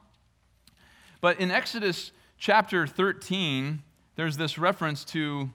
But 1.21 1.41
in 1.41 1.51
Exodus 1.51 2.13
chapter 2.39 2.87
13, 2.87 3.83
there's 4.15 4.37
this 4.37 4.59
reference 4.59 5.05
to 5.07 5.51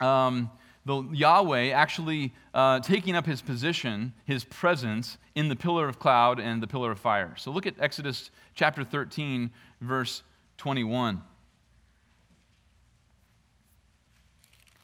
um, 0.00 0.48
the 0.84 1.02
Yahweh 1.10 1.70
actually 1.70 2.32
uh, 2.54 2.78
taking 2.78 3.16
up 3.16 3.26
his 3.26 3.42
position, 3.42 4.12
his 4.26 4.44
presence 4.44 5.18
in 5.34 5.48
the 5.48 5.56
pillar 5.56 5.88
of 5.88 5.98
cloud 5.98 6.38
and 6.38 6.62
the 6.62 6.68
pillar 6.68 6.92
of 6.92 7.00
fire. 7.00 7.34
So 7.36 7.50
look 7.50 7.66
at 7.66 7.74
Exodus 7.80 8.30
chapter 8.54 8.84
13, 8.84 9.50
verse 9.80 10.22
21. 10.58 11.20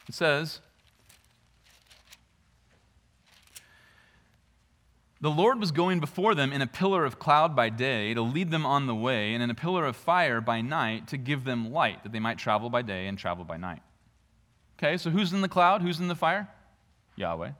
It 0.08 0.14
says, 0.16 0.58
The 5.26 5.32
Lord 5.32 5.58
was 5.58 5.72
going 5.72 5.98
before 5.98 6.36
them 6.36 6.52
in 6.52 6.62
a 6.62 6.68
pillar 6.68 7.04
of 7.04 7.18
cloud 7.18 7.56
by 7.56 7.68
day 7.68 8.14
to 8.14 8.22
lead 8.22 8.52
them 8.52 8.64
on 8.64 8.86
the 8.86 8.94
way, 8.94 9.34
and 9.34 9.42
in 9.42 9.50
a 9.50 9.56
pillar 9.56 9.84
of 9.84 9.96
fire 9.96 10.40
by 10.40 10.60
night 10.60 11.08
to 11.08 11.16
give 11.16 11.42
them 11.42 11.72
light, 11.72 12.04
that 12.04 12.12
they 12.12 12.20
might 12.20 12.38
travel 12.38 12.70
by 12.70 12.82
day 12.82 13.08
and 13.08 13.18
travel 13.18 13.44
by 13.44 13.56
night. 13.56 13.82
Okay, 14.78 14.96
so 14.96 15.10
who's 15.10 15.32
in 15.32 15.40
the 15.40 15.48
cloud? 15.48 15.82
Who's 15.82 15.98
in 15.98 16.06
the 16.06 16.14
fire? 16.14 16.48
Yahweh. 17.16 17.50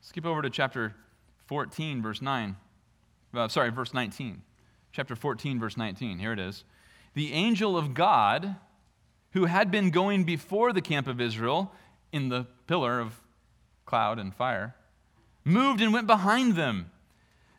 Skip 0.00 0.26
over 0.26 0.42
to 0.42 0.50
chapter 0.50 0.96
14, 1.44 2.02
verse 2.02 2.20
9. 2.20 2.56
Uh, 3.32 3.46
sorry, 3.46 3.70
verse 3.70 3.94
19. 3.94 4.42
Chapter 4.90 5.14
14, 5.14 5.60
verse 5.60 5.76
19. 5.76 6.18
Here 6.18 6.32
it 6.32 6.40
is. 6.40 6.64
The 7.14 7.34
angel 7.34 7.78
of 7.78 7.94
God, 7.94 8.56
who 9.30 9.44
had 9.44 9.70
been 9.70 9.90
going 9.90 10.24
before 10.24 10.72
the 10.72 10.82
camp 10.82 11.06
of 11.06 11.20
Israel 11.20 11.70
in 12.10 12.30
the 12.30 12.48
pillar 12.66 12.98
of 12.98 13.20
cloud 13.84 14.18
and 14.18 14.34
fire, 14.34 14.74
moved 15.46 15.80
and 15.80 15.92
went 15.92 16.06
behind 16.06 16.56
them. 16.56 16.90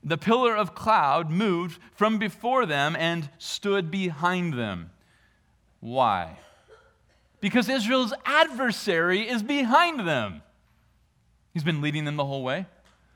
The 0.04 0.18
pillar 0.18 0.56
of 0.56 0.76
cloud 0.76 1.32
moved 1.32 1.80
from 1.94 2.20
before 2.20 2.66
them 2.66 2.96
and 2.96 3.30
stood 3.40 3.90
behind 3.90 4.54
them. 4.54 4.92
Why? 5.80 6.38
Because 7.40 7.70
Israel's 7.70 8.14
adversary 8.26 9.28
is 9.28 9.42
behind 9.42 10.08
them. 10.08 10.44
He's 11.54 11.64
been 11.64 11.82
leading 11.82 12.06
them 12.06 12.18
the 12.18 12.26
whole 12.26 12.44
way, 12.44 12.68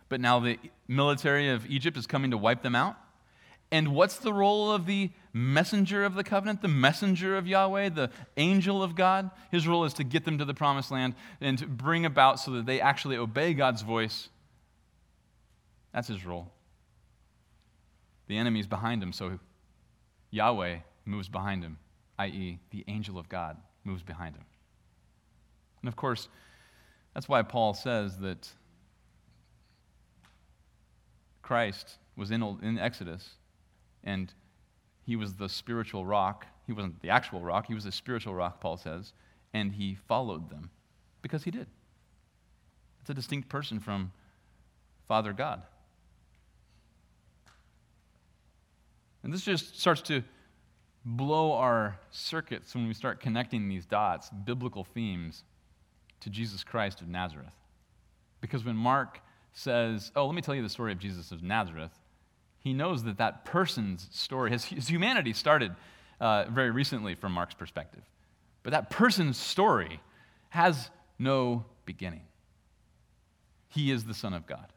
but 0.09 0.21
now 0.21 0.39
the 0.39 0.57
military 0.87 1.49
of 1.49 1.65
Egypt 1.67 1.97
is 1.97 2.07
coming 2.07 2.31
to 2.31 2.37
wipe 2.37 2.63
them 2.63 2.75
out. 2.75 2.95
And 3.71 3.89
what's 3.89 4.17
the 4.17 4.33
role 4.33 4.71
of 4.71 4.85
the 4.85 5.11
messenger 5.33 6.03
of 6.03 6.15
the 6.15 6.23
covenant, 6.23 6.61
the 6.61 6.67
messenger 6.67 7.37
of 7.37 7.47
Yahweh, 7.47 7.89
the 7.89 8.09
angel 8.37 8.83
of 8.83 8.95
God? 8.95 9.31
His 9.49 9.67
role 9.67 9.85
is 9.85 9.93
to 9.93 10.03
get 10.03 10.25
them 10.25 10.37
to 10.39 10.45
the 10.45 10.53
promised 10.53 10.91
land 10.91 11.15
and 11.39 11.57
to 11.57 11.67
bring 11.67 12.05
about 12.05 12.39
so 12.39 12.51
that 12.51 12.65
they 12.65 12.81
actually 12.81 13.15
obey 13.17 13.53
God's 13.53 13.81
voice 13.81 14.29
that's 15.93 16.07
his 16.07 16.25
role. 16.25 16.51
The 18.27 18.37
enemy's 18.37 18.67
behind 18.67 19.03
him, 19.03 19.11
so 19.11 19.39
Yahweh 20.29 20.77
moves 21.05 21.27
behind 21.27 21.63
him, 21.63 21.77
i.e., 22.19 22.59
the 22.71 22.83
angel 22.87 23.17
of 23.17 23.27
God 23.27 23.57
moves 23.83 24.03
behind 24.03 24.35
him. 24.35 24.45
And 25.81 25.87
of 25.87 25.95
course, 25.95 26.29
that's 27.13 27.27
why 27.27 27.41
Paul 27.41 27.73
says 27.73 28.17
that 28.19 28.49
Christ 31.41 31.97
was 32.15 32.31
in, 32.31 32.41
in 32.61 32.79
Exodus 32.79 33.31
and 34.03 34.33
he 35.03 35.15
was 35.15 35.33
the 35.33 35.49
spiritual 35.49 36.05
rock. 36.05 36.45
He 36.67 36.73
wasn't 36.73 37.01
the 37.01 37.09
actual 37.09 37.41
rock, 37.41 37.67
he 37.67 37.73
was 37.73 37.83
the 37.83 37.91
spiritual 37.91 38.33
rock, 38.33 38.61
Paul 38.61 38.77
says, 38.77 39.13
and 39.53 39.73
he 39.73 39.95
followed 39.95 40.49
them 40.49 40.69
because 41.21 41.43
he 41.43 41.51
did. 41.51 41.67
It's 43.01 43.09
a 43.09 43.13
distinct 43.13 43.49
person 43.49 43.79
from 43.79 44.11
Father 45.07 45.33
God. 45.33 45.63
And 49.23 49.33
this 49.33 49.41
just 49.41 49.79
starts 49.79 50.01
to 50.03 50.23
blow 51.05 51.53
our 51.53 51.99
circuits 52.11 52.75
when 52.75 52.87
we 52.87 52.93
start 52.93 53.19
connecting 53.19 53.67
these 53.67 53.85
dots, 53.85 54.29
biblical 54.29 54.83
themes, 54.83 55.43
to 56.21 56.29
Jesus 56.29 56.63
Christ 56.63 57.01
of 57.01 57.07
Nazareth. 57.07 57.53
Because 58.39 58.63
when 58.63 58.75
Mark 58.75 59.19
says, 59.53 60.11
Oh, 60.15 60.25
let 60.25 60.35
me 60.35 60.41
tell 60.41 60.55
you 60.55 60.61
the 60.61 60.69
story 60.69 60.91
of 60.91 60.99
Jesus 60.99 61.31
of 61.31 61.43
Nazareth, 61.43 61.91
he 62.59 62.73
knows 62.73 63.03
that 63.03 63.17
that 63.17 63.45
person's 63.45 64.07
story, 64.11 64.51
his, 64.51 64.65
his 64.65 64.87
humanity 64.87 65.33
started 65.33 65.75
uh, 66.19 66.45
very 66.49 66.69
recently 66.69 67.15
from 67.15 67.31
Mark's 67.31 67.55
perspective. 67.55 68.03
But 68.63 68.71
that 68.71 68.91
person's 68.91 69.37
story 69.37 69.99
has 70.49 70.91
no 71.17 71.65
beginning. 71.85 72.21
He 73.67 73.91
is 73.91 74.05
the 74.05 74.13
Son 74.13 74.33
of 74.33 74.45
God. 74.45 74.67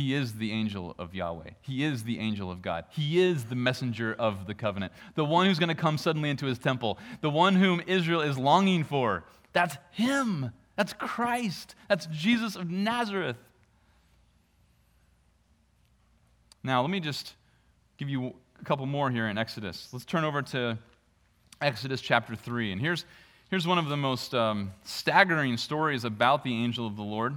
He 0.00 0.14
is 0.14 0.32
the 0.32 0.50
angel 0.50 0.94
of 0.98 1.14
Yahweh. 1.14 1.50
He 1.60 1.84
is 1.84 2.04
the 2.04 2.20
angel 2.20 2.50
of 2.50 2.62
God. 2.62 2.86
He 2.88 3.20
is 3.20 3.44
the 3.44 3.54
messenger 3.54 4.16
of 4.18 4.46
the 4.46 4.54
covenant, 4.54 4.94
the 5.14 5.26
one 5.26 5.44
who's 5.44 5.58
going 5.58 5.68
to 5.68 5.74
come 5.74 5.98
suddenly 5.98 6.30
into 6.30 6.46
his 6.46 6.58
temple, 6.58 6.98
the 7.20 7.28
one 7.28 7.54
whom 7.54 7.82
Israel 7.86 8.22
is 8.22 8.38
longing 8.38 8.82
for. 8.82 9.24
That's 9.52 9.76
him. 9.90 10.52
That's 10.74 10.94
Christ. 10.94 11.74
That's 11.86 12.06
Jesus 12.06 12.56
of 12.56 12.70
Nazareth. 12.70 13.36
Now, 16.64 16.80
let 16.80 16.88
me 16.88 17.00
just 17.00 17.34
give 17.98 18.08
you 18.08 18.32
a 18.58 18.64
couple 18.64 18.86
more 18.86 19.10
here 19.10 19.28
in 19.28 19.36
Exodus. 19.36 19.90
Let's 19.92 20.06
turn 20.06 20.24
over 20.24 20.40
to 20.40 20.78
Exodus 21.60 22.00
chapter 22.00 22.34
3. 22.34 22.72
And 22.72 22.80
here's, 22.80 23.04
here's 23.50 23.66
one 23.66 23.76
of 23.76 23.90
the 23.90 23.98
most 23.98 24.34
um, 24.34 24.72
staggering 24.82 25.58
stories 25.58 26.04
about 26.04 26.42
the 26.42 26.54
angel 26.54 26.86
of 26.86 26.96
the 26.96 27.02
Lord. 27.02 27.36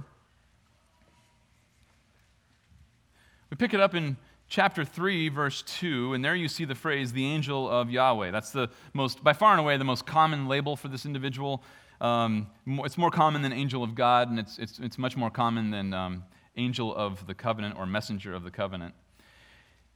We 3.54 3.56
pick 3.56 3.72
it 3.72 3.78
up 3.78 3.94
in 3.94 4.16
chapter 4.48 4.84
3, 4.84 5.28
verse 5.28 5.62
2, 5.62 6.14
and 6.14 6.24
there 6.24 6.34
you 6.34 6.48
see 6.48 6.64
the 6.64 6.74
phrase, 6.74 7.12
the 7.12 7.24
angel 7.24 7.70
of 7.70 7.88
Yahweh. 7.88 8.32
That's 8.32 8.50
the 8.50 8.68
most, 8.94 9.22
by 9.22 9.32
far 9.32 9.52
and 9.52 9.60
away, 9.60 9.76
the 9.76 9.84
most 9.84 10.04
common 10.04 10.48
label 10.48 10.74
for 10.74 10.88
this 10.88 11.06
individual. 11.06 11.62
Um, 12.00 12.48
it's 12.66 12.98
more 12.98 13.12
common 13.12 13.42
than 13.42 13.52
angel 13.52 13.84
of 13.84 13.94
God, 13.94 14.28
and 14.28 14.40
it's, 14.40 14.58
it's, 14.58 14.80
it's 14.80 14.98
much 14.98 15.16
more 15.16 15.30
common 15.30 15.70
than 15.70 15.94
um, 15.94 16.24
angel 16.56 16.92
of 16.96 17.28
the 17.28 17.34
covenant 17.34 17.76
or 17.78 17.86
messenger 17.86 18.34
of 18.34 18.42
the 18.42 18.50
covenant. 18.50 18.92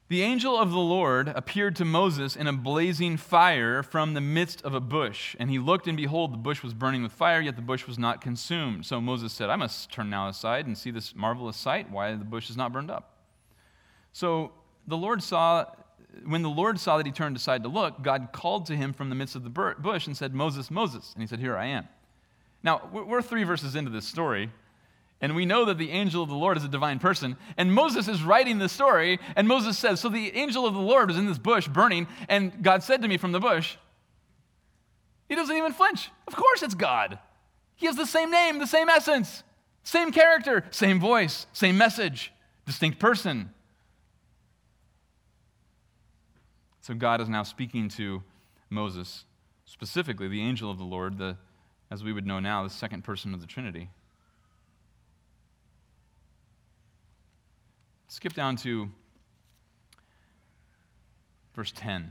The 0.07 0.23
angel 0.23 0.57
of 0.57 0.71
the 0.71 0.79
Lord 0.79 1.27
appeared 1.27 1.75
to 1.77 1.85
Moses 1.85 2.37
in 2.37 2.47
a 2.47 2.53
blazing 2.53 3.17
fire 3.17 3.83
from 3.83 4.15
the 4.15 4.21
midst 4.21 4.63
of 4.63 4.73
a 4.73 4.81
bush. 4.81 5.35
And 5.41 5.51
he 5.51 5.59
looked, 5.59 5.89
and 5.89 5.97
behold, 5.97 6.33
the 6.33 6.39
bush 6.39 6.63
was 6.63 6.75
burning 6.75 7.03
with 7.03 7.11
fire, 7.11 7.41
yet 7.41 7.57
the 7.57 7.63
bush 7.63 7.89
was 7.89 7.99
not 7.99 8.21
consumed. 8.21 8.87
So 8.87 9.01
Moses 9.01 9.33
said, 9.33 9.51
I 9.51 9.57
must 9.57 9.91
turn 9.91 10.11
now 10.11 10.29
aside 10.29 10.65
and 10.67 10.79
see 10.79 10.93
this 10.93 11.13
marvelous 11.17 11.57
sight, 11.57 11.91
why 11.91 12.15
the 12.15 12.25
bush 12.25 12.51
is 12.51 12.57
not 12.57 12.73
burned 12.73 12.93
up. 12.93 13.17
So 14.19 14.51
the 14.89 14.97
Lord 14.97 15.23
saw, 15.23 15.67
when 16.27 16.43
the 16.43 16.49
Lord 16.49 16.81
saw 16.81 16.97
that 16.97 17.07
he 17.07 17.13
turned 17.13 17.37
aside 17.37 17.63
to 17.63 17.69
look, 17.69 18.03
God 18.03 18.31
called 18.33 18.67
to 18.67 18.75
him 18.75 18.93
from 18.93 19.11
the 19.11 19.15
midst 19.15 19.37
of 19.37 19.45
the 19.45 19.49
bush 19.49 20.09
and 20.09 20.17
said, 20.17 20.35
Moses, 20.35 20.73
Moses. 20.73 21.13
And 21.15 21.23
he 21.23 21.29
said, 21.29 21.39
Here 21.39 21.57
I 21.57 21.67
am. 21.67 21.87
Now, 22.65 22.91
we're 22.93 23.23
three 23.23 23.45
verses 23.45 23.77
into 23.77 23.93
this 23.93 24.05
story, 24.05 24.51
and 25.21 25.37
we 25.37 25.47
know 25.47 25.65
that 25.67 25.79
the 25.79 25.93
angel 25.93 26.21
of 26.21 26.31
the 26.31 26.35
Lord 26.35 26.57
is 26.57 26.65
a 26.65 26.69
divine 26.69 26.99
person. 26.99 27.37
And 27.57 27.73
Moses 27.73 28.09
is 28.09 28.25
writing 28.25 28.59
the 28.59 28.69
story, 28.69 29.21
and 29.37 29.47
Moses 29.47 29.79
says, 29.79 30.01
So 30.01 30.09
the 30.09 30.37
angel 30.37 30.67
of 30.67 30.75
the 30.75 30.81
Lord 30.81 31.11
was 31.11 31.17
in 31.17 31.27
this 31.27 31.39
bush 31.39 31.69
burning, 31.69 32.09
and 32.29 32.61
God 32.61 32.83
said 32.83 33.03
to 33.03 33.09
me 33.09 33.19
from 33.19 33.31
the 33.31 33.39
bush, 33.39 33.77
He 35.29 35.37
doesn't 35.37 35.57
even 35.57 35.73
flinch. 35.73 36.11
Of 36.27 36.35
course 36.35 36.65
it's 36.65 36.75
God. 36.75 37.21
He 37.77 37.87
has 37.87 37.95
the 37.95 38.05
same 38.05 38.33
name, 38.33 38.59
the 38.59 38.67
same 38.67 38.89
essence, 38.89 39.45
same 39.85 40.11
character, 40.11 40.65
same 40.73 40.99
voice, 40.99 41.47
same 41.53 41.79
message, 41.79 42.33
distinct 42.67 42.99
person. 42.99 43.51
So 46.89 46.95
God 46.95 47.21
is 47.21 47.29
now 47.29 47.43
speaking 47.43 47.91
to 47.91 48.23
Moses, 48.71 49.27
specifically 49.67 50.27
the 50.27 50.41
angel 50.41 50.71
of 50.71 50.79
the 50.79 50.85
Lord, 50.85 51.19
the, 51.19 51.37
as 51.91 52.03
we 52.03 52.15
would 52.15 52.27
know 52.27 52.41
now, 52.41 52.63
the 52.63 52.71
second 52.71 53.05
person 53.05 53.35
of 53.35 53.43
the 53.43 53.47
Trinity. 53.47 53.91
Skip 58.07 58.33
down 58.33 58.57
to 58.57 58.89
verse 61.55 61.75
10. 61.77 62.11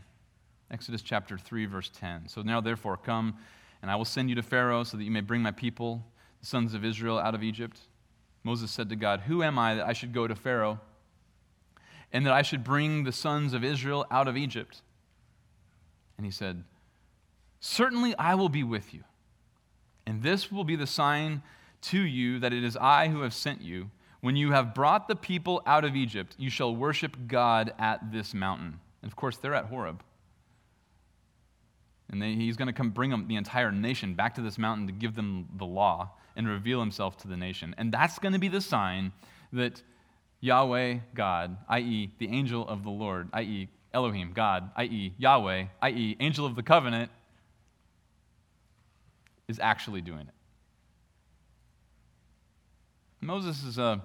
Exodus 0.69 1.01
chapter 1.01 1.39
3, 1.39 1.65
verse 1.65 1.89
10. 1.97 2.27
So 2.27 2.43
now, 2.43 2.61
therefore, 2.61 2.97
come, 2.97 3.35
and 3.81 3.89
I 3.89 3.95
will 3.95 4.05
send 4.05 4.29
you 4.29 4.35
to 4.35 4.43
Pharaoh 4.43 4.83
so 4.83 4.95
that 4.95 5.03
you 5.03 5.09
may 5.09 5.21
bring 5.21 5.41
my 5.41 5.49
people, 5.49 6.05
the 6.39 6.45
sons 6.45 6.75
of 6.75 6.85
Israel, 6.85 7.17
out 7.17 7.33
of 7.33 7.41
Egypt. 7.41 7.79
Moses 8.43 8.69
said 8.69 8.89
to 8.89 8.95
God, 8.95 9.21
Who 9.21 9.41
am 9.41 9.57
I 9.57 9.73
that 9.73 9.87
I 9.87 9.93
should 9.93 10.13
go 10.13 10.27
to 10.27 10.35
Pharaoh? 10.35 10.79
And 12.11 12.25
that 12.25 12.33
I 12.33 12.41
should 12.41 12.63
bring 12.63 13.03
the 13.03 13.11
sons 13.11 13.53
of 13.53 13.63
Israel 13.63 14.05
out 14.09 14.27
of 14.27 14.37
Egypt. 14.37 14.81
And 16.17 16.25
he 16.25 16.31
said, 16.31 16.63
Certainly 17.59 18.15
I 18.17 18.35
will 18.35 18.49
be 18.49 18.63
with 18.63 18.93
you, 18.93 19.03
and 20.05 20.23
this 20.23 20.51
will 20.51 20.63
be 20.63 20.75
the 20.75 20.87
sign 20.87 21.41
to 21.81 21.99
you 21.99 22.39
that 22.39 22.53
it 22.53 22.63
is 22.63 22.77
I 22.77 23.07
who 23.07 23.21
have 23.21 23.33
sent 23.33 23.61
you. 23.61 23.91
When 24.21 24.35
you 24.35 24.51
have 24.51 24.73
brought 24.73 25.07
the 25.07 25.15
people 25.15 25.61
out 25.65 25.85
of 25.85 25.95
Egypt, 25.95 26.35
you 26.37 26.49
shall 26.49 26.75
worship 26.75 27.15
God 27.27 27.73
at 27.77 28.11
this 28.11 28.33
mountain. 28.33 28.79
And 29.01 29.11
of 29.11 29.15
course, 29.15 29.37
they're 29.37 29.53
at 29.53 29.65
Horeb. 29.65 30.01
And 32.09 32.21
they, 32.21 32.33
he's 32.33 32.57
going 32.57 32.67
to 32.67 32.73
come 32.73 32.89
bring 32.89 33.11
them, 33.11 33.27
the 33.27 33.35
entire 33.35 33.71
nation 33.71 34.15
back 34.15 34.35
to 34.35 34.41
this 34.41 34.57
mountain 34.57 34.87
to 34.87 34.93
give 34.93 35.15
them 35.15 35.47
the 35.57 35.65
law 35.65 36.11
and 36.35 36.47
reveal 36.47 36.79
himself 36.79 37.17
to 37.17 37.27
the 37.27 37.37
nation. 37.37 37.75
And 37.77 37.91
that's 37.91 38.17
going 38.17 38.33
to 38.33 38.39
be 38.39 38.47
the 38.47 38.61
sign 38.61 39.11
that 39.53 39.81
Yahweh, 40.39 40.97
God, 41.15 41.57
i.e., 41.69 42.11
the 42.19 42.27
angel 42.27 42.67
of 42.67 42.83
the 42.83 42.89
Lord, 42.89 43.29
i.e., 43.33 43.69
Elohim, 43.93 44.33
God, 44.33 44.69
i.e., 44.75 45.13
Yahweh, 45.17 45.65
i.e., 45.81 46.17
angel 46.19 46.45
of 46.45 46.55
the 46.55 46.63
covenant, 46.63 47.09
is 49.47 49.59
actually 49.59 50.01
doing 50.01 50.21
it. 50.21 50.33
Moses 53.21 53.63
is 53.63 53.79
uh, 53.79 53.97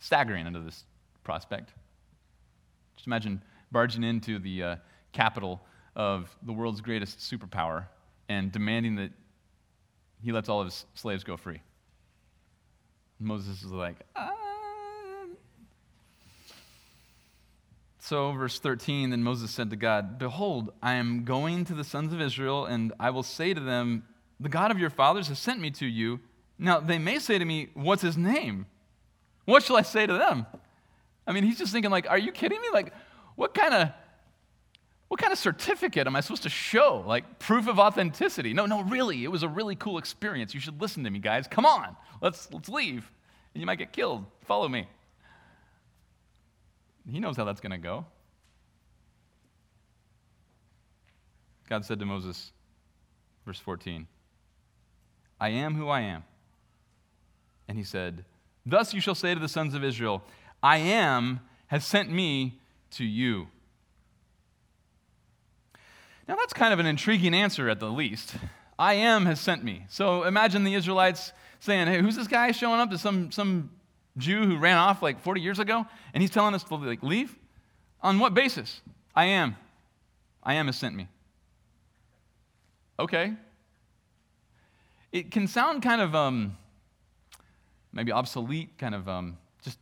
staggering 0.00 0.46
under 0.46 0.60
this 0.60 0.84
prospect. 1.22 1.70
Just 2.96 3.06
imagine 3.06 3.42
barging 3.70 4.02
into 4.02 4.38
the 4.38 4.62
uh, 4.62 4.76
capital 5.12 5.60
of 5.94 6.34
the 6.42 6.52
world's 6.52 6.80
greatest 6.80 7.18
superpower 7.18 7.86
and 8.28 8.50
demanding 8.50 8.96
that 8.96 9.12
he 10.22 10.32
lets 10.32 10.48
all 10.48 10.60
of 10.60 10.66
his 10.66 10.84
slaves 10.94 11.22
go 11.22 11.36
free. 11.36 11.60
Moses 13.20 13.62
is 13.62 13.70
like, 13.70 13.96
ah. 14.16 14.49
So, 18.02 18.32
verse 18.32 18.58
13, 18.58 19.10
then 19.10 19.22
Moses 19.22 19.50
said 19.50 19.68
to 19.70 19.76
God, 19.76 20.18
Behold, 20.18 20.72
I 20.82 20.94
am 20.94 21.24
going 21.24 21.66
to 21.66 21.74
the 21.74 21.84
sons 21.84 22.14
of 22.14 22.20
Israel, 22.20 22.64
and 22.64 22.94
I 22.98 23.10
will 23.10 23.22
say 23.22 23.52
to 23.52 23.60
them, 23.60 24.04
The 24.40 24.48
God 24.48 24.70
of 24.70 24.78
your 24.78 24.88
fathers 24.88 25.28
has 25.28 25.38
sent 25.38 25.60
me 25.60 25.70
to 25.72 25.86
you. 25.86 26.18
Now, 26.58 26.80
they 26.80 26.98
may 26.98 27.18
say 27.18 27.38
to 27.38 27.44
me, 27.44 27.68
What's 27.74 28.00
his 28.00 28.16
name? 28.16 28.64
What 29.44 29.62
shall 29.62 29.76
I 29.76 29.82
say 29.82 30.06
to 30.06 30.14
them? 30.14 30.46
I 31.26 31.32
mean, 31.32 31.44
he's 31.44 31.58
just 31.58 31.72
thinking, 31.72 31.90
like, 31.90 32.08
are 32.08 32.18
you 32.18 32.32
kidding 32.32 32.60
me? 32.60 32.68
Like, 32.72 32.94
what 33.36 33.52
kind 33.52 33.74
of 33.74 33.90
what 35.08 35.18
kind 35.18 35.32
of 35.32 35.40
certificate 35.40 36.06
am 36.06 36.14
I 36.14 36.20
supposed 36.20 36.44
to 36.44 36.48
show? 36.48 37.02
Like 37.04 37.40
proof 37.40 37.66
of 37.66 37.80
authenticity? 37.80 38.54
No, 38.54 38.66
no, 38.66 38.82
really, 38.82 39.24
it 39.24 39.28
was 39.28 39.42
a 39.42 39.48
really 39.48 39.74
cool 39.74 39.98
experience. 39.98 40.54
You 40.54 40.60
should 40.60 40.80
listen 40.80 41.02
to 41.02 41.10
me, 41.10 41.18
guys. 41.18 41.48
Come 41.48 41.66
on, 41.66 41.96
let's 42.22 42.48
let's 42.52 42.68
leave. 42.68 43.10
And 43.52 43.60
you 43.60 43.66
might 43.66 43.78
get 43.78 43.92
killed. 43.92 44.24
Follow 44.44 44.68
me. 44.68 44.86
He 47.10 47.20
knows 47.20 47.36
how 47.36 47.44
that's 47.44 47.60
going 47.60 47.72
to 47.72 47.78
go. 47.78 48.06
God 51.68 51.84
said 51.84 51.98
to 52.00 52.06
Moses, 52.06 52.52
verse 53.46 53.58
14, 53.60 54.06
I 55.40 55.50
am 55.50 55.74
who 55.74 55.88
I 55.88 56.00
am. 56.00 56.24
And 57.68 57.78
he 57.78 57.84
said, 57.84 58.24
Thus 58.66 58.92
you 58.92 59.00
shall 59.00 59.14
say 59.14 59.34
to 59.34 59.40
the 59.40 59.48
sons 59.48 59.74
of 59.74 59.84
Israel, 59.84 60.22
I 60.62 60.78
am 60.78 61.40
has 61.68 61.84
sent 61.84 62.10
me 62.10 62.58
to 62.92 63.04
you. 63.04 63.46
Now, 66.26 66.36
that's 66.36 66.52
kind 66.52 66.72
of 66.72 66.78
an 66.78 66.86
intriguing 66.86 67.34
answer 67.34 67.68
at 67.68 67.80
the 67.80 67.90
least. 67.90 68.34
I 68.78 68.94
am 68.94 69.26
has 69.26 69.40
sent 69.40 69.64
me. 69.64 69.86
So 69.88 70.24
imagine 70.24 70.64
the 70.64 70.74
Israelites 70.74 71.32
saying, 71.60 71.86
Hey, 71.86 72.00
who's 72.00 72.16
this 72.16 72.26
guy 72.26 72.52
showing 72.52 72.80
up 72.80 72.90
to 72.90 72.98
some, 72.98 73.30
some 73.30 73.70
Jew 74.20 74.46
who 74.46 74.56
ran 74.56 74.76
off 74.76 75.02
like 75.02 75.20
40 75.20 75.40
years 75.40 75.58
ago? 75.58 75.86
And 76.14 76.22
he's 76.22 76.30
telling 76.30 76.54
us 76.54 76.62
to 76.64 76.74
like, 76.74 77.02
leave? 77.02 77.34
On 78.02 78.18
what 78.18 78.34
basis? 78.34 78.80
I 79.14 79.26
am. 79.26 79.56
I 80.42 80.54
am 80.54 80.66
has 80.66 80.76
sent 80.76 80.94
me. 80.94 81.08
Okay. 82.98 83.34
It 85.12 85.30
can 85.30 85.46
sound 85.46 85.82
kind 85.82 86.00
of 86.00 86.14
um, 86.14 86.56
maybe 87.92 88.12
obsolete, 88.12 88.78
kind 88.78 88.94
of 88.94 89.08
um, 89.08 89.36
just 89.62 89.78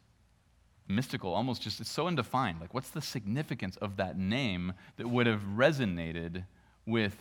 mystical, 0.88 1.34
almost 1.34 1.62
just 1.62 1.80
it's 1.80 1.90
so 1.90 2.06
undefined. 2.06 2.60
Like, 2.60 2.72
what's 2.72 2.90
the 2.90 3.02
significance 3.02 3.76
of 3.76 3.96
that 3.96 4.18
name 4.18 4.72
that 4.96 5.08
would 5.08 5.26
have 5.26 5.42
resonated 5.56 6.44
with 6.86 7.16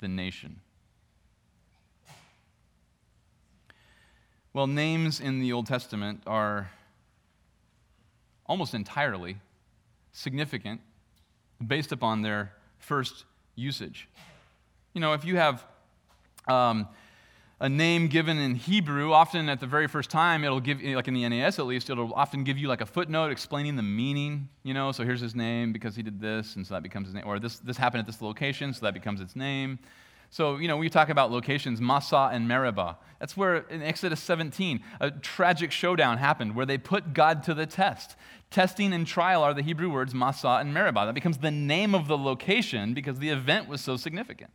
the 0.00 0.08
nation? 0.08 0.60
Well, 4.58 4.66
names 4.66 5.20
in 5.20 5.38
the 5.38 5.52
Old 5.52 5.66
Testament 5.66 6.22
are 6.26 6.68
almost 8.44 8.74
entirely 8.74 9.36
significant 10.10 10.80
based 11.64 11.92
upon 11.92 12.22
their 12.22 12.50
first 12.80 13.24
usage. 13.54 14.08
You 14.94 15.00
know, 15.00 15.12
if 15.12 15.24
you 15.24 15.36
have 15.36 15.64
um, 16.48 16.88
a 17.60 17.68
name 17.68 18.08
given 18.08 18.36
in 18.36 18.56
Hebrew, 18.56 19.12
often 19.12 19.48
at 19.48 19.60
the 19.60 19.66
very 19.68 19.86
first 19.86 20.10
time, 20.10 20.42
it'll 20.42 20.58
give, 20.58 20.82
like 20.82 21.06
in 21.06 21.14
the 21.14 21.28
NAS 21.28 21.60
at 21.60 21.66
least, 21.66 21.88
it'll 21.88 22.12
often 22.14 22.42
give 22.42 22.58
you 22.58 22.66
like 22.66 22.80
a 22.80 22.86
footnote 22.86 23.30
explaining 23.30 23.76
the 23.76 23.84
meaning, 23.84 24.48
you 24.64 24.74
know, 24.74 24.90
so 24.90 25.04
here's 25.04 25.20
his 25.20 25.36
name 25.36 25.72
because 25.72 25.94
he 25.94 26.02
did 26.02 26.20
this, 26.20 26.56
and 26.56 26.66
so 26.66 26.74
that 26.74 26.82
becomes 26.82 27.06
his 27.06 27.14
name, 27.14 27.22
or 27.28 27.38
this, 27.38 27.60
this 27.60 27.76
happened 27.76 28.00
at 28.00 28.06
this 28.06 28.20
location, 28.20 28.74
so 28.74 28.80
that 28.86 28.94
becomes 28.94 29.20
its 29.20 29.36
name. 29.36 29.78
So, 30.30 30.56
you 30.56 30.68
know, 30.68 30.76
we 30.76 30.90
talk 30.90 31.08
about 31.08 31.30
locations, 31.30 31.80
Massa 31.80 32.30
and 32.32 32.46
Meribah. 32.46 32.98
That's 33.18 33.36
where 33.36 33.56
in 33.68 33.82
Exodus 33.82 34.20
17, 34.20 34.80
a 35.00 35.10
tragic 35.10 35.72
showdown 35.72 36.18
happened 36.18 36.54
where 36.54 36.66
they 36.66 36.78
put 36.78 37.14
God 37.14 37.42
to 37.44 37.54
the 37.54 37.66
test. 37.66 38.14
Testing 38.50 38.92
and 38.92 39.06
trial 39.06 39.42
are 39.42 39.54
the 39.54 39.62
Hebrew 39.62 39.90
words 39.90 40.14
Massa 40.14 40.58
and 40.60 40.72
Meribah. 40.72 41.06
That 41.06 41.14
becomes 41.14 41.38
the 41.38 41.50
name 41.50 41.94
of 41.94 42.08
the 42.08 42.16
location 42.16 42.94
because 42.94 43.18
the 43.18 43.30
event 43.30 43.68
was 43.68 43.80
so 43.80 43.96
significant. 43.96 44.50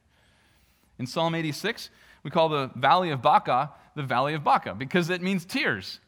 In 0.99 1.07
Psalm 1.07 1.35
86, 1.35 1.89
we 2.23 2.29
call 2.29 2.49
the 2.49 2.71
valley 2.75 3.09
of 3.09 3.21
Baca 3.21 3.71
the 3.95 4.03
valley 4.03 4.33
of 4.33 4.43
Baca 4.43 4.73
because 4.73 5.09
it 5.09 5.21
means 5.21 5.45
tears. 5.45 5.99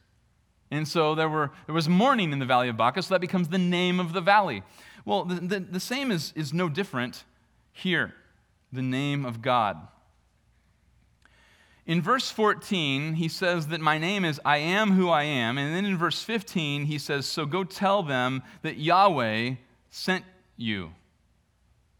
And 0.70 0.86
so 0.86 1.14
there, 1.14 1.28
were, 1.28 1.52
there 1.66 1.74
was 1.74 1.88
mourning 1.88 2.32
in 2.32 2.38
the 2.38 2.46
valley 2.46 2.68
of 2.68 2.76
Baca, 2.76 3.02
so 3.02 3.14
that 3.14 3.20
becomes 3.20 3.48
the 3.48 3.58
name 3.58 4.00
of 4.00 4.12
the 4.12 4.20
valley. 4.20 4.62
Well, 5.04 5.24
the, 5.24 5.34
the, 5.36 5.60
the 5.60 5.80
same 5.80 6.10
is, 6.10 6.32
is 6.34 6.52
no 6.52 6.68
different 6.68 7.24
here 7.72 8.14
the 8.72 8.82
name 8.82 9.24
of 9.24 9.42
God. 9.42 9.76
In 11.86 12.02
verse 12.02 12.30
14, 12.30 13.14
he 13.14 13.28
says 13.28 13.68
that 13.68 13.80
my 13.80 13.96
name 13.96 14.24
is 14.24 14.40
I 14.44 14.58
am 14.58 14.92
who 14.92 15.08
I 15.08 15.22
am. 15.22 15.56
And 15.56 15.74
then 15.74 15.84
in 15.84 15.96
verse 15.96 16.22
15, 16.22 16.86
he 16.86 16.98
says, 16.98 17.26
So 17.26 17.46
go 17.46 17.62
tell 17.62 18.02
them 18.02 18.42
that 18.62 18.76
Yahweh 18.76 19.54
sent 19.90 20.24
you. 20.56 20.90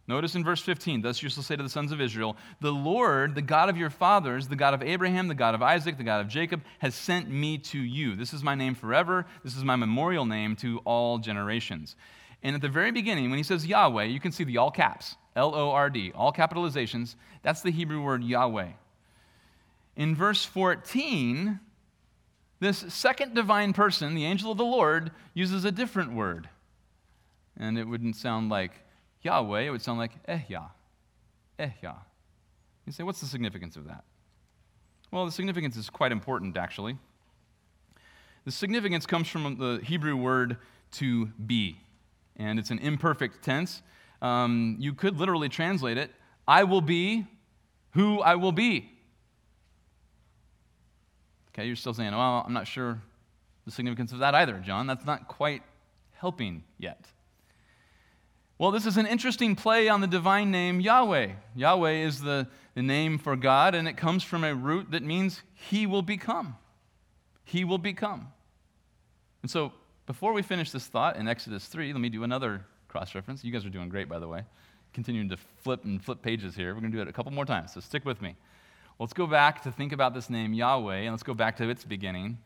Notice 0.08 0.36
in 0.36 0.44
verse 0.44 0.60
15, 0.60 1.02
thus 1.02 1.20
you 1.20 1.28
shall 1.28 1.42
say 1.42 1.56
to 1.56 1.62
the 1.62 1.68
sons 1.68 1.90
of 1.90 2.00
Israel, 2.00 2.36
The 2.60 2.72
Lord, 2.72 3.34
the 3.34 3.42
God 3.42 3.68
of 3.68 3.76
your 3.76 3.90
fathers, 3.90 4.46
the 4.46 4.54
God 4.54 4.72
of 4.72 4.82
Abraham, 4.82 5.26
the 5.26 5.34
God 5.34 5.54
of 5.54 5.62
Isaac, 5.62 5.98
the 5.98 6.04
God 6.04 6.20
of 6.20 6.28
Jacob, 6.28 6.62
has 6.78 6.94
sent 6.94 7.28
me 7.28 7.58
to 7.58 7.78
you. 7.78 8.14
This 8.14 8.32
is 8.32 8.42
my 8.42 8.54
name 8.54 8.76
forever. 8.76 9.26
This 9.42 9.56
is 9.56 9.64
my 9.64 9.74
memorial 9.74 10.24
name 10.24 10.54
to 10.56 10.78
all 10.84 11.18
generations. 11.18 11.96
And 12.42 12.54
at 12.54 12.62
the 12.62 12.68
very 12.68 12.92
beginning, 12.92 13.30
when 13.30 13.38
he 13.38 13.42
says 13.42 13.66
Yahweh, 13.66 14.04
you 14.04 14.20
can 14.20 14.30
see 14.30 14.44
the 14.44 14.58
all 14.58 14.70
caps, 14.70 15.16
L 15.37 15.55
O 15.55 15.70
R 15.70 15.91
D, 15.91 16.11
all 16.14 16.32
capitalizations. 16.32 17.14
That's 17.43 17.61
the 17.61 17.70
Hebrew 17.70 18.03
word 18.03 18.24
Yahweh. 18.24 18.70
In 19.95 20.16
verse 20.16 20.45
14, 20.45 21.61
this 22.59 22.78
second 22.89 23.34
divine 23.34 23.72
person, 23.72 24.14
the 24.14 24.24
angel 24.24 24.51
of 24.51 24.59
the 24.59 24.64
Lord, 24.64 25.11
uses 25.34 25.64
a 25.64 25.70
different 25.70 26.14
word. 26.14 26.49
And 27.57 27.78
it 27.78 27.84
wouldn't 27.84 28.16
sound 28.16 28.51
like 28.51 28.72
Yahweh, 29.22 29.61
it 29.61 29.70
would 29.70 29.82
sound 29.82 29.99
like 29.99 30.26
Ehyah. 30.26 30.70
Ehyah. 31.59 31.99
You 32.87 32.93
say, 32.93 33.03
what's 33.03 33.20
the 33.20 33.26
significance 33.26 33.76
of 33.76 33.87
that? 33.87 34.05
Well, 35.11 35.26
the 35.26 35.32
significance 35.32 35.76
is 35.76 35.91
quite 35.91 36.12
important, 36.12 36.57
actually. 36.57 36.97
The 38.45 38.53
significance 38.53 39.07
comes 39.07 39.28
from 39.28 39.57
the 39.59 39.80
Hebrew 39.82 40.16
word 40.16 40.59
to 40.93 41.26
be, 41.26 41.78
and 42.37 42.59
it's 42.59 42.70
an 42.70 42.78
imperfect 42.78 43.43
tense. 43.43 43.82
Um, 44.22 44.76
you 44.78 44.94
could 44.94 45.18
literally 45.18 45.48
translate 45.48 45.98
it 45.98 46.10
I 46.48 46.64
will 46.64 46.80
be 46.80 47.26
who 47.90 48.20
I 48.20 48.36
will 48.36 48.52
be. 48.52 48.90
Okay, 51.48 51.66
you're 51.66 51.76
still 51.76 51.94
saying, 51.94 52.12
well, 52.12 52.44
I'm 52.46 52.52
not 52.52 52.66
sure 52.66 53.00
the 53.64 53.70
significance 53.70 54.12
of 54.12 54.18
that 54.18 54.34
either, 54.34 54.58
John. 54.58 54.86
That's 54.86 55.06
not 55.06 55.26
quite 55.26 55.62
helping 56.12 56.62
yet. 56.78 57.06
Well, 58.58 58.70
this 58.70 58.86
is 58.86 58.96
an 58.96 59.06
interesting 59.06 59.56
play 59.56 59.88
on 59.88 60.00
the 60.00 60.06
divine 60.06 60.50
name 60.50 60.80
Yahweh. 60.80 61.32
Yahweh 61.54 61.92
is 62.04 62.20
the, 62.20 62.46
the 62.74 62.82
name 62.82 63.18
for 63.18 63.36
God, 63.36 63.74
and 63.74 63.88
it 63.88 63.96
comes 63.96 64.22
from 64.22 64.44
a 64.44 64.54
root 64.54 64.92
that 64.92 65.02
means 65.02 65.42
He 65.54 65.86
will 65.86 66.02
become. 66.02 66.56
He 67.44 67.64
will 67.64 67.78
become. 67.78 68.28
And 69.42 69.50
so, 69.50 69.72
before 70.06 70.32
we 70.32 70.42
finish 70.42 70.70
this 70.70 70.86
thought 70.86 71.16
in 71.16 71.26
Exodus 71.26 71.66
3, 71.66 71.92
let 71.92 72.00
me 72.00 72.08
do 72.08 72.22
another 72.22 72.64
cross 72.97 73.14
reference. 73.14 73.44
You 73.44 73.53
guys 73.53 73.66
are 73.66 73.70
doing 73.70 73.90
great, 73.90 74.09
by 74.09 74.18
the 74.18 74.26
way. 74.26 74.42
Continuing 74.94 75.28
to 75.28 75.36
flip 75.62 75.84
and 75.84 76.03
flip 76.03 76.22
pages 76.22 76.55
here. 76.55 76.74
We're 76.74 76.80
going 76.80 76.92
to 76.92 76.97
do 76.97 77.03
it 77.03 77.09
a 77.09 77.12
couple 77.12 77.30
more 77.30 77.44
times, 77.44 77.74
so 77.74 77.80
stick 77.80 78.07
with 78.07 78.22
me. 78.22 78.36
Let's 78.99 79.12
go 79.12 79.26
back 79.26 79.62
to 79.64 79.70
think 79.70 79.92
about 79.92 80.14
this 80.14 80.30
name 80.30 80.55
Yahweh, 80.55 81.01
and 81.01 81.11
let's 81.11 81.22
go 81.22 81.34
back 81.34 81.59
to 81.59 81.68
its 81.68 81.84
beginning, 81.84 82.38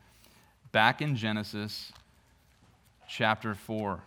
back 0.72 1.01
in 1.01 1.14
Genesis 1.14 1.92
chapter 3.09 3.55
4. 3.55 4.01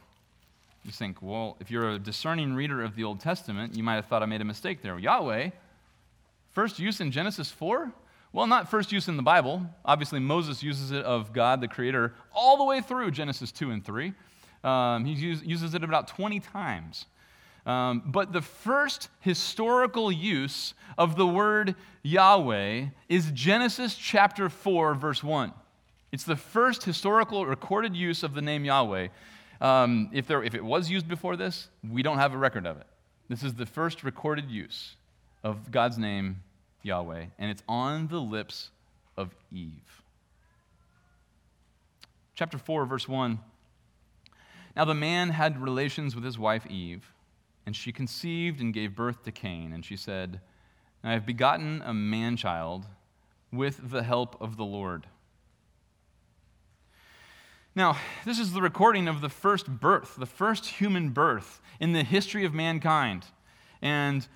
You 0.83 0.91
think, 0.91 1.21
well, 1.21 1.55
if 1.61 1.71
you're 1.71 1.91
a 1.91 1.99
discerning 1.99 2.55
reader 2.55 2.83
of 2.83 2.97
the 2.97 3.05
Old 3.05 3.21
Testament, 3.21 3.77
you 3.77 3.83
might 3.83 3.95
have 3.95 4.07
thought 4.07 4.21
I 4.21 4.25
made 4.25 4.41
a 4.41 4.45
mistake 4.45 4.81
there. 4.81 4.99
Yahweh, 4.99 5.51
first 6.51 6.77
use 6.77 6.99
in 6.99 7.09
Genesis 7.11 7.51
4? 7.51 7.89
Well, 8.33 8.47
not 8.47 8.69
first 8.69 8.91
use 8.91 9.07
in 9.07 9.15
the 9.15 9.23
Bible. 9.23 9.65
Obviously, 9.85 10.19
Moses 10.19 10.61
uses 10.61 10.91
it 10.91 11.05
of 11.05 11.31
God, 11.31 11.61
the 11.61 11.69
Creator, 11.69 12.13
all 12.35 12.57
the 12.57 12.65
way 12.65 12.81
through 12.81 13.11
Genesis 13.11 13.49
2 13.53 13.71
and 13.71 13.85
3. 13.85 14.11
Um, 14.63 15.05
he 15.05 15.13
use, 15.13 15.41
uses 15.43 15.73
it 15.73 15.83
about 15.83 16.07
20 16.07 16.39
times. 16.39 17.05
Um, 17.65 18.03
but 18.05 18.33
the 18.33 18.41
first 18.41 19.09
historical 19.21 20.11
use 20.11 20.73
of 20.97 21.15
the 21.15 21.25
word 21.25 21.75
Yahweh 22.01 22.87
is 23.07 23.31
Genesis 23.31 23.95
chapter 23.95 24.49
4, 24.49 24.95
verse 24.95 25.23
1. 25.23 25.53
It's 26.11 26.25
the 26.25 26.35
first 26.35 26.83
historical 26.83 27.45
recorded 27.45 27.95
use 27.95 28.21
of 28.21 28.33
the 28.33 28.41
name 28.41 28.65
Yahweh. 28.65 29.07
Um, 29.61 30.09
if, 30.11 30.27
there, 30.27 30.43
if 30.43 30.55
it 30.55 30.63
was 30.63 30.89
used 30.89 31.07
before 31.07 31.37
this, 31.37 31.69
we 31.89 32.03
don't 32.03 32.17
have 32.17 32.33
a 32.33 32.37
record 32.37 32.67
of 32.67 32.77
it. 32.77 32.87
This 33.29 33.43
is 33.43 33.53
the 33.53 33.65
first 33.65 34.03
recorded 34.03 34.51
use 34.51 34.95
of 35.43 35.71
God's 35.71 35.97
name, 35.97 36.43
Yahweh, 36.83 37.25
and 37.39 37.49
it's 37.49 37.63
on 37.67 38.07
the 38.07 38.19
lips 38.19 38.69
of 39.15 39.33
Eve. 39.51 40.03
Chapter 42.35 42.57
4, 42.57 42.85
verse 42.85 43.07
1. 43.07 43.39
Now 44.75 44.85
the 44.85 44.95
man 44.95 45.29
had 45.29 45.61
relations 45.61 46.15
with 46.15 46.23
his 46.23 46.39
wife 46.39 46.65
Eve, 46.67 47.13
and 47.65 47.75
she 47.75 47.91
conceived 47.91 48.59
and 48.59 48.73
gave 48.73 48.95
birth 48.95 49.23
to 49.23 49.31
Cain. 49.31 49.71
And 49.71 49.85
she 49.85 49.95
said, 49.95 50.41
I 51.03 51.11
have 51.11 51.25
begotten 51.25 51.81
a 51.85 51.93
man 51.93 52.37
child 52.37 52.85
with 53.51 53.91
the 53.91 54.03
help 54.03 54.41
of 54.41 54.57
the 54.57 54.65
Lord. 54.65 55.07
Now, 57.75 57.97
this 58.25 58.39
is 58.39 58.53
the 58.53 58.61
recording 58.61 59.07
of 59.07 59.21
the 59.21 59.29
first 59.29 59.67
birth, 59.67 60.15
the 60.17 60.25
first 60.25 60.65
human 60.65 61.09
birth 61.09 61.59
in 61.79 61.93
the 61.93 62.03
history 62.03 62.45
of 62.45 62.53
mankind. 62.53 63.25
And 63.81 64.27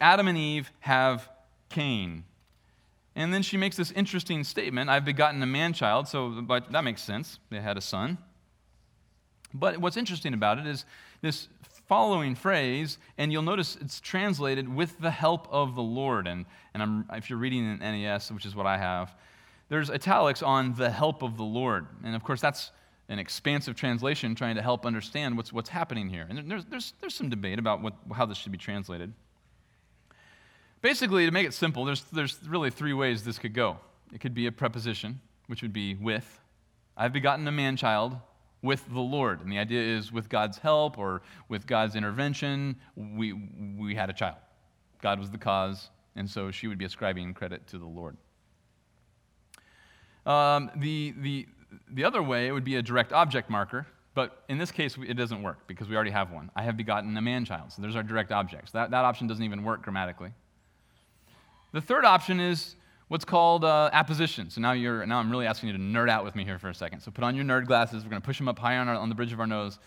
Adam 0.00 0.28
and 0.28 0.38
Eve 0.38 0.72
have 0.80 1.28
Cain. 1.68 2.24
And 3.14 3.34
then 3.34 3.42
she 3.42 3.56
makes 3.56 3.76
this 3.76 3.90
interesting 3.92 4.44
statement 4.44 4.88
I've 4.88 5.04
begotten 5.04 5.42
a 5.42 5.46
man 5.46 5.72
child, 5.72 6.08
so 6.08 6.40
but 6.42 6.72
that 6.72 6.82
makes 6.82 7.02
sense. 7.02 7.38
They 7.50 7.60
had 7.60 7.76
a 7.76 7.82
son. 7.82 8.18
But 9.52 9.78
what's 9.78 9.96
interesting 9.96 10.34
about 10.34 10.58
it 10.58 10.66
is 10.66 10.84
this 11.22 11.48
following 11.86 12.36
phrase, 12.36 12.98
and 13.18 13.32
you'll 13.32 13.42
notice 13.42 13.76
it's 13.80 14.00
translated 14.00 14.72
with 14.72 14.98
the 15.00 15.10
help 15.10 15.48
of 15.50 15.74
the 15.74 15.82
Lord. 15.82 16.28
And, 16.28 16.46
and 16.72 16.82
I'm, 16.82 17.06
if 17.14 17.28
you're 17.28 17.38
reading 17.38 17.64
in 17.64 17.78
NAS, 17.80 18.30
which 18.30 18.46
is 18.46 18.54
what 18.54 18.66
I 18.66 18.78
have, 18.78 19.14
there's 19.68 19.90
italics 19.90 20.42
on 20.42 20.74
the 20.74 20.90
help 20.90 21.22
of 21.22 21.36
the 21.36 21.44
Lord. 21.44 21.86
And 22.04 22.14
of 22.14 22.22
course, 22.22 22.40
that's 22.40 22.70
an 23.08 23.18
expansive 23.18 23.74
translation 23.74 24.36
trying 24.36 24.54
to 24.54 24.62
help 24.62 24.86
understand 24.86 25.36
what's, 25.36 25.52
what's 25.52 25.68
happening 25.68 26.08
here. 26.08 26.26
And 26.28 26.48
there's, 26.48 26.64
there's, 26.66 26.92
there's 27.00 27.14
some 27.14 27.28
debate 27.28 27.58
about 27.58 27.82
what, 27.82 27.94
how 28.14 28.24
this 28.24 28.38
should 28.38 28.52
be 28.52 28.58
translated. 28.58 29.12
Basically, 30.80 31.26
to 31.26 31.32
make 31.32 31.46
it 31.46 31.54
simple, 31.54 31.84
there's, 31.84 32.04
there's 32.04 32.38
really 32.46 32.70
three 32.70 32.92
ways 32.92 33.24
this 33.24 33.38
could 33.38 33.52
go. 33.52 33.78
It 34.14 34.20
could 34.20 34.32
be 34.32 34.46
a 34.46 34.52
preposition, 34.52 35.20
which 35.48 35.60
would 35.60 35.72
be 35.72 35.94
with. 35.94 36.40
I've 36.96 37.12
begotten 37.12 37.46
a 37.48 37.52
man 37.52 37.76
child 37.76 38.16
with 38.62 38.84
the 38.92 39.00
Lord. 39.00 39.40
And 39.40 39.50
the 39.50 39.58
idea 39.58 39.82
is 39.82 40.12
with 40.12 40.28
God's 40.28 40.58
help 40.58 40.98
or 40.98 41.22
with 41.48 41.66
God's 41.66 41.96
intervention, 41.96 42.76
we, 42.94 43.32
we 43.32 43.94
had 43.94 44.10
a 44.10 44.12
child. 44.12 44.36
God 45.00 45.18
was 45.18 45.30
the 45.30 45.38
cause, 45.38 45.88
and 46.16 46.28
so 46.28 46.50
she 46.50 46.66
would 46.66 46.78
be 46.78 46.84
ascribing 46.84 47.32
credit 47.34 47.66
to 47.68 47.78
the 47.78 47.86
Lord. 47.86 48.16
Um, 50.26 50.70
the, 50.76 51.14
the, 51.18 51.46
the 51.90 52.04
other 52.04 52.22
way 52.22 52.46
it 52.46 52.52
would 52.52 52.64
be 52.64 52.76
a 52.76 52.82
direct 52.82 53.12
object 53.12 53.48
marker, 53.48 53.86
but 54.14 54.44
in 54.48 54.58
this 54.58 54.70
case 54.70 54.98
it 54.98 55.14
doesn't 55.14 55.42
work 55.42 55.66
because 55.66 55.88
we 55.88 55.94
already 55.94 56.10
have 56.10 56.30
one. 56.30 56.50
I 56.54 56.62
have 56.62 56.76
begotten 56.76 57.16
a 57.16 57.22
man 57.22 57.44
child, 57.44 57.72
so 57.72 57.80
there's 57.80 57.96
our 57.96 58.02
direct 58.02 58.30
objects. 58.30 58.72
That, 58.72 58.90
that 58.90 59.04
option 59.04 59.26
doesn't 59.26 59.42
even 59.42 59.64
work 59.64 59.82
grammatically. 59.82 60.32
The 61.72 61.80
third 61.80 62.04
option 62.04 62.40
is 62.40 62.74
what's 63.10 63.24
called 63.24 63.64
uh, 63.64 63.90
apposition. 63.92 64.50
So 64.50 64.60
now, 64.60 64.70
you're, 64.70 65.04
now 65.04 65.18
I'm 65.18 65.32
really 65.32 65.44
asking 65.44 65.70
you 65.70 65.72
to 65.72 65.80
nerd 65.80 66.08
out 66.08 66.24
with 66.24 66.36
me 66.36 66.44
here 66.44 66.60
for 66.60 66.68
a 66.68 66.74
second. 66.74 67.00
So 67.00 67.10
put 67.10 67.24
on 67.24 67.34
your 67.34 67.44
nerd 67.44 67.66
glasses. 67.66 68.04
We're 68.04 68.10
going 68.10 68.22
to 68.22 68.26
push 68.26 68.38
them 68.38 68.46
up 68.46 68.56
high 68.56 68.76
on, 68.76 68.86
our, 68.86 68.94
on 68.94 69.08
the 69.08 69.16
bridge 69.16 69.32
of 69.32 69.40
our 69.40 69.48
nose. 69.48 69.80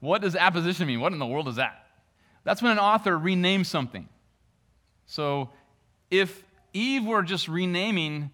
What 0.00 0.22
does 0.22 0.34
apposition 0.34 0.86
mean? 0.86 0.98
What 0.98 1.12
in 1.12 1.18
the 1.18 1.26
world 1.26 1.46
is 1.46 1.56
that? 1.56 1.88
That's 2.42 2.62
when 2.62 2.72
an 2.72 2.78
author 2.78 3.18
renames 3.18 3.66
something. 3.66 4.08
So 5.04 5.50
if 6.10 6.42
Eve 6.72 7.04
were 7.04 7.22
just 7.22 7.48
renaming 7.48 8.30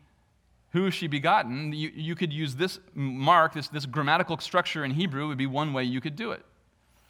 who 0.71 0.93
she 0.93 1.09
begotten, 1.09 1.73
you, 1.73 1.91
you 1.93 2.15
could 2.15 2.33
use 2.33 2.55
this 2.55 2.79
mark, 2.95 3.53
this, 3.53 3.67
this 3.67 3.85
grammatical 3.85 4.39
structure 4.39 4.85
in 4.85 4.93
Hebrew 4.93 5.27
would 5.27 5.39
be 5.39 5.49
one 5.49 5.73
way 5.73 5.83
you 5.83 6.01
could 6.01 6.15
do 6.15 6.31
it. 6.31 6.45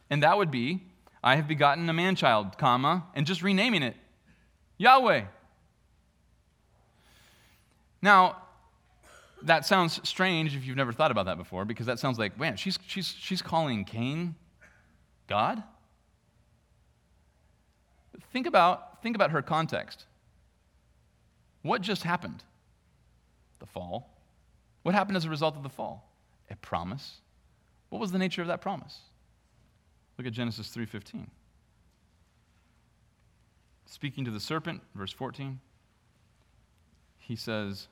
And 0.09 0.23
that 0.23 0.39
would 0.39 0.51
be, 0.51 0.85
I 1.23 1.37
have 1.37 1.47
begotten 1.47 1.87
a 1.91 1.93
man 1.93 2.17
child, 2.17 2.57
comma, 2.57 3.05
and 3.15 3.27
just 3.27 3.43
renaming 3.43 3.83
it. 3.83 3.97
Yahweh. 4.79 5.25
Now, 8.07 8.37
that 9.43 9.67
sounds 9.67 10.01
strange 10.09 10.55
if 10.55 10.65
you've 10.65 10.77
never 10.77 10.93
thought 10.93 11.11
about 11.11 11.27
that 11.27 11.39
before, 11.39 11.65
because 11.65 11.87
that 11.87 11.99
sounds 11.99 12.21
like, 12.21 12.39
man, 12.39 12.57
she's, 12.57 12.79
she's, 12.87 13.09
she's 13.09 13.43
calling 13.43 13.85
Cain 13.85 14.37
God? 15.27 15.65
Think 18.33 18.47
about, 18.47 19.03
think 19.03 19.17
about 19.17 19.33
her 19.33 19.43
context. 19.43 20.05
What 21.63 21.83
just 21.83 22.05
happened? 22.05 22.45
The 23.59 23.67
fall. 23.67 24.17
What 24.85 24.95
happened 24.95 25.17
as 25.17 25.25
a 25.25 25.31
result 25.31 25.57
of 25.57 25.65
the 25.65 25.69
fall? 25.69 26.09
A 26.49 26.55
promise. 26.55 27.17
What 27.89 27.99
was 27.99 28.13
the 28.13 28.19
nature 28.19 28.41
of 28.41 28.47
that 28.47 28.61
promise? 28.61 29.01
Look 30.17 30.29
at 30.29 30.33
Genesis 30.33 30.69
3:15. 30.69 31.27
Speaking 33.87 34.25
to 34.25 34.31
the 34.31 34.39
serpent, 34.39 34.83
verse 34.95 35.11
14, 35.11 35.59
he 37.19 37.35
says, 37.35 37.89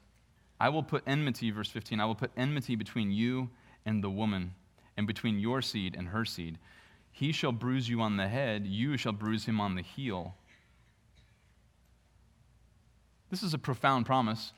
I 0.64 0.70
will 0.70 0.82
put 0.82 1.02
enmity, 1.06 1.50
verse 1.50 1.68
15, 1.68 2.00
I 2.00 2.06
will 2.06 2.14
put 2.14 2.30
enmity 2.38 2.74
between 2.74 3.10
you 3.10 3.50
and 3.84 4.02
the 4.02 4.08
woman, 4.08 4.54
and 4.96 5.06
between 5.06 5.38
your 5.38 5.60
seed 5.60 5.94
and 5.94 6.08
her 6.08 6.24
seed. 6.24 6.56
He 7.12 7.32
shall 7.32 7.52
bruise 7.52 7.86
you 7.86 8.00
on 8.00 8.16
the 8.16 8.28
head, 8.28 8.66
you 8.66 8.96
shall 8.96 9.12
bruise 9.12 9.44
him 9.44 9.60
on 9.60 9.74
the 9.74 9.82
heel. 9.82 10.34
This 13.28 13.42
is 13.42 13.52
a 13.52 13.58
profound 13.58 14.06
promise. 14.06 14.54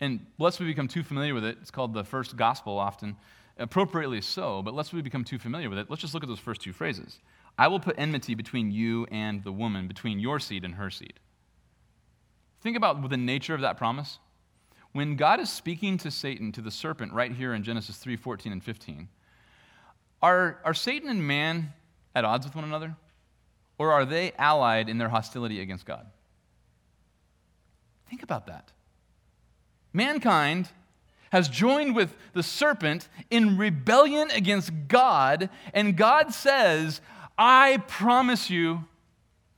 And 0.00 0.26
lest 0.40 0.58
we 0.58 0.66
become 0.66 0.88
too 0.88 1.04
familiar 1.04 1.34
with 1.34 1.44
it, 1.44 1.58
it's 1.60 1.70
called 1.70 1.94
the 1.94 2.02
first 2.02 2.36
gospel 2.36 2.76
often, 2.76 3.14
appropriately 3.56 4.22
so, 4.22 4.60
but 4.60 4.74
lest 4.74 4.92
we 4.92 5.02
become 5.02 5.22
too 5.22 5.38
familiar 5.38 5.70
with 5.70 5.78
it, 5.78 5.88
let's 5.88 6.02
just 6.02 6.14
look 6.14 6.24
at 6.24 6.28
those 6.28 6.40
first 6.40 6.62
two 6.62 6.72
phrases. 6.72 7.20
I 7.56 7.68
will 7.68 7.78
put 7.78 7.94
enmity 7.96 8.34
between 8.34 8.72
you 8.72 9.06
and 9.12 9.44
the 9.44 9.52
woman, 9.52 9.86
between 9.86 10.18
your 10.18 10.40
seed 10.40 10.64
and 10.64 10.74
her 10.74 10.90
seed. 10.90 11.20
Think 12.60 12.76
about 12.76 13.08
the 13.08 13.16
nature 13.16 13.54
of 13.54 13.60
that 13.60 13.76
promise. 13.76 14.18
When 14.94 15.16
God 15.16 15.40
is 15.40 15.50
speaking 15.50 15.98
to 15.98 16.10
Satan, 16.10 16.52
to 16.52 16.60
the 16.60 16.70
serpent, 16.70 17.12
right 17.12 17.32
here 17.32 17.52
in 17.52 17.64
Genesis 17.64 17.96
3 17.96 18.16
14 18.16 18.52
and 18.52 18.62
15, 18.62 19.08
are, 20.22 20.60
are 20.64 20.72
Satan 20.72 21.10
and 21.10 21.26
man 21.26 21.72
at 22.14 22.24
odds 22.24 22.46
with 22.46 22.54
one 22.54 22.64
another? 22.64 22.94
Or 23.76 23.90
are 23.90 24.04
they 24.04 24.30
allied 24.38 24.88
in 24.88 24.98
their 24.98 25.08
hostility 25.08 25.60
against 25.60 25.84
God? 25.84 26.06
Think 28.08 28.22
about 28.22 28.46
that. 28.46 28.70
Mankind 29.92 30.68
has 31.30 31.48
joined 31.48 31.96
with 31.96 32.14
the 32.32 32.44
serpent 32.44 33.08
in 33.30 33.58
rebellion 33.58 34.30
against 34.30 34.70
God, 34.86 35.50
and 35.72 35.96
God 35.96 36.32
says, 36.32 37.00
I 37.36 37.78
promise 37.88 38.48
you, 38.48 38.84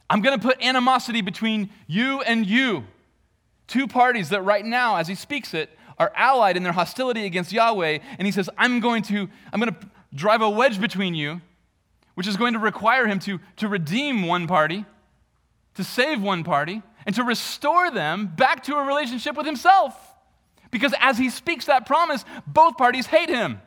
I'm 0.09 0.23
going 0.23 0.41
to 0.41 0.43
put 0.43 0.65
animosity 0.65 1.21
between 1.21 1.69
you 1.87 2.23
and 2.23 2.47
you. 2.47 2.85
Two 3.67 3.89
parties 3.89 4.29
that 4.29 4.43
right 4.43 4.65
now, 4.65 4.97
as 4.97 5.09
he 5.09 5.15
speaks 5.15 5.55
it, 5.55 5.71
are 5.99 6.13
allied 6.15 6.57
in 6.57 6.63
their 6.63 6.73
hostility 6.73 7.25
against 7.25 7.53
Yahweh. 7.53 7.99
And 8.19 8.27
he 8.27 8.33
says, 8.33 8.49
I'm 8.57 8.81
going 8.81 9.03
to, 9.05 9.29
I'm 9.53 9.61
going 9.61 9.75
to 9.75 9.91
drive 10.15 10.43
a 10.43 10.51
wedge 10.51 10.81
between 10.81 11.15
you, 11.15 11.41
which 12.15 12.27
is 12.27 12.37
going 12.37 12.53
to 12.53 12.59
require 12.59 13.07
him 13.07 13.19
to, 13.21 13.41
to 13.57 13.69
redeem 13.69 14.27
one 14.27 14.47
party, 14.47 14.85
to 15.75 15.85
save 15.85 16.23
one 16.23 16.45
party, 16.45 16.83
and 17.07 17.15
to 17.15 17.23
restore 17.23 17.91
them 17.91 18.33
back 18.37 18.63
to 18.65 18.77
a 18.77 18.85
relationship 18.85 19.37
with 19.37 19.47
himself. 19.47 19.97
Because 20.71 20.93
as 21.01 21.19
he 21.19 21.31
speaks 21.31 21.67
that 21.67 21.87
promise, 21.87 22.25
both 22.47 22.77
parties 22.77 23.07
hate 23.07 23.29
him. 23.29 23.61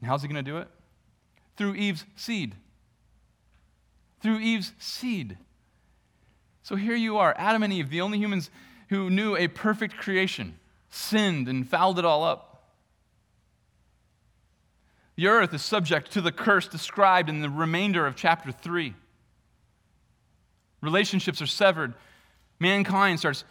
And 0.00 0.08
how's 0.08 0.22
he 0.22 0.28
going 0.28 0.42
to 0.44 0.50
do 0.50 0.58
it? 0.58 0.68
Through 1.56 1.74
Eve's 1.74 2.04
seed 2.16 2.56
through 4.24 4.38
Eve's 4.38 4.72
seed. 4.78 5.36
So 6.62 6.76
here 6.76 6.96
you 6.96 7.18
are, 7.18 7.34
Adam 7.36 7.62
and 7.62 7.70
Eve, 7.70 7.90
the 7.90 8.00
only 8.00 8.16
humans 8.16 8.48
who 8.88 9.10
knew 9.10 9.36
a 9.36 9.48
perfect 9.48 9.98
creation, 9.98 10.58
sinned 10.88 11.46
and 11.46 11.68
fouled 11.68 11.98
it 11.98 12.06
all 12.06 12.24
up. 12.24 12.70
The 15.16 15.26
earth 15.26 15.52
is 15.52 15.60
subject 15.60 16.10
to 16.12 16.22
the 16.22 16.32
curse 16.32 16.66
described 16.66 17.28
in 17.28 17.42
the 17.42 17.50
remainder 17.50 18.06
of 18.06 18.16
chapter 18.16 18.50
3. 18.50 18.94
Relationships 20.80 21.42
are 21.42 21.46
severed. 21.46 21.92
Mankind 22.58 23.18
starts 23.18 23.44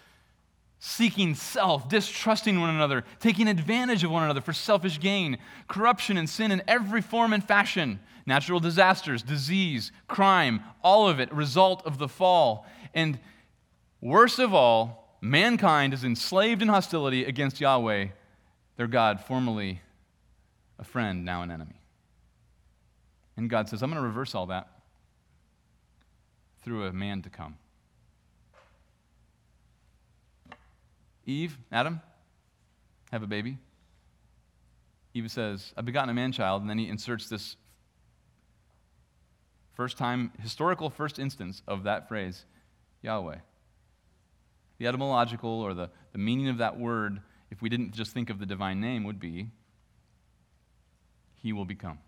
seeking 0.86 1.34
self, 1.34 1.88
distrusting 1.88 2.60
one 2.60 2.70
another, 2.70 3.06
taking 3.22 3.48
advantage 3.48 4.04
of 4.04 4.12
one 4.12 4.22
another 4.22 4.42
for 4.42 4.52
selfish 4.52 5.00
gain, 5.00 5.38
corruption 5.70 6.18
and 6.18 6.30
sin 6.30 6.52
in 6.52 6.62
every 6.68 7.02
form 7.02 7.32
and 7.32 7.42
fashion, 7.42 8.02
natural 8.26 8.60
disasters, 8.60 9.24
disease, 9.24 9.94
crime, 10.10 10.60
all 10.84 11.08
of 11.08 11.22
it, 11.22 11.34
result 11.34 11.82
of 11.86 12.00
the 12.00 12.10
fall. 12.10 12.66
And 12.94 13.18
worst 14.02 14.40
of 14.40 14.54
all, 14.54 15.18
mankind 15.22 15.94
is 15.94 16.04
enslaved 16.04 16.62
in 16.62 16.68
hostility 16.68 17.24
against 17.24 17.62
Yahweh, 17.62 18.08
their 18.76 18.88
God, 18.88 19.22
formerly 19.22 19.80
a 20.78 20.84
friend, 20.84 21.24
now 21.24 21.44
an 21.44 21.50
enemy. 21.50 21.80
And 23.38 23.50
God 23.50 23.70
says, 23.70 23.82
I'm 23.82 23.90
going 23.90 24.02
to 24.02 24.06
reverse 24.06 24.36
all 24.36 24.48
that 24.48 24.68
through 26.62 26.88
a 26.88 26.92
man 26.92 27.22
to 27.22 27.30
come. 27.30 27.56
Eve, 31.26 31.58
Adam, 31.72 32.02
have 33.12 33.24
a 33.24 33.28
baby. 33.28 33.58
Eve 35.14 35.32
says, 35.32 35.74
I've 35.78 35.86
begotten 35.86 36.10
a 36.10 36.14
man 36.14 36.32
child, 36.32 36.62
and 36.62 36.70
then 36.70 36.78
he 36.78 36.90
inserts 36.90 37.30
this 37.30 37.56
first 39.74 39.98
time, 39.98 40.32
historical 40.42 40.90
first 40.90 41.20
instance 41.20 41.62
of 41.68 41.84
that 41.84 42.08
phrase, 42.08 42.46
Yahweh. 43.02 43.38
The 44.80 44.88
etymological 44.88 45.50
or 45.50 45.74
the, 45.74 45.90
the 46.12 46.18
meaning 46.18 46.50
of 46.50 46.58
that 46.58 46.80
word, 46.80 47.22
if 47.52 47.62
we 47.62 47.70
didn't 47.70 47.92
just 47.92 48.12
think 48.12 48.30
of 48.30 48.40
the 48.40 48.46
divine 48.46 48.82
name, 48.82 49.04
would 49.04 49.20
be 49.20 49.50
He 51.36 51.54
will 51.54 51.66
become. 51.66 52.00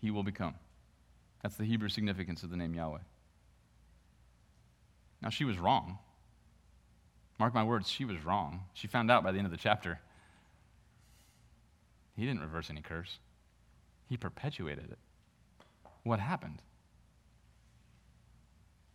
He 0.00 0.10
will 0.10 0.22
become. 0.22 0.54
That's 1.42 1.56
the 1.56 1.64
Hebrew 1.64 1.88
significance 1.88 2.42
of 2.42 2.50
the 2.50 2.56
name 2.56 2.74
Yahweh. 2.74 2.98
Now, 5.22 5.30
she 5.30 5.44
was 5.44 5.58
wrong. 5.58 5.98
Mark 7.38 7.54
my 7.54 7.64
words, 7.64 7.88
she 7.88 8.04
was 8.04 8.24
wrong. 8.24 8.60
She 8.74 8.86
found 8.86 9.10
out 9.10 9.24
by 9.24 9.32
the 9.32 9.38
end 9.38 9.46
of 9.46 9.50
the 9.50 9.56
chapter. 9.56 10.00
He 12.16 12.24
didn't 12.24 12.42
reverse 12.42 12.70
any 12.70 12.80
curse, 12.80 13.18
he 14.08 14.16
perpetuated 14.16 14.90
it. 14.90 14.98
What 16.04 16.20
happened? 16.20 16.62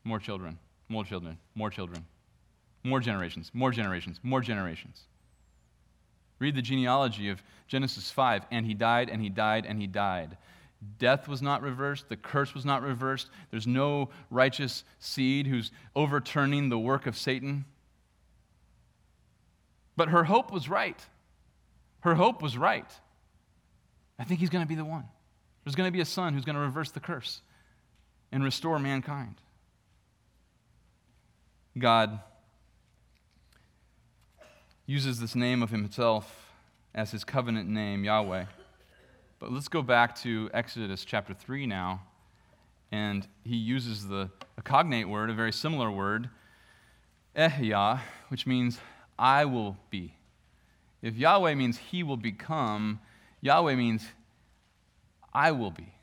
More 0.04 0.20
children, 0.20 0.60
more 0.88 1.04
children, 1.04 1.38
more 1.56 1.70
children, 1.70 2.06
more 2.84 3.00
generations, 3.00 3.52
more 3.54 3.72
generations, 3.72 4.20
more 4.24 4.42
generations. 4.42 5.04
Read 6.40 6.56
the 6.56 6.62
genealogy 6.62 7.30
of 7.30 7.44
Genesis 7.68 8.10
5, 8.10 8.46
and 8.50 8.66
he 8.66 8.74
died, 8.74 9.10
and 9.10 9.22
he 9.22 9.30
died, 9.30 9.66
and 9.66 9.82
he 9.82 9.88
died. 9.88 10.38
Death 10.98 11.28
was 11.28 11.42
not 11.42 11.62
reversed. 11.62 12.08
The 12.08 12.16
curse 12.16 12.54
was 12.54 12.64
not 12.64 12.82
reversed. 12.82 13.30
There's 13.52 13.68
no 13.68 14.10
righteous 14.30 14.86
seed 15.00 15.48
who's 15.48 15.72
overturning 15.96 16.70
the 16.70 16.80
work 16.80 17.06
of 17.06 17.18
Satan. 17.18 17.66
But 20.00 20.08
her 20.08 20.24
hope 20.24 20.54
was 20.54 20.70
right. 20.70 20.98
Her 22.00 22.16
hope 22.16 22.42
was 22.42 22.58
right. 22.58 22.90
I 24.18 24.24
think 24.24 24.40
he's 24.40 24.50
going 24.50 24.64
to 24.64 24.68
be 24.68 24.76
the 24.76 24.86
one. 24.86 25.04
There's 25.66 25.76
going 25.76 25.90
to 25.90 25.92
be 25.92 26.00
a 26.00 26.06
son 26.06 26.34
who's 26.34 26.46
going 26.46 26.56
to 26.56 26.62
reverse 26.62 26.92
the 26.92 27.02
curse 27.02 27.42
and 28.32 28.42
restore 28.42 28.80
mankind. 28.80 29.36
God 31.78 32.22
uses 34.86 35.20
this 35.20 35.36
name 35.36 35.62
of 35.62 35.70
himself 35.70 36.54
as 36.96 37.12
his 37.12 37.26
covenant 37.26 37.68
name, 37.68 38.06
Yahweh. 38.06 38.46
But 39.38 39.52
let's 39.52 39.68
go 39.68 39.82
back 39.82 40.16
to 40.22 40.50
Exodus 40.54 41.04
chapter 41.04 41.34
3 41.34 41.68
now. 41.68 42.04
And 42.94 43.28
he 43.44 43.58
uses 43.58 44.08
the 44.08 44.30
a 44.58 44.62
cognate 44.62 45.10
word, 45.10 45.30
a 45.30 45.34
very 45.34 45.52
similar 45.52 45.92
word, 45.92 46.30
Ehyah, 47.36 48.00
which 48.30 48.48
means 48.48 48.80
I 49.20 49.46
will 49.46 49.78
be. 49.90 50.14
If 51.02 51.16
Yahweh 51.16 51.54
means 51.54 51.78
he 51.78 52.02
will 52.04 52.18
become, 52.18 53.00
Yahweh 53.42 53.76
means 53.76 54.06
I 55.34 55.52
will 55.52 55.72
be. 55.72 55.94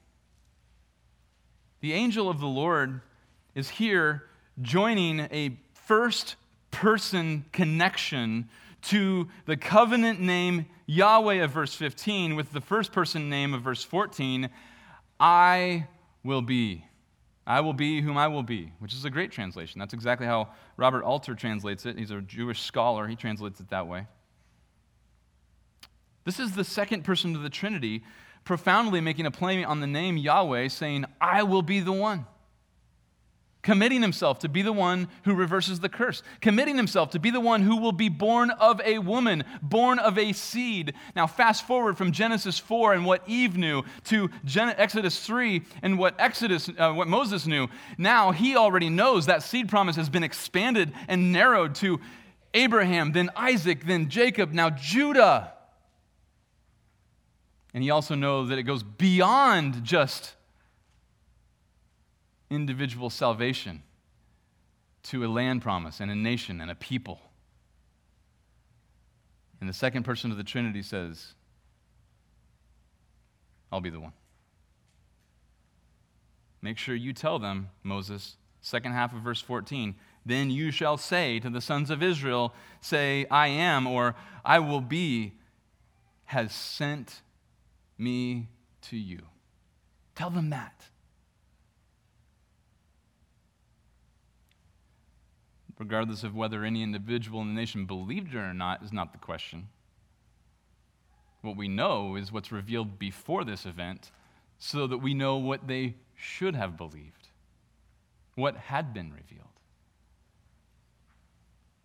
The 1.80 1.94
angel 1.94 2.28
of 2.28 2.40
the 2.40 2.46
Lord 2.46 3.00
is 3.54 3.70
here 3.70 4.24
joining 4.60 5.20
a 5.20 5.58
first 5.72 6.36
person 6.70 7.46
connection 7.52 8.48
to 8.82 9.28
the 9.46 9.56
covenant 9.56 10.20
name 10.20 10.66
Yahweh 10.86 11.42
of 11.42 11.50
verse 11.50 11.74
15 11.74 12.36
with 12.36 12.52
the 12.52 12.60
first 12.60 12.92
person 12.92 13.28
name 13.28 13.54
of 13.54 13.62
verse 13.62 13.82
14 13.82 14.48
I 15.18 15.86
will 16.22 16.42
be. 16.42 16.84
I 17.46 17.60
will 17.60 17.72
be 17.72 18.00
whom 18.00 18.18
I 18.18 18.26
will 18.28 18.42
be, 18.42 18.72
which 18.80 18.92
is 18.92 19.04
a 19.04 19.10
great 19.10 19.30
translation. 19.30 19.78
That's 19.78 19.94
exactly 19.94 20.26
how 20.26 20.48
Robert 20.76 21.04
Alter 21.04 21.34
translates 21.34 21.86
it. 21.86 21.98
He's 21.98 22.10
a 22.10 22.20
Jewish 22.20 22.62
scholar, 22.62 23.06
he 23.06 23.14
translates 23.14 23.60
it 23.60 23.70
that 23.70 23.86
way. 23.86 24.06
This 26.24 26.40
is 26.40 26.52
the 26.52 26.64
second 26.64 27.04
person 27.04 27.36
of 27.36 27.42
the 27.42 27.50
Trinity, 27.50 28.02
profoundly 28.44 29.00
making 29.00 29.26
a 29.26 29.30
claim 29.30 29.64
on 29.64 29.80
the 29.80 29.86
name 29.86 30.16
Yahweh, 30.16 30.68
saying, 30.68 31.04
I 31.20 31.44
will 31.44 31.62
be 31.62 31.78
the 31.78 31.92
one 31.92 32.26
committing 33.66 34.00
himself 34.00 34.38
to 34.38 34.48
be 34.48 34.62
the 34.62 34.72
one 34.72 35.08
who 35.24 35.34
reverses 35.34 35.80
the 35.80 35.88
curse, 35.88 36.22
committing 36.40 36.76
himself 36.76 37.10
to 37.10 37.18
be 37.18 37.30
the 37.30 37.40
one 37.40 37.62
who 37.62 37.76
will 37.76 37.90
be 37.90 38.08
born 38.08 38.48
of 38.50 38.80
a 38.82 38.96
woman, 39.00 39.42
born 39.60 39.98
of 39.98 40.16
a 40.16 40.32
seed. 40.32 40.94
Now, 41.16 41.26
fast 41.26 41.66
forward 41.66 41.98
from 41.98 42.12
Genesis 42.12 42.60
4 42.60 42.94
and 42.94 43.04
what 43.04 43.24
Eve 43.26 43.56
knew 43.56 43.82
to 44.04 44.30
Gen- 44.44 44.76
Exodus 44.78 45.18
3 45.26 45.62
and 45.82 45.98
what 45.98 46.14
Exodus, 46.20 46.70
uh, 46.78 46.92
what 46.92 47.08
Moses 47.08 47.44
knew. 47.44 47.66
Now 47.98 48.30
he 48.30 48.54
already 48.54 48.88
knows 48.88 49.26
that 49.26 49.42
seed 49.42 49.68
promise 49.68 49.96
has 49.96 50.08
been 50.08 50.22
expanded 50.22 50.92
and 51.08 51.32
narrowed 51.32 51.74
to 51.76 51.98
Abraham, 52.54 53.10
then 53.10 53.30
Isaac, 53.34 53.84
then 53.84 54.08
Jacob, 54.08 54.52
now 54.52 54.70
Judah. 54.70 55.54
And 57.74 57.82
he 57.82 57.90
also 57.90 58.14
knows 58.14 58.48
that 58.50 58.58
it 58.58 58.62
goes 58.62 58.84
beyond 58.84 59.82
just 59.82 60.36
individual 62.50 63.10
salvation 63.10 63.82
to 65.04 65.24
a 65.24 65.28
land 65.28 65.62
promise 65.62 66.00
and 66.00 66.10
a 66.10 66.14
nation 66.14 66.60
and 66.60 66.70
a 66.70 66.74
people. 66.74 67.20
And 69.60 69.68
the 69.68 69.74
second 69.74 70.04
person 70.04 70.30
of 70.30 70.36
the 70.36 70.44
Trinity 70.44 70.82
says, 70.82 71.34
I'll 73.72 73.80
be 73.80 73.90
the 73.90 74.00
one. 74.00 74.12
Make 76.62 76.78
sure 76.78 76.94
you 76.94 77.12
tell 77.12 77.38
them, 77.38 77.70
Moses, 77.82 78.36
second 78.60 78.92
half 78.92 79.14
of 79.14 79.20
verse 79.20 79.40
14, 79.40 79.94
then 80.24 80.50
you 80.50 80.70
shall 80.70 80.96
say 80.96 81.38
to 81.38 81.48
the 81.48 81.60
sons 81.60 81.90
of 81.90 82.02
Israel, 82.02 82.52
say, 82.80 83.26
I 83.30 83.48
am, 83.48 83.86
or 83.86 84.16
I 84.44 84.58
will 84.58 84.80
be, 84.80 85.34
has 86.24 86.52
sent 86.52 87.22
me 87.96 88.48
to 88.82 88.96
you. 88.96 89.20
Tell 90.16 90.30
them 90.30 90.50
that. 90.50 90.86
Regardless 95.78 96.22
of 96.22 96.34
whether 96.34 96.64
any 96.64 96.82
individual 96.82 97.40
in 97.42 97.48
the 97.48 97.60
nation 97.60 97.86
believed 97.86 98.34
it 98.34 98.38
or 98.38 98.54
not, 98.54 98.82
is 98.82 98.92
not 98.92 99.12
the 99.12 99.18
question. 99.18 99.68
What 101.42 101.56
we 101.56 101.68
know 101.68 102.16
is 102.16 102.32
what's 102.32 102.50
revealed 102.50 102.98
before 102.98 103.44
this 103.44 103.66
event 103.66 104.10
so 104.58 104.86
that 104.86 104.98
we 104.98 105.14
know 105.14 105.36
what 105.36 105.68
they 105.68 105.94
should 106.14 106.56
have 106.56 106.76
believed, 106.76 107.28
what 108.34 108.56
had 108.56 108.94
been 108.94 109.12
revealed. 109.12 109.46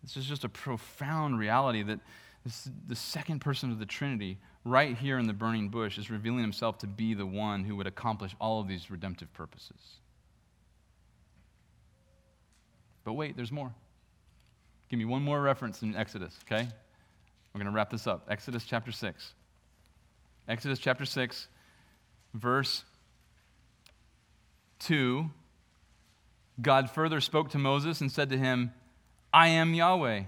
This 0.02 0.16
is 0.16 0.26
just 0.26 0.44
a 0.44 0.48
profound 0.48 1.38
reality 1.38 1.82
that 1.82 2.00
this, 2.44 2.68
the 2.88 2.96
second 2.96 3.40
person 3.40 3.70
of 3.70 3.78
the 3.78 3.86
Trinity, 3.86 4.38
right 4.64 4.96
here 4.96 5.18
in 5.18 5.26
the 5.26 5.32
burning 5.32 5.68
bush, 5.68 5.96
is 5.96 6.10
revealing 6.10 6.40
himself 6.40 6.78
to 6.78 6.86
be 6.86 7.14
the 7.14 7.26
one 7.26 7.62
who 7.62 7.76
would 7.76 7.86
accomplish 7.86 8.34
all 8.40 8.60
of 8.60 8.66
these 8.66 8.90
redemptive 8.90 9.32
purposes. 9.32 10.00
But 13.04 13.12
wait, 13.12 13.36
there's 13.36 13.52
more. 13.52 13.72
Give 14.92 14.98
me 14.98 15.06
one 15.06 15.22
more 15.22 15.40
reference 15.40 15.80
in 15.80 15.96
Exodus, 15.96 16.38
okay? 16.44 16.68
We're 17.54 17.58
going 17.58 17.64
to 17.64 17.74
wrap 17.74 17.88
this 17.88 18.06
up. 18.06 18.26
Exodus 18.28 18.64
chapter 18.64 18.92
6. 18.92 19.32
Exodus 20.46 20.78
chapter 20.78 21.06
6, 21.06 21.48
verse 22.34 22.84
2. 24.80 25.30
God 26.60 26.90
further 26.90 27.22
spoke 27.22 27.48
to 27.52 27.58
Moses 27.58 28.02
and 28.02 28.12
said 28.12 28.28
to 28.28 28.36
him, 28.36 28.74
I 29.32 29.48
am 29.48 29.72
Yahweh. 29.72 30.24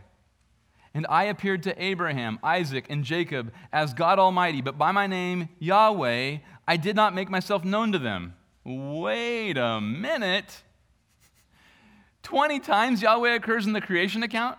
And 0.95 1.07
I 1.11 1.25
appeared 1.25 1.65
to 1.65 1.85
Abraham, 1.85 2.39
Isaac, 2.43 2.87
and 2.89 3.05
Jacob 3.05 3.53
as 3.71 3.93
God 3.93 4.19
Almighty, 4.19 4.63
but 4.63 4.79
by 4.79 4.93
my 4.93 5.07
name, 5.07 5.51
Yahweh, 5.59 6.39
I 6.67 6.77
did 6.79 6.97
not 6.97 7.15
make 7.15 7.29
myself 7.29 7.67
known 7.67 7.93
to 7.93 7.99
them. 7.99 8.33
Wait 8.65 9.59
a 9.59 9.83
minute. 9.83 10.63
20 12.25 12.59
times 12.61 13.01
Yahweh 13.01 13.35
occurs 13.35 13.67
in 13.67 13.73
the 13.73 13.81
creation 13.81 14.23
account. 14.23 14.59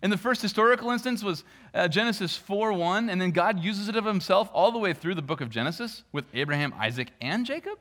And 0.00 0.10
the 0.10 0.16
first 0.16 0.40
historical 0.40 0.90
instance 0.90 1.22
was 1.22 1.44
uh, 1.74 1.86
Genesis 1.86 2.36
4 2.36 2.72
1, 2.72 3.10
and 3.10 3.20
then 3.20 3.30
God 3.30 3.62
uses 3.62 3.88
it 3.88 3.96
of 3.96 4.04
himself 4.04 4.48
all 4.52 4.72
the 4.72 4.78
way 4.78 4.94
through 4.94 5.14
the 5.14 5.22
book 5.22 5.40
of 5.40 5.50
Genesis 5.50 6.02
with 6.12 6.24
Abraham, 6.32 6.72
Isaac, 6.78 7.08
and 7.20 7.44
Jacob. 7.44 7.78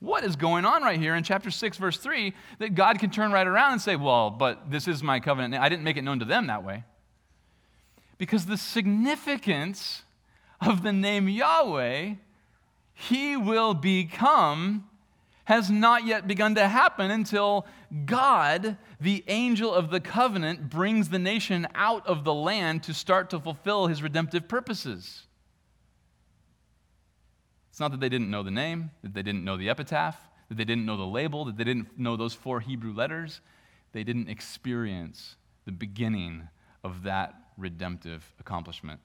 What 0.00 0.24
is 0.24 0.36
going 0.36 0.64
on 0.64 0.82
right 0.82 0.98
here 0.98 1.14
in 1.14 1.24
chapter 1.24 1.50
6, 1.50 1.76
verse 1.76 1.98
3, 1.98 2.32
that 2.60 2.74
God 2.74 2.98
can 2.98 3.10
turn 3.10 3.32
right 3.32 3.46
around 3.46 3.72
and 3.72 3.80
say, 3.80 3.96
Well, 3.96 4.30
but 4.30 4.70
this 4.70 4.88
is 4.88 5.02
my 5.02 5.20
covenant. 5.20 5.62
I 5.62 5.68
didn't 5.68 5.84
make 5.84 5.96
it 5.96 6.02
known 6.02 6.20
to 6.20 6.24
them 6.24 6.46
that 6.46 6.64
way. 6.64 6.84
Because 8.16 8.46
the 8.46 8.56
significance 8.56 10.02
of 10.60 10.82
the 10.82 10.92
name 10.92 11.28
Yahweh, 11.28 12.14
He 12.94 13.36
will 13.36 13.74
become 13.74 14.87
has 15.48 15.70
not 15.70 16.04
yet 16.04 16.28
begun 16.28 16.54
to 16.54 16.68
happen 16.68 17.10
until 17.10 17.64
God, 18.04 18.76
the 19.00 19.24
angel 19.28 19.72
of 19.72 19.88
the 19.88 19.98
covenant, 19.98 20.68
brings 20.68 21.08
the 21.08 21.18
nation 21.18 21.66
out 21.74 22.06
of 22.06 22.22
the 22.22 22.34
land 22.34 22.82
to 22.82 22.92
start 22.92 23.30
to 23.30 23.40
fulfill 23.40 23.86
his 23.86 24.02
redemptive 24.02 24.46
purposes. 24.46 25.22
It's 27.70 27.80
not 27.80 27.92
that 27.92 28.00
they 28.00 28.10
didn't 28.10 28.30
know 28.30 28.42
the 28.42 28.50
name, 28.50 28.90
that 29.02 29.14
they 29.14 29.22
didn't 29.22 29.42
know 29.42 29.56
the 29.56 29.70
epitaph, 29.70 30.18
that 30.50 30.58
they 30.58 30.66
didn't 30.66 30.84
know 30.84 30.98
the 30.98 31.06
label, 31.06 31.46
that 31.46 31.56
they 31.56 31.64
didn't 31.64 31.98
know 31.98 32.14
those 32.14 32.34
four 32.34 32.60
Hebrew 32.60 32.92
letters. 32.92 33.40
They 33.92 34.04
didn't 34.04 34.28
experience 34.28 35.36
the 35.64 35.72
beginning 35.72 36.46
of 36.84 37.04
that 37.04 37.34
redemptive 37.56 38.34
accomplishment. 38.38 39.00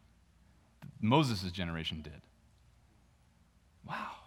Moses' 0.99 1.53
generation 1.53 2.01
did. 2.01 2.21
Wow. 3.87 4.22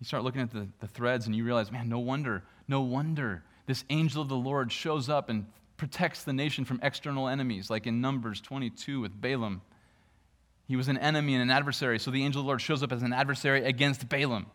You 0.00 0.06
start 0.06 0.22
looking 0.22 0.40
at 0.40 0.50
the, 0.50 0.68
the 0.80 0.86
threads 0.86 1.26
and 1.26 1.34
you 1.34 1.44
realize, 1.44 1.72
man, 1.72 1.88
no 1.88 1.98
wonder, 1.98 2.44
no 2.68 2.80
wonder 2.82 3.42
this 3.66 3.84
angel 3.90 4.22
of 4.22 4.28
the 4.28 4.36
Lord 4.36 4.72
shows 4.72 5.08
up 5.08 5.28
and 5.28 5.46
protects 5.76 6.24
the 6.24 6.32
nation 6.32 6.64
from 6.64 6.80
external 6.82 7.28
enemies, 7.28 7.70
like 7.70 7.86
in 7.86 8.00
Numbers 8.00 8.40
22 8.40 9.00
with 9.00 9.20
Balaam. 9.20 9.60
He 10.66 10.74
was 10.74 10.88
an 10.88 10.98
enemy 10.98 11.34
and 11.34 11.42
an 11.42 11.50
adversary, 11.50 11.98
so 11.98 12.10
the 12.10 12.24
angel 12.24 12.40
of 12.40 12.44
the 12.44 12.48
Lord 12.48 12.60
shows 12.60 12.82
up 12.82 12.92
as 12.92 13.02
an 13.02 13.12
adversary 13.12 13.64
against 13.64 14.08
Balaam. 14.08 14.46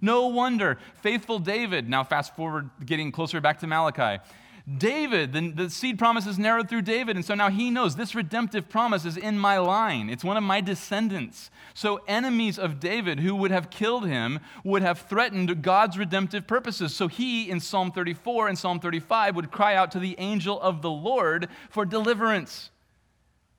No 0.00 0.26
wonder. 0.26 0.78
Faithful 1.00 1.38
David, 1.38 1.88
now 1.88 2.04
fast 2.04 2.34
forward, 2.36 2.70
getting 2.84 3.12
closer 3.12 3.40
back 3.40 3.60
to 3.60 3.66
Malachi. 3.66 4.22
David, 4.66 5.32
the, 5.32 5.50
the 5.50 5.70
seed 5.70 5.96
promise 5.96 6.26
is 6.26 6.40
narrowed 6.40 6.68
through 6.68 6.82
David, 6.82 7.14
and 7.14 7.24
so 7.24 7.34
now 7.34 7.50
he 7.50 7.70
knows 7.70 7.94
this 7.94 8.16
redemptive 8.16 8.68
promise 8.68 9.04
is 9.04 9.16
in 9.16 9.38
my 9.38 9.58
line. 9.58 10.10
It's 10.10 10.24
one 10.24 10.36
of 10.36 10.42
my 10.42 10.60
descendants. 10.60 11.50
So 11.72 12.00
enemies 12.08 12.58
of 12.58 12.80
David 12.80 13.20
who 13.20 13.36
would 13.36 13.52
have 13.52 13.70
killed 13.70 14.06
him 14.06 14.40
would 14.64 14.82
have 14.82 15.02
threatened 15.02 15.62
God's 15.62 15.96
redemptive 15.96 16.48
purposes. 16.48 16.96
So 16.96 17.06
he, 17.06 17.48
in 17.48 17.60
Psalm 17.60 17.92
34 17.92 18.48
and 18.48 18.58
Psalm 18.58 18.80
35, 18.80 19.36
would 19.36 19.52
cry 19.52 19.76
out 19.76 19.92
to 19.92 20.00
the 20.00 20.16
angel 20.18 20.60
of 20.60 20.82
the 20.82 20.90
Lord 20.90 21.48
for 21.70 21.84
deliverance. 21.84 22.70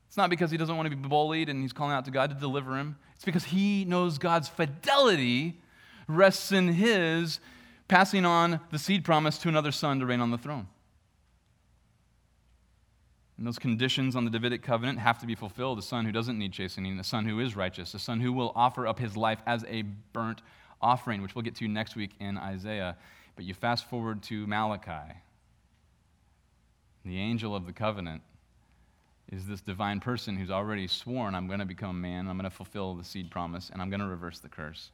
It's 0.09 0.17
not 0.17 0.29
because 0.29 0.51
he 0.51 0.57
doesn't 0.57 0.75
want 0.75 0.89
to 0.89 0.95
be 0.95 1.07
bullied 1.07 1.47
and 1.47 1.61
he's 1.61 1.73
calling 1.73 1.93
out 1.93 2.03
to 2.05 2.11
God 2.11 2.31
to 2.31 2.35
deliver 2.35 2.77
him. 2.77 2.97
It's 3.15 3.23
because 3.23 3.45
he 3.45 3.85
knows 3.85 4.17
God's 4.17 4.49
fidelity 4.49 5.61
rests 6.05 6.51
in 6.51 6.67
his 6.67 7.39
passing 7.87 8.25
on 8.25 8.59
the 8.71 8.79
seed 8.79 9.05
promise 9.05 9.37
to 9.37 9.47
another 9.47 9.71
son 9.71 10.01
to 10.01 10.05
reign 10.05 10.19
on 10.19 10.31
the 10.31 10.37
throne. 10.37 10.67
And 13.37 13.45
those 13.45 13.59
conditions 13.59 14.15
on 14.15 14.25
the 14.25 14.31
Davidic 14.31 14.63
covenant 14.63 14.99
have 14.99 15.19
to 15.19 15.27
be 15.27 15.35
fulfilled 15.35 15.77
a 15.77 15.83
son 15.83 16.05
who 16.05 16.11
doesn't 16.11 16.39
need 16.39 16.53
chastening, 16.53 16.97
a 16.99 17.03
son 17.03 17.25
who 17.25 17.39
is 17.39 17.55
righteous, 17.55 17.93
a 17.93 17.99
son 17.99 18.19
who 18.19 18.33
will 18.33 18.51
offer 18.55 18.87
up 18.87 18.97
his 18.97 19.15
life 19.15 19.39
as 19.45 19.63
a 19.67 19.83
burnt 20.11 20.41
offering, 20.81 21.21
which 21.21 21.35
we'll 21.35 21.43
get 21.43 21.55
to 21.55 21.67
next 21.67 21.95
week 21.95 22.11
in 22.19 22.37
Isaiah. 22.37 22.97
But 23.35 23.45
you 23.45 23.53
fast 23.53 23.87
forward 23.87 24.23
to 24.23 24.47
Malachi. 24.47 25.13
The 27.05 27.19
angel 27.19 27.55
of 27.55 27.67
the 27.67 27.73
covenant 27.73 28.23
is 29.31 29.45
this 29.45 29.61
divine 29.61 29.99
person 29.99 30.35
who's 30.35 30.49
already 30.49 30.87
sworn, 30.87 31.35
I'm 31.35 31.47
going 31.47 31.59
to 31.59 31.65
become 31.65 31.91
a 31.91 31.93
man, 31.93 32.27
I'm 32.27 32.37
going 32.37 32.49
to 32.49 32.55
fulfill 32.55 32.95
the 32.95 33.03
seed 33.03 33.29
promise, 33.29 33.69
and 33.71 33.81
I'm 33.81 33.89
going 33.89 33.99
to 33.99 34.07
reverse 34.07 34.39
the 34.39 34.49
curse. 34.49 34.89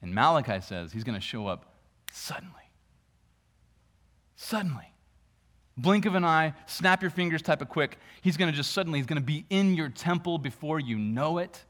And 0.00 0.14
Malachi 0.14 0.60
says 0.60 0.92
he's 0.92 1.04
going 1.04 1.18
to 1.18 1.20
show 1.20 1.48
up 1.48 1.74
suddenly. 2.12 2.54
Suddenly 4.36 4.92
blink 5.76 6.06
of 6.06 6.14
an 6.14 6.24
eye, 6.24 6.54
snap 6.66 7.02
your 7.02 7.10
fingers 7.10 7.42
type 7.42 7.62
of 7.62 7.68
quick. 7.68 7.98
He's 8.22 8.36
going 8.36 8.50
to 8.50 8.56
just 8.56 8.72
suddenly, 8.72 8.98
he's 8.98 9.06
going 9.06 9.20
to 9.20 9.24
be 9.24 9.44
in 9.50 9.74
your 9.74 9.88
temple 9.88 10.38
before 10.38 10.78
you 10.80 10.98
know 10.98 11.38
it. 11.38 11.62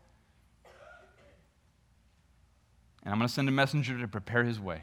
And 3.02 3.12
I'm 3.12 3.18
going 3.18 3.28
to 3.28 3.32
send 3.32 3.48
a 3.48 3.52
messenger 3.52 3.98
to 3.98 4.08
prepare 4.08 4.44
his 4.44 4.60
way. 4.60 4.82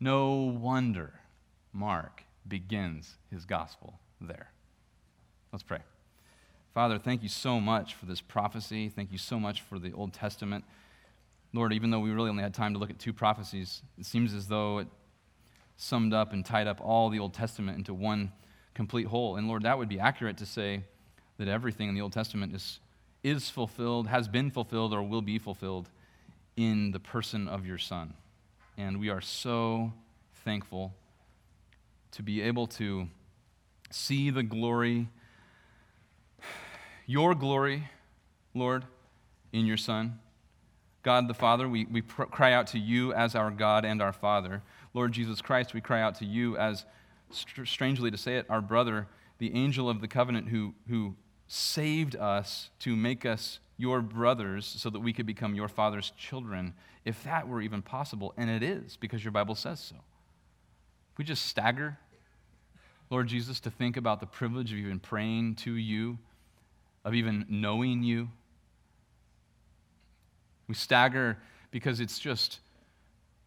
No 0.00 0.34
wonder 0.34 1.12
Mark 1.72 2.24
begins 2.46 3.16
his 3.30 3.44
gospel 3.44 3.98
there. 4.20 4.50
Let's 5.52 5.62
pray. 5.62 5.78
Father, 6.74 6.98
thank 6.98 7.22
you 7.22 7.28
so 7.28 7.60
much 7.60 7.94
for 7.94 8.06
this 8.06 8.20
prophecy. 8.20 8.88
Thank 8.88 9.12
you 9.12 9.18
so 9.18 9.38
much 9.38 9.60
for 9.62 9.78
the 9.78 9.92
Old 9.92 10.12
Testament. 10.12 10.64
Lord, 11.52 11.72
even 11.72 11.90
though 11.90 12.00
we 12.00 12.10
really 12.10 12.30
only 12.30 12.42
had 12.42 12.52
time 12.52 12.72
to 12.74 12.80
look 12.80 12.90
at 12.90 12.98
two 12.98 13.12
prophecies, 13.12 13.82
it 13.96 14.06
seems 14.06 14.34
as 14.34 14.48
though 14.48 14.78
it 14.78 14.88
summed 15.76 16.12
up 16.12 16.32
and 16.32 16.44
tied 16.44 16.66
up 16.66 16.80
all 16.80 17.10
the 17.10 17.18
Old 17.18 17.34
Testament 17.34 17.78
into 17.78 17.94
one 17.94 18.32
complete 18.74 19.06
whole. 19.06 19.36
And 19.36 19.48
Lord, 19.48 19.62
that 19.62 19.78
would 19.78 19.88
be 19.88 20.00
accurate 20.00 20.36
to 20.38 20.46
say 20.46 20.84
that 21.38 21.48
everything 21.48 21.88
in 21.88 21.94
the 21.94 22.00
Old 22.00 22.12
Testament 22.12 22.54
is, 22.54 22.78
is 23.22 23.50
fulfilled, 23.50 24.08
has 24.08 24.28
been 24.28 24.50
fulfilled, 24.50 24.92
or 24.92 25.02
will 25.02 25.22
be 25.22 25.38
fulfilled 25.38 25.88
in 26.56 26.92
the 26.92 27.00
person 27.00 27.48
of 27.48 27.66
your 27.66 27.78
Son. 27.78 28.14
And 28.76 29.00
we 29.00 29.08
are 29.08 29.20
so 29.20 29.92
thankful 30.44 30.94
to 32.12 32.22
be 32.22 32.42
able 32.42 32.66
to 32.66 33.08
see 33.90 34.30
the 34.30 34.42
glory, 34.42 35.08
your 37.06 37.34
glory, 37.34 37.88
Lord, 38.54 38.84
in 39.52 39.66
your 39.66 39.76
Son. 39.76 40.18
God 41.02 41.28
the 41.28 41.34
Father, 41.34 41.68
we, 41.68 41.84
we 41.86 42.02
pr- 42.02 42.24
cry 42.24 42.52
out 42.52 42.68
to 42.68 42.78
you 42.78 43.12
as 43.12 43.34
our 43.34 43.50
God 43.50 43.84
and 43.84 44.00
our 44.00 44.12
Father. 44.12 44.62
Lord 44.94 45.12
Jesus 45.12 45.42
Christ, 45.42 45.74
we 45.74 45.80
cry 45.80 46.00
out 46.00 46.14
to 46.16 46.24
you 46.24 46.56
as, 46.56 46.86
strangely 47.30 48.10
to 48.10 48.16
say 48.16 48.36
it, 48.36 48.46
our 48.48 48.60
brother, 48.60 49.08
the 49.38 49.54
angel 49.54 49.90
of 49.90 50.00
the 50.00 50.08
covenant 50.08 50.48
who, 50.48 50.74
who 50.88 51.16
saved 51.48 52.16
us 52.16 52.70
to 52.78 52.96
make 52.96 53.26
us 53.26 53.58
your 53.76 54.00
brothers 54.00 54.64
so 54.64 54.88
that 54.88 55.00
we 55.00 55.12
could 55.12 55.26
become 55.26 55.54
your 55.54 55.68
father's 55.68 56.12
children, 56.16 56.74
if 57.04 57.22
that 57.24 57.48
were 57.48 57.60
even 57.60 57.82
possible. 57.82 58.32
And 58.36 58.48
it 58.48 58.62
is, 58.62 58.96
because 58.96 59.24
your 59.24 59.32
Bible 59.32 59.56
says 59.56 59.80
so. 59.80 59.96
We 61.18 61.24
just 61.24 61.46
stagger, 61.46 61.98
Lord 63.10 63.26
Jesus, 63.26 63.60
to 63.60 63.70
think 63.70 63.96
about 63.96 64.20
the 64.20 64.26
privilege 64.26 64.72
of 64.72 64.78
even 64.78 65.00
praying 65.00 65.56
to 65.56 65.74
you, 65.74 66.18
of 67.04 67.14
even 67.14 67.46
knowing 67.48 68.02
you. 68.02 68.30
We 70.68 70.74
stagger 70.74 71.38
because 71.70 72.00
it's 72.00 72.18
just 72.18 72.60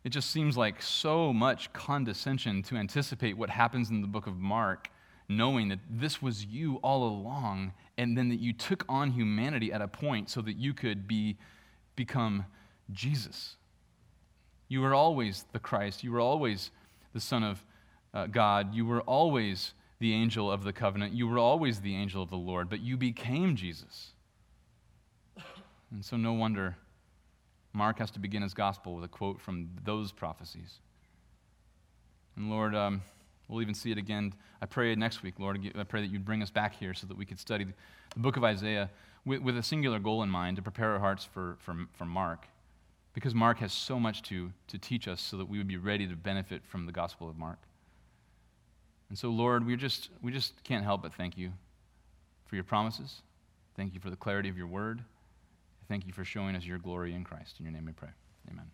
it 0.08 0.12
just 0.12 0.30
seems 0.30 0.56
like 0.56 0.82
so 0.82 1.34
much 1.34 1.74
condescension 1.74 2.64
to 2.64 2.78
anticipate 2.78 3.38
what 3.38 3.50
happens 3.50 3.90
in 3.90 4.00
the 4.00 4.08
book 4.08 4.26
of 4.26 4.38
Mark, 4.38 4.90
knowing 5.28 5.68
that 5.68 5.80
this 5.90 6.22
was 6.22 6.46
you 6.46 6.78
all 6.78 7.04
along, 7.04 7.74
and 7.98 8.18
then 8.18 8.30
that 8.30 8.40
you 8.40 8.54
took 8.54 8.86
on 8.88 9.12
humanity 9.12 9.74
at 9.74 9.82
a 9.82 9.88
point 9.90 10.30
so 10.30 10.40
that 10.40 10.56
you 10.56 10.74
could 10.74 11.10
be, 11.10 11.36
become 11.98 12.46
Jesus. 12.90 13.58
You 14.70 14.80
were 14.80 14.94
always 14.94 15.44
the 15.52 15.60
Christ. 15.60 16.06
You 16.06 16.14
were 16.14 16.22
always 16.22 16.72
the 17.12 17.20
Son 17.20 17.44
of 17.44 17.66
uh, 18.14 18.28
God. 18.28 18.74
You 18.74 18.86
were 18.86 19.02
always 19.02 19.74
the 20.00 20.14
angel 20.14 20.50
of 20.50 20.64
the 20.64 20.72
covenant. 20.72 21.16
You 21.16 21.28
were 21.28 21.38
always 21.38 21.82
the 21.82 21.98
angel 21.98 22.24
of 22.24 22.30
the 22.30 22.38
Lord, 22.38 22.70
but 22.70 22.80
you 22.80 22.96
became 22.96 23.58
Jesus. 23.58 24.14
And 25.92 26.06
so, 26.06 26.16
no 26.16 26.32
wonder 26.32 26.78
Mark 27.78 28.00
has 28.00 28.10
to 28.12 28.20
begin 28.20 28.42
his 28.42 28.56
gospel 28.56 28.96
with 28.96 29.04
a 29.06 29.08
quote 29.08 29.40
from 29.40 29.70
those 29.86 30.12
prophecies. 30.12 30.80
And 32.36 32.50
Lord, 32.50 32.74
um, 32.76 33.02
we'll 33.48 33.62
even 33.62 33.76
see 33.76 33.92
it 33.92 34.00
again. 34.00 34.34
I 34.62 34.66
pray 34.66 34.94
next 34.96 35.22
week, 35.22 35.36
Lord, 35.38 35.60
I 35.78 35.84
pray 35.84 36.02
that 36.02 36.08
you'd 36.08 36.26
bring 36.26 36.42
us 36.42 36.50
back 36.50 36.76
here 36.76 36.96
so 36.96 37.06
that 37.06 37.16
we 37.16 37.24
could 37.24 37.40
study 37.40 37.66
the 38.16 38.20
book 38.20 38.36
of 38.36 38.44
Isaiah 38.44 38.90
with, 39.26 39.42
with 39.42 39.58
a 39.58 39.64
singular 39.64 40.00
goal 40.00 40.24
in 40.24 40.30
mind 40.30 40.56
to 40.58 40.64
prepare 40.64 40.94
our 40.94 41.00
hearts 41.00 41.24
for, 41.24 41.58
for, 41.60 41.76
for 41.94 42.06
Mark. 42.06 42.48
Because 43.14 43.36
Mark 43.36 43.60
has 43.60 43.74
so 43.74 44.00
much 44.00 44.24
to, 44.24 44.52
to 44.68 44.78
teach 44.80 45.08
us 45.08 45.22
so 45.22 45.38
that 45.38 45.48
we 45.48 45.60
would 45.60 45.68
be 45.68 45.78
ready 45.78 46.08
to 46.08 46.16
benefit 46.16 46.64
from 46.66 46.88
the 46.88 46.92
gospel 46.92 47.30
of 47.30 47.38
Mark. 47.38 47.60
And 49.10 49.18
so, 49.18 49.30
Lord, 49.30 49.66
we 49.66 49.76
just, 49.76 50.10
we 50.22 50.32
just 50.32 50.64
can't 50.64 50.84
help 50.84 51.04
but 51.04 51.14
thank 51.14 51.38
you 51.38 51.52
for 52.46 52.56
your 52.56 52.64
promises. 52.64 53.22
Thank 53.76 53.94
you 53.94 54.00
for 54.00 54.10
the 54.10 54.16
clarity 54.16 54.50
of 54.50 54.58
your 54.58 54.68
word. 54.68 55.04
Thank 55.88 56.06
you 56.06 56.14
for 56.14 56.26
showing 56.26 56.56
us 56.56 56.66
your 56.66 56.78
glory 56.78 57.14
in 57.14 57.24
Christ. 57.24 57.56
In 57.60 57.66
your 57.66 57.74
name 57.74 57.86
we 57.86 57.94
pray. 57.94 58.10
Amen. 58.52 58.66